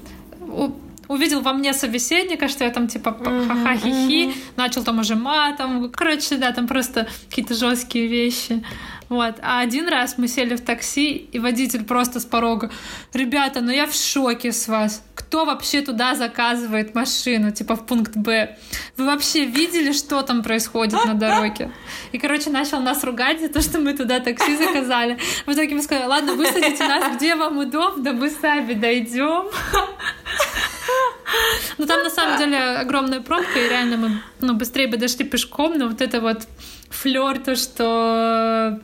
увидел 1.08 1.42
во 1.42 1.54
мне 1.54 1.74
собеседника, 1.74 2.48
что 2.48 2.64
я 2.64 2.70
там 2.70 2.88
типа 2.88 3.12
ха-ха 3.14 3.78
хи-хи, 3.78 4.34
начал 4.58 4.84
там 4.84 5.00
уже 5.00 5.16
матом. 5.16 5.90
Короче, 5.90 6.38
да, 6.38 6.52
там 6.52 6.68
просто 6.68 7.08
какие-то 7.30 7.54
жесткие 7.54 8.08
вещи. 8.08 8.64
Вот. 9.10 9.36
А 9.42 9.62
один 9.62 9.88
раз 9.88 10.18
мы 10.18 10.28
сели 10.28 10.56
в 10.56 10.62
такси, 10.62 11.14
и 11.16 11.40
водитель 11.40 11.84
просто 11.84 12.20
с 12.20 12.26
порога. 12.26 12.72
Ребята, 13.14 13.62
ну 13.62 13.72
я 13.72 13.86
в 13.86 13.94
шоке 13.94 14.52
с 14.52 14.68
вас. 14.68 15.04
Кто 15.16 15.46
вообще 15.46 15.82
туда 15.82 16.16
заказывает 16.16 16.94
машину, 16.96 17.52
типа 17.52 17.76
в 17.76 17.86
пункт 17.86 18.16
Б? 18.16 18.58
Вы 18.98 19.06
вообще 19.06 19.46
видели, 19.46 19.92
что 19.92 20.22
там 20.22 20.44
происходит 20.44 21.06
на 21.06 21.14
дороге? 21.14 21.72
И, 22.12 22.18
короче, 22.18 22.50
начал 22.50 22.82
нас 22.82 23.04
ругать 23.04 23.42
за 23.42 23.50
то, 23.50 23.62
что 23.62 23.80
мы 23.80 23.94
туда 23.94 24.20
такси 24.20 24.56
заказали. 24.58 25.18
В 25.46 25.52
итоге 25.52 25.76
мы 25.76 25.82
сказали, 25.82 26.08
ладно, 26.08 26.34
высадите 26.34 26.88
нас, 26.88 27.16
где 27.16 27.36
вам 27.36 27.58
удобно, 27.58 28.14
мы 28.14 28.30
сами 28.30 28.74
дойдем. 28.74 29.48
Ну 31.78 31.86
там 31.86 32.04
на 32.04 32.10
самом 32.10 32.38
деле 32.38 32.58
огромная 32.58 33.22
пробка, 33.22 33.60
и 33.60 33.70
реально 33.70 33.98
мы 33.98 34.22
ну, 34.40 34.54
быстрее 34.54 34.88
бы 34.88 34.98
дошли 34.98 35.26
пешком, 35.26 35.78
но 35.78 35.88
вот 35.88 36.02
это 36.02 36.22
вот 36.22 36.48
флер, 36.90 37.38
то, 37.40 37.56
что 37.56 38.80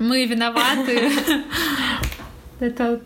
мы 0.00 0.26
виноваты. 0.26 1.12
Это 2.60 3.00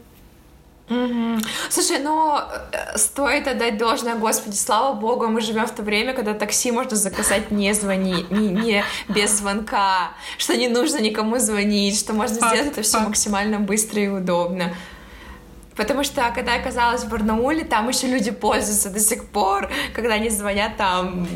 Угу. 0.91 1.39
Слушай, 1.71 2.01
ну 2.01 2.37
э, 2.37 2.99
стоит 2.99 3.49
отдать 3.49 3.79
должное, 3.79 4.17
Господи, 4.17 4.55
слава 4.55 4.95
Богу, 4.95 5.29
мы 5.29 5.41
живем 5.41 5.67
в 5.67 5.71
то 5.71 5.83
время, 5.83 6.13
когда 6.13 6.35
такси 6.35 6.73
можно 6.73 6.95
заказать 6.95 7.51
не 7.51 7.73
звони, 7.73 8.27
не, 8.29 8.49
не 8.49 8.85
без 9.09 9.39
звонка, 9.39 10.11
что 10.37 10.55
не 10.55 10.69
нужно 10.69 10.99
никому 10.99 11.39
звонить, 11.39 11.99
что 11.99 12.13
можно 12.13 12.39
факт, 12.39 12.55
сделать 12.55 12.73
это 12.73 12.83
все 12.83 13.01
максимально 13.01 13.61
быстро 13.61 14.03
и 14.03 14.09
удобно. 14.09 14.75
Потому 15.77 16.05
что, 16.05 16.31
когда 16.35 16.55
я 16.55 16.61
оказалась 16.61 17.03
в 17.03 17.09
Барнауле, 17.09 17.65
там 17.65 17.89
еще 17.89 18.07
люди 18.07 18.31
пользуются 18.31 18.91
до 18.91 19.01
сих 19.01 19.27
пор, 19.27 19.71
когда 19.93 20.15
они 20.15 20.31
звонят 20.31 20.77
там 20.77 21.27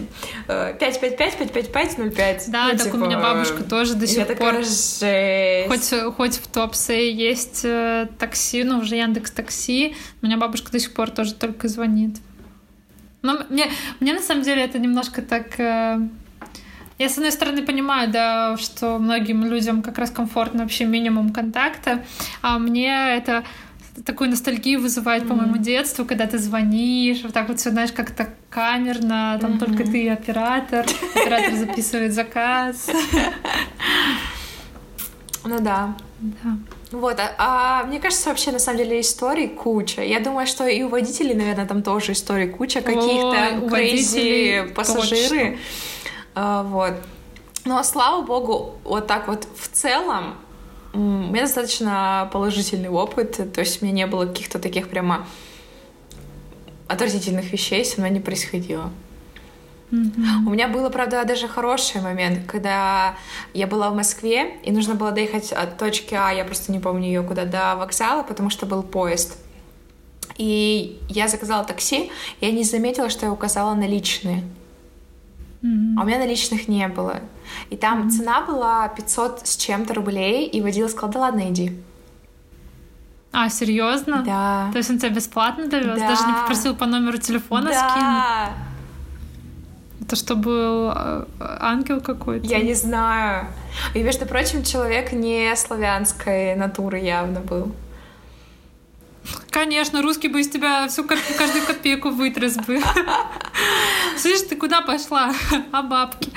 555-555-05. 0.47 2.15
Э, 2.17 2.39
да, 2.49 2.69
ну, 2.69 2.71
так 2.73 2.83
типа, 2.83 2.97
у 2.97 2.99
меня 2.99 3.19
бабушка 3.19 3.65
тоже 3.65 3.95
до 3.95 4.07
сих 4.07 4.27
пор. 4.37 4.55
Жесть. 4.63 5.05
Хоть, 5.69 6.15
хоть 6.17 6.37
в 6.37 6.47
Туапсе 6.49 7.13
есть 7.13 7.63
э, 7.65 8.09
такси, 8.19 8.65
ну, 8.65 8.79
уже 8.79 8.97
Яндекс 8.97 9.31
Такси, 9.33 9.97
у 10.23 10.27
меня 10.27 10.37
бабушка 10.37 10.71
до 10.71 10.79
сих 10.79 10.95
пор 10.95 11.11
тоже 11.11 11.35
только 11.35 11.69
звонит. 11.69 12.17
Но 13.23 13.41
мне, 13.49 13.67
мне 14.01 14.13
на 14.13 14.21
самом 14.21 14.43
деле 14.43 14.63
это 14.63 14.79
немножко 14.79 15.23
так... 15.23 15.59
Э, 15.59 15.99
я, 16.99 17.09
с 17.09 17.17
одной 17.17 17.31
стороны, 17.31 17.63
понимаю, 17.63 18.11
да, 18.11 18.57
что 18.57 18.99
многим 18.99 19.45
людям 19.45 19.83
как 19.83 19.99
раз 19.99 20.11
комфортно 20.11 20.63
вообще 20.63 20.85
минимум 20.85 21.33
контакта, 21.33 22.05
а 22.43 22.59
мне 22.59 23.17
это 23.17 23.45
такую 24.05 24.31
ностальгию 24.31 24.81
вызывает, 24.81 25.25
mm-hmm. 25.25 25.29
по-моему, 25.29 25.57
детство, 25.59 26.05
когда 26.05 26.27
ты 26.27 26.39
звонишь, 26.39 27.23
вот 27.23 27.33
так 27.33 27.49
вот 27.49 27.59
все, 27.59 27.71
знаешь, 27.71 27.93
как-то 27.93 28.29
камерно, 28.51 29.39
там 29.41 29.53
mm-hmm. 29.53 29.59
только 29.59 29.85
ты 29.85 30.05
и 30.05 30.09
оператор, 30.09 30.87
оператор 31.15 31.55
записывает 31.57 32.13
заказ. 32.13 32.89
Ну 35.45 35.61
да. 35.61 35.97
Да. 36.21 36.59
Вот, 36.91 37.21
а, 37.21 37.35
а 37.39 37.85
мне 37.85 38.01
кажется, 38.01 38.31
вообще 38.31 38.51
на 38.51 38.59
самом 38.59 38.79
деле 38.79 39.01
историй 39.01 39.49
куча. 39.49 40.03
Я 40.03 40.21
думаю, 40.21 40.47
что 40.47 40.67
и 40.67 40.83
у 40.83 40.89
водителей, 40.89 41.35
наверное, 41.35 41.67
там 41.67 41.83
тоже 41.83 42.13
истории 42.13 42.49
куча 42.49 42.81
каких-то 42.81 43.67
crazy 43.67 44.73
пассажиры. 44.75 45.59
А, 46.35 46.63
вот. 46.63 46.95
Но 47.65 47.83
слава 47.83 48.23
богу, 48.23 48.79
вот 48.85 49.07
так 49.07 49.29
вот 49.29 49.47
в 49.57 49.69
целом 49.69 50.35
у 50.93 50.99
меня 50.99 51.43
достаточно 51.43 52.29
положительный 52.33 52.89
опыт, 52.89 53.37
то 53.53 53.61
есть 53.61 53.83
у 53.83 53.85
меня 53.85 53.95
не 53.95 54.07
было 54.07 54.27
каких-то 54.27 54.59
таких 54.59 54.89
прямо 54.89 55.27
отвратительных 56.87 57.53
вещей, 57.53 57.85
со 57.85 58.01
мной 58.01 58.11
не 58.11 58.21
происходило. 58.21 58.91
Mm-hmm. 59.91 60.47
У 60.47 60.51
меня 60.51 60.69
было, 60.69 60.91
правда, 60.91 61.25
даже 61.25 61.49
хороший 61.49 62.03
момент, 62.03 62.47
когда 62.47 63.17
я 63.55 63.67
была 63.67 63.91
в 63.91 63.97
Москве, 63.97 64.57
и 64.63 64.71
нужно 64.71 64.95
было 64.95 65.13
доехать 65.13 65.53
от 65.53 65.79
точки 65.79 66.15
А, 66.15 66.31
я 66.31 66.45
просто 66.45 66.73
не 66.73 66.79
помню 66.79 67.07
ее 67.07 67.23
куда, 67.23 67.45
до 67.45 67.75
вокзала, 67.77 68.23
потому 68.23 68.51
что 68.51 68.67
был 68.67 68.83
поезд. 68.83 69.39
И 70.37 71.01
я 71.09 71.27
заказала 71.29 71.65
такси, 71.65 72.11
и 72.41 72.47
я 72.47 72.53
не 72.53 72.65
заметила, 72.65 73.09
что 73.09 73.27
я 73.27 73.33
указала 73.33 73.75
наличные. 73.75 74.45
Mm-hmm. 75.63 75.95
А 75.97 76.03
у 76.03 76.05
меня 76.05 76.19
наличных 76.19 76.69
не 76.69 76.87
было. 76.89 77.21
И 77.71 77.77
там 77.77 78.03
mm-hmm. 78.03 78.11
цена 78.11 78.41
была 78.43 78.89
500 78.89 79.47
с 79.47 79.57
чем-то 79.57 79.95
рублей, 79.95 80.47
и 80.47 80.61
водила 80.61 80.89
сказал, 80.89 81.11
да 81.11 81.21
ладно, 81.21 81.51
иди. 81.51 81.73
А, 83.33 83.49
серьезно? 83.49 84.23
Да. 84.25 84.71
То 84.73 84.79
есть 84.79 84.91
он 84.91 84.99
тебя 84.99 85.11
бесплатно 85.11 85.67
довез? 85.67 85.99
Да. 85.99 86.09
Даже 86.09 86.27
не 86.27 86.33
попросил 86.33 86.75
по 86.75 86.87
номеру 86.87 87.19
телефона 87.19 87.71
да. 87.71 87.91
скинуть? 87.91 88.69
Это 90.01 90.17
что, 90.17 90.37
был 90.37 90.91
э, 90.95 91.27
ангел 91.39 92.01
какой-то? 92.01 92.47
Я 92.47 92.61
не 92.61 92.73
знаю. 92.73 93.49
И, 93.95 94.03
между 94.03 94.25
прочим, 94.25 94.63
человек 94.63 95.13
не 95.13 95.55
славянской 95.55 96.55
натуры 96.55 96.99
явно 96.99 97.41
был. 97.41 97.73
Конечно, 99.51 100.03
русский 100.03 100.29
бы 100.29 100.41
из 100.41 100.49
тебя 100.49 100.87
всю 100.89 101.05
каждую 101.05 101.65
копейку 101.67 102.11
вытряс 102.11 102.57
бы. 102.57 102.81
Слышишь, 104.19 104.47
ты 104.49 104.57
куда 104.57 104.81
пошла? 104.83 105.33
А 105.73 105.83
бабки. 105.83 106.31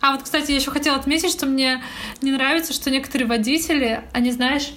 А 0.00 0.12
вот, 0.12 0.22
кстати, 0.22 0.50
я 0.50 0.58
еще 0.58 0.70
хотела 0.70 0.96
отметить, 0.96 1.30
что 1.30 1.46
мне 1.46 1.82
не 2.22 2.32
нравится, 2.32 2.72
что 2.72 2.90
некоторые 2.90 3.26
водители, 3.26 4.04
они, 4.12 4.30
знаешь, 4.30 4.72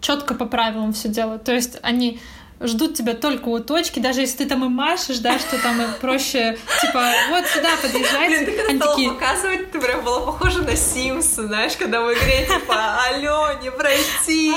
четко 0.00 0.34
по 0.34 0.44
правилам 0.44 0.92
все 0.92 1.08
делают. 1.08 1.44
То 1.44 1.52
есть 1.52 1.78
они 1.82 2.20
ждут 2.60 2.94
тебя 2.94 3.14
только 3.14 3.48
у 3.48 3.58
точки, 3.58 3.98
даже 3.98 4.20
если 4.20 4.38
ты 4.38 4.46
там 4.46 4.64
и 4.64 4.68
машешь, 4.68 5.18
да, 5.18 5.38
что 5.38 5.60
там 5.60 5.80
проще, 6.00 6.58
типа, 6.80 7.12
вот 7.30 7.46
сюда 7.46 7.70
подъезжайте. 7.80 8.44
Блин, 8.44 8.46
ты 8.46 8.52
когда 8.52 8.68
Они 8.68 8.78
стала 8.78 8.94
такие... 8.94 9.10
показывать, 9.12 9.72
ты 9.72 9.80
прям 9.80 10.04
была 10.04 10.20
похожа 10.20 10.62
на 10.62 10.76
Симса, 10.76 11.46
знаешь, 11.46 11.76
когда 11.76 12.02
в 12.02 12.12
игре, 12.12 12.46
типа, 12.46 13.00
алло, 13.08 13.58
не 13.62 13.70
пройти. 13.70 14.52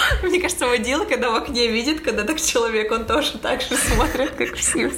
Мне 0.22 0.40
кажется, 0.40 0.66
водила, 0.66 1.04
когда 1.04 1.30
в 1.30 1.34
окне 1.34 1.68
видит, 1.68 2.00
когда 2.00 2.24
так 2.24 2.40
человек, 2.40 2.90
он 2.92 3.06
тоже 3.06 3.38
так 3.38 3.60
же 3.60 3.76
смотрит, 3.76 4.30
как 4.30 4.56
в 4.56 4.60
Sims. 4.60 4.96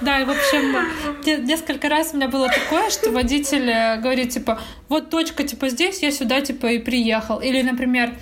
Да, 0.00 0.20
и 0.20 0.24
в 0.24 0.30
общем, 0.30 1.44
несколько 1.46 1.88
раз 1.88 2.10
у 2.12 2.16
меня 2.16 2.28
было 2.28 2.48
такое, 2.48 2.90
что 2.90 3.10
водитель 3.12 3.70
э, 3.70 4.00
говорит, 4.00 4.30
типа, 4.30 4.60
вот 4.88 5.10
точка, 5.10 5.44
типа, 5.44 5.68
здесь, 5.68 6.02
я 6.02 6.10
сюда, 6.10 6.40
типа, 6.40 6.66
и 6.66 6.78
приехал. 6.78 7.38
Или, 7.38 7.62
например, 7.62 8.12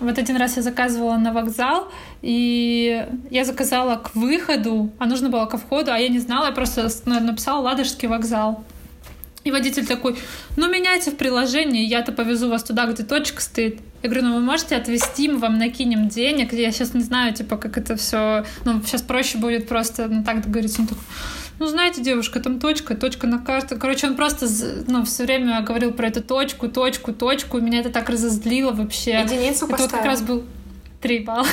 вот 0.00 0.18
один 0.18 0.36
раз 0.36 0.56
я 0.56 0.62
заказывала 0.62 1.16
на 1.16 1.32
вокзал, 1.32 1.92
и 2.22 3.06
я 3.30 3.44
заказала 3.44 3.96
к 3.96 4.14
выходу, 4.14 4.90
а 4.98 5.06
нужно 5.06 5.28
было 5.28 5.46
ко 5.46 5.58
входу, 5.58 5.92
а 5.92 5.98
я 5.98 6.08
не 6.08 6.18
знала, 6.18 6.46
я 6.46 6.52
просто 6.52 6.88
написала 7.04 7.62
«Ладожский 7.62 8.08
вокзал». 8.08 8.64
И 9.44 9.50
водитель 9.50 9.86
такой, 9.86 10.16
ну 10.56 10.68
меняйте 10.70 11.10
в 11.10 11.16
приложении, 11.16 11.86
я-то 11.86 12.12
повезу 12.12 12.50
вас 12.50 12.64
туда, 12.64 12.86
где 12.86 13.02
точка 13.02 13.40
стоит. 13.40 13.80
Я 14.02 14.08
говорю, 14.08 14.28
ну 14.28 14.34
вы 14.36 14.40
можете 14.40 14.76
отвезти, 14.76 15.28
мы 15.28 15.38
вам 15.38 15.58
накинем 15.58 16.08
денег. 16.08 16.52
Я 16.52 16.70
сейчас 16.70 16.94
не 16.94 17.02
знаю, 17.02 17.34
типа, 17.34 17.56
как 17.56 17.76
это 17.76 17.96
все. 17.96 18.44
Ну, 18.64 18.80
сейчас 18.84 19.02
проще 19.02 19.38
будет 19.38 19.68
просто 19.68 20.06
ну, 20.06 20.22
так 20.22 20.42
договориться. 20.42 20.82
Он 20.82 20.86
такой, 20.86 21.02
ну, 21.58 21.66
знаете, 21.66 22.00
девушка, 22.00 22.38
там 22.38 22.60
точка, 22.60 22.94
точка 22.94 23.26
на 23.26 23.38
карте. 23.38 23.74
Короче, 23.74 24.06
он 24.06 24.14
просто, 24.14 24.46
ну, 24.86 25.04
все 25.04 25.24
время 25.24 25.60
говорил 25.62 25.92
про 25.92 26.06
эту 26.06 26.22
точку, 26.22 26.68
точку, 26.68 27.12
точку. 27.12 27.58
И 27.58 27.60
меня 27.60 27.80
это 27.80 27.90
так 27.90 28.08
разозлило 28.08 28.70
вообще. 28.70 29.20
Единицу 29.20 29.66
Это 29.66 29.82
вот 29.82 29.90
как 29.90 30.04
раз 30.04 30.22
был 30.22 30.44
три 31.00 31.20
балла. 31.20 31.46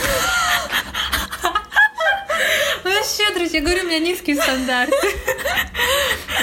Ну, 2.83 2.91
я 2.91 3.01
щедрость, 3.03 3.55
я 3.55 3.61
говорю, 3.61 3.83
у 3.83 3.87
меня 3.87 3.97
низкие 3.97 4.35
стандарты. 4.35 4.95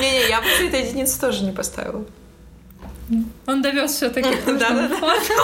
Не-не, 0.01 0.29
я 0.29 0.41
бы 0.41 0.49
это 0.49 0.77
единицу 0.77 1.21
тоже 1.21 1.45
не 1.45 1.53
поставила. 1.53 2.05
Он 3.47 3.63
довез 3.63 3.93
все-таки 3.93 4.31
фото. 4.45 5.35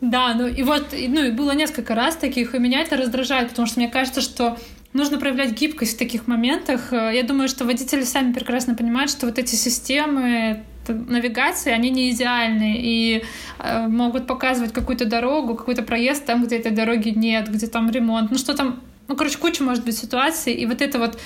Да, 0.00 0.34
ну 0.34 0.46
и 0.46 0.62
вот, 0.62 0.92
ну 0.92 1.24
и 1.24 1.30
было 1.30 1.52
несколько 1.52 1.94
раз 1.94 2.16
таких, 2.16 2.54
и 2.54 2.58
меня 2.58 2.82
это 2.82 2.96
раздражает, 2.96 3.48
потому 3.48 3.66
что 3.66 3.80
мне 3.80 3.88
кажется, 3.88 4.20
что 4.20 4.58
нужно 4.92 5.18
проявлять 5.18 5.52
гибкость 5.52 5.94
в 5.94 5.98
таких 5.98 6.26
моментах. 6.26 6.92
Э, 6.92 7.10
Я 7.14 7.22
думаю, 7.22 7.48
что 7.48 7.64
водители 7.64 8.02
сами 8.02 8.32
прекрасно 8.32 8.74
понимают, 8.74 9.10
что 9.10 9.26
вот 9.26 9.38
эти 9.38 9.54
системы 9.54 10.64
навигации, 10.88 11.72
они 11.72 11.90
не 11.90 12.10
идеальны 12.10 12.76
и 12.78 13.24
э, 13.58 13.88
могут 13.88 14.26
показывать 14.26 14.72
какую-то 14.72 15.04
дорогу, 15.06 15.54
какой-то 15.56 15.82
проезд 15.82 16.24
там, 16.26 16.44
где 16.44 16.58
этой 16.58 16.70
дороги 16.72 17.08
нет, 17.08 17.50
где 17.50 17.66
там 17.66 17.90
ремонт, 17.90 18.30
ну 18.30 18.38
что 18.38 18.54
там, 18.54 18.80
ну 19.08 19.16
короче, 19.16 19.38
куча 19.38 19.64
может 19.64 19.84
быть 19.84 19.98
ситуаций, 19.98 20.52
и 20.52 20.64
вот 20.66 20.80
это 20.82 20.98
вот 20.98 21.18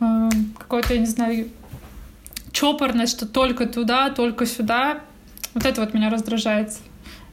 э, 0.00 0.28
какое-то, 0.58 0.94
я 0.94 1.00
не 1.00 1.06
знаю, 1.06 1.48
чопорность, 2.56 3.16
что 3.16 3.26
только 3.26 3.66
туда, 3.66 4.10
только 4.10 4.46
сюда. 4.46 5.00
Вот 5.54 5.66
это 5.66 5.82
вот 5.82 5.92
меня 5.94 6.10
раздражает. 6.10 6.70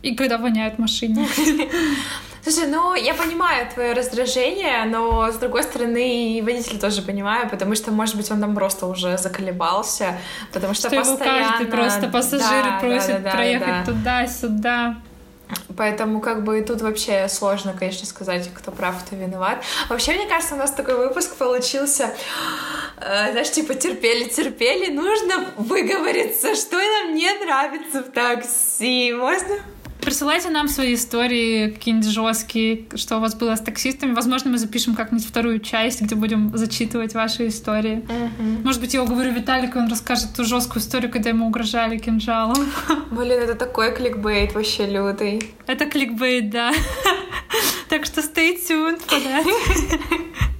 И 0.01 0.15
когда 0.15 0.37
воняет 0.37 0.79
машине. 0.79 1.27
Слушай, 2.43 2.67
ну 2.67 2.93
я 2.93 3.13
понимаю 3.13 3.69
твое 3.73 3.93
раздражение, 3.93 4.83
но 4.83 5.31
с 5.31 5.37
другой 5.37 5.63
стороны 5.63 6.37
и 6.37 6.41
водитель 6.41 6.77
тоже 6.77 7.01
понимаю, 7.01 7.49
потому 7.49 7.73
что, 7.73 7.91
может 7.91 8.17
быть, 8.17 8.29
он 8.31 8.41
там 8.41 8.53
просто 8.53 8.85
уже 8.85 9.17
заколебался, 9.17 10.17
потому 10.51 10.73
что, 10.73 10.89
Что 10.89 10.97
его 10.97 11.15
постоянно... 11.15 11.51
каждый 11.51 11.67
просто 11.67 12.07
пассажиры 12.09 12.69
Да, 12.71 12.79
просят 12.81 13.07
да, 13.07 13.17
да, 13.19 13.23
да, 13.23 13.31
проехать 13.31 13.67
да. 13.67 13.85
туда-сюда. 13.85 14.97
Поэтому 15.77 16.19
как 16.19 16.43
бы 16.43 16.61
тут 16.61 16.81
вообще 16.81 17.27
сложно, 17.29 17.73
конечно, 17.77 18.05
сказать, 18.05 18.49
кто 18.53 18.71
прав, 18.71 19.03
кто 19.03 19.15
виноват. 19.15 19.63
Вообще, 19.89 20.13
мне 20.13 20.27
кажется, 20.27 20.55
у 20.55 20.57
нас 20.57 20.71
такой 20.71 20.97
выпуск 20.97 21.35
получился, 21.35 22.13
э, 22.97 23.31
знаешь, 23.31 23.51
типа 23.51 23.73
терпели-терпели, 23.75 24.91
нужно 24.91 25.45
выговориться, 25.57 26.55
что 26.55 26.77
нам 26.77 27.15
не 27.15 27.31
нравится 27.39 28.01
в 28.01 28.11
такси. 28.11 29.13
Можно? 29.13 29.59
Присылайте 30.13 30.51
нам 30.51 30.67
свои 30.67 30.93
истории 30.93 31.71
какие-нибудь 31.71 32.07
жесткие, 32.07 32.85
что 32.93 33.17
у 33.17 33.19
вас 33.19 33.33
было 33.33 33.55
с 33.55 33.61
таксистами. 33.61 34.13
Возможно, 34.13 34.51
мы 34.51 34.59
запишем 34.59 34.93
как-нибудь 34.93 35.25
вторую 35.25 35.59
часть, 35.59 36.03
где 36.03 36.13
будем 36.13 36.55
зачитывать 36.55 37.15
ваши 37.15 37.47
истории. 37.47 38.05
Может 38.63 38.79
быть, 38.79 38.93
я 38.93 39.01
уговорю 39.01 39.31
Виталика, 39.31 39.79
он 39.79 39.87
расскажет 39.87 40.35
ту 40.35 40.43
жесткую 40.43 40.83
историю, 40.83 41.11
когда 41.11 41.31
ему 41.31 41.47
угрожали 41.47 41.97
кинжалом. 41.97 42.63
Блин, 43.09 43.39
это 43.39 43.55
такой 43.55 43.91
кликбейт 43.91 44.53
вообще 44.53 44.85
лютый. 44.85 45.41
Это 45.65 45.87
кликбейт, 45.87 46.51
да. 46.51 46.71
Так 47.89 48.05
что 48.05 48.21
stay 48.21 48.55
tuned 48.55 49.01
that. 49.09 50.52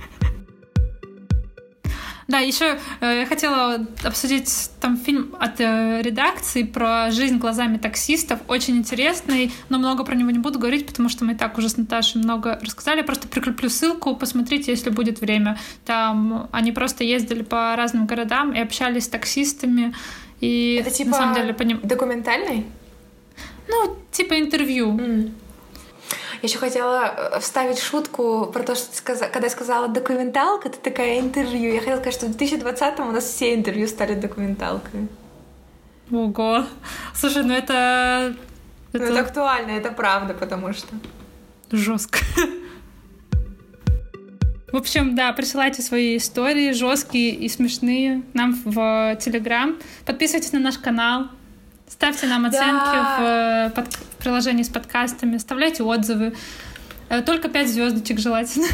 Да, 2.27 2.39
еще 2.39 2.79
э, 3.01 3.19
я 3.19 3.25
хотела 3.25 3.85
обсудить 4.03 4.69
там 4.79 4.97
фильм 4.97 5.35
от 5.39 5.59
э, 5.59 6.01
редакции 6.01 6.63
про 6.63 7.11
жизнь 7.11 7.37
глазами 7.37 7.77
таксистов. 7.77 8.39
Очень 8.47 8.77
интересный, 8.77 9.51
но 9.69 9.77
много 9.77 10.03
про 10.03 10.15
него 10.15 10.31
не 10.31 10.39
буду 10.39 10.59
говорить, 10.59 10.85
потому 10.85 11.09
что 11.09 11.25
мы 11.25 11.33
и 11.33 11.35
так 11.35 11.57
уже 11.57 11.69
с 11.69 11.77
Наташей 11.77 12.21
много 12.21 12.59
рассказали. 12.61 13.01
Просто 13.01 13.27
прикреплю 13.27 13.69
ссылку, 13.69 14.15
посмотрите, 14.15 14.71
если 14.71 14.89
будет 14.89 15.21
время. 15.21 15.57
Там 15.85 16.47
они 16.51 16.71
просто 16.71 17.03
ездили 17.03 17.43
по 17.43 17.75
разным 17.75 18.05
городам 18.05 18.53
и 18.53 18.59
общались 18.59 19.05
с 19.05 19.09
таксистами. 19.09 19.93
И 20.39 20.79
Это 20.81 20.91
типа 20.91 21.11
на 21.11 21.17
самом 21.17 21.35
деле 21.35 21.53
поним... 21.53 21.79
документальный? 21.83 22.65
Ну, 23.67 23.97
типа 24.11 24.39
интервью. 24.39 25.31
Я 26.41 26.47
еще 26.49 26.57
хотела 26.57 27.13
э, 27.33 27.39
вставить 27.39 27.79
шутку 27.79 28.49
про 28.53 28.63
то, 28.63 28.75
что 28.75 28.89
ты 28.89 28.97
сказала, 28.97 29.29
когда 29.29 29.47
я 29.47 29.51
сказала 29.51 29.87
документалка, 29.87 30.69
это 30.69 30.77
такая 30.79 31.19
интервью. 31.19 31.73
Я 31.73 31.79
хотела 31.79 31.97
сказать, 31.97 32.13
что 32.13 32.25
в 32.27 32.35
2020-м 32.35 33.07
у 33.07 33.11
нас 33.11 33.23
все 33.23 33.53
интервью 33.55 33.87
стали 33.87 34.15
документалкой. 34.15 35.07
Ого. 36.11 36.65
Слушай, 37.15 37.43
ну 37.43 37.53
это... 37.53 38.35
Ну, 38.91 39.03
Это 39.03 39.21
актуально, 39.21 39.71
это 39.71 39.91
правда, 39.91 40.33
потому 40.33 40.73
что... 40.73 40.87
жестко. 41.71 42.19
В 44.71 44.75
общем, 44.75 45.15
да, 45.15 45.31
присылайте 45.33 45.83
свои 45.83 46.17
истории, 46.17 46.71
жесткие 46.71 47.31
и 47.35 47.47
смешные, 47.47 48.23
нам 48.33 48.59
в 48.65 49.15
Телеграм. 49.21 49.77
Подписывайтесь 50.05 50.51
на 50.51 50.59
наш 50.59 50.79
канал. 50.79 51.27
Ставьте 51.87 52.25
нам 52.25 52.45
оценки 52.47 53.19
в, 53.19 53.21
э, 53.21 53.69
под- 53.75 53.99
приложении 54.23 54.63
с 54.63 54.69
подкастами, 54.69 55.35
оставляйте 55.35 55.83
отзывы. 55.83 56.33
Э, 57.09 57.21
Только 57.21 57.49
5 57.49 57.69
звездочек 57.69 58.19
желательно. 58.19 58.67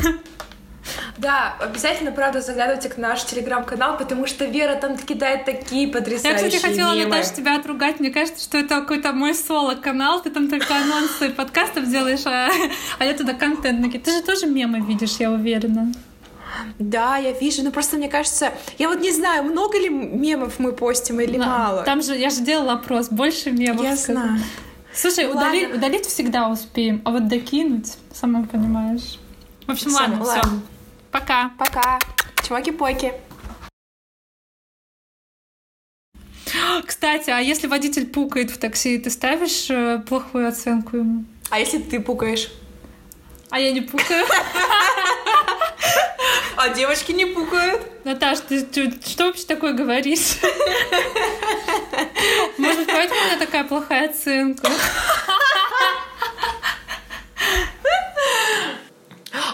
Да, 1.18 1.56
обязательно, 1.60 2.12
правда, 2.12 2.42
заглядывайте 2.42 2.90
к 2.90 2.98
наш 2.98 3.24
телеграм-канал, 3.26 3.98
потому 3.98 4.26
что 4.26 4.46
Вера 4.46 4.76
там 4.76 4.98
кидает 4.98 5.46
такие 5.46 5.88
Я, 5.88 5.94
потрясающие 5.94 6.50
кстати, 6.50 6.66
хотела, 6.66 6.94
мемы. 6.96 7.10
Наташа, 7.10 7.36
тебя 7.36 7.58
отругать. 7.58 8.00
Мне 8.00 8.10
кажется, 8.10 8.42
что 8.44 8.58
это 8.58 8.80
какой-то 8.80 9.12
мой 9.12 9.36
соло-канал. 9.36 10.22
Ты 10.22 10.32
там 10.32 10.48
только 10.50 10.76
анонсы 10.76 11.30
подкастов 11.30 11.90
делаешь, 11.90 12.26
а, 12.26 12.50
а 12.98 13.06
я 13.06 13.14
туда 13.14 13.34
контент 13.34 13.80
накидываю. 13.80 14.04
Ты 14.04 14.12
же 14.12 14.24
тоже 14.24 14.48
мемы 14.48 14.80
видишь, 14.80 15.18
я 15.20 15.32
уверена. 15.32 15.92
Да, 16.80 17.18
я 17.18 17.34
вижу, 17.34 17.64
но 17.64 17.72
просто 17.72 17.98
мне 17.98 18.10
кажется... 18.10 18.52
Я 18.78 18.88
вот 18.90 19.02
не 19.02 19.12
знаю, 19.12 19.44
много 19.44 19.78
ли 19.78 19.90
мемов 19.90 20.60
мы 20.60 20.72
постим 20.72 21.20
или 21.20 21.38
Да, 21.38 21.46
мало. 21.46 21.84
Там 21.84 22.02
же, 22.02 22.16
я 22.16 22.30
же 22.30 22.42
делала 22.42 22.74
опрос, 22.74 23.10
больше 23.10 23.52
мемов. 23.52 23.84
Я 23.84 23.96
сказала. 23.96 24.28
знаю. 24.28 24.42
Слушай, 24.94 25.26
удали- 25.32 25.64
ладно. 25.64 25.78
удалить 25.78 26.06
всегда 26.06 26.50
успеем, 26.50 27.02
а 27.06 27.12
вот 27.12 27.28
докинуть, 27.28 27.98
сама 28.14 28.44
понимаешь. 28.44 29.20
В 29.68 29.72
общем, 29.72 29.92
Сама, 29.92 30.00
ладно, 30.18 30.24
все. 30.24 30.34
ладно. 30.34 30.62
Пока. 31.12 31.52
Пока. 31.58 32.00
Чмоки-поки. 32.48 33.14
Кстати, 36.86 37.30
а 37.30 37.40
если 37.40 37.68
водитель 37.68 38.08
пукает 38.08 38.50
в 38.52 38.58
такси, 38.58 38.98
ты 38.98 39.10
ставишь 39.10 39.70
э, 39.70 40.00
плохую 40.08 40.48
оценку 40.48 40.98
ему? 40.98 41.26
А 41.50 41.60
если 41.60 41.78
ты 41.80 42.00
пукаешь? 42.00 42.52
А 43.50 43.60
я 43.60 43.72
не 43.72 43.82
пукаю. 43.82 44.26
А 46.62 46.68
девочки 46.70 47.14
не 47.14 47.26
пукают? 47.26 47.82
Наташ, 48.04 48.40
ты 48.42 48.68
чё- 48.70 48.92
что 49.06 49.28
вообще 49.28 49.46
такое 49.46 49.72
говоришь? 49.72 50.36
Может, 52.58 52.86
поэтому 52.88 53.22
у 53.22 53.26
меня 53.28 53.38
такая 53.40 53.64
плохая 53.64 54.10
оценка? 54.10 54.70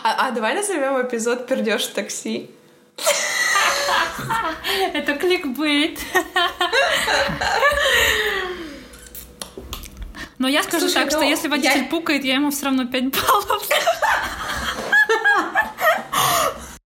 А, 0.03 0.27
а 0.27 0.31
давай 0.31 0.55
назовем 0.55 0.99
эпизод 1.07 1.45
«Пердеж 1.47 1.83
в 1.83 1.93
такси». 1.93 2.49
Это 4.93 5.13
кликбейт. 5.15 5.99
Но 10.39 10.47
я 10.47 10.63
скажу 10.63 10.87
Слушай, 10.89 10.93
так, 11.03 11.11
что 11.11 11.19
ну, 11.21 11.29
если 11.29 11.47
водитель 11.49 11.83
я- 11.83 11.89
пукает, 11.89 12.23
я 12.23 12.35
ему 12.35 12.49
все 12.51 12.65
равно 12.65 12.85
5 12.85 13.03
баллов. 13.11 13.67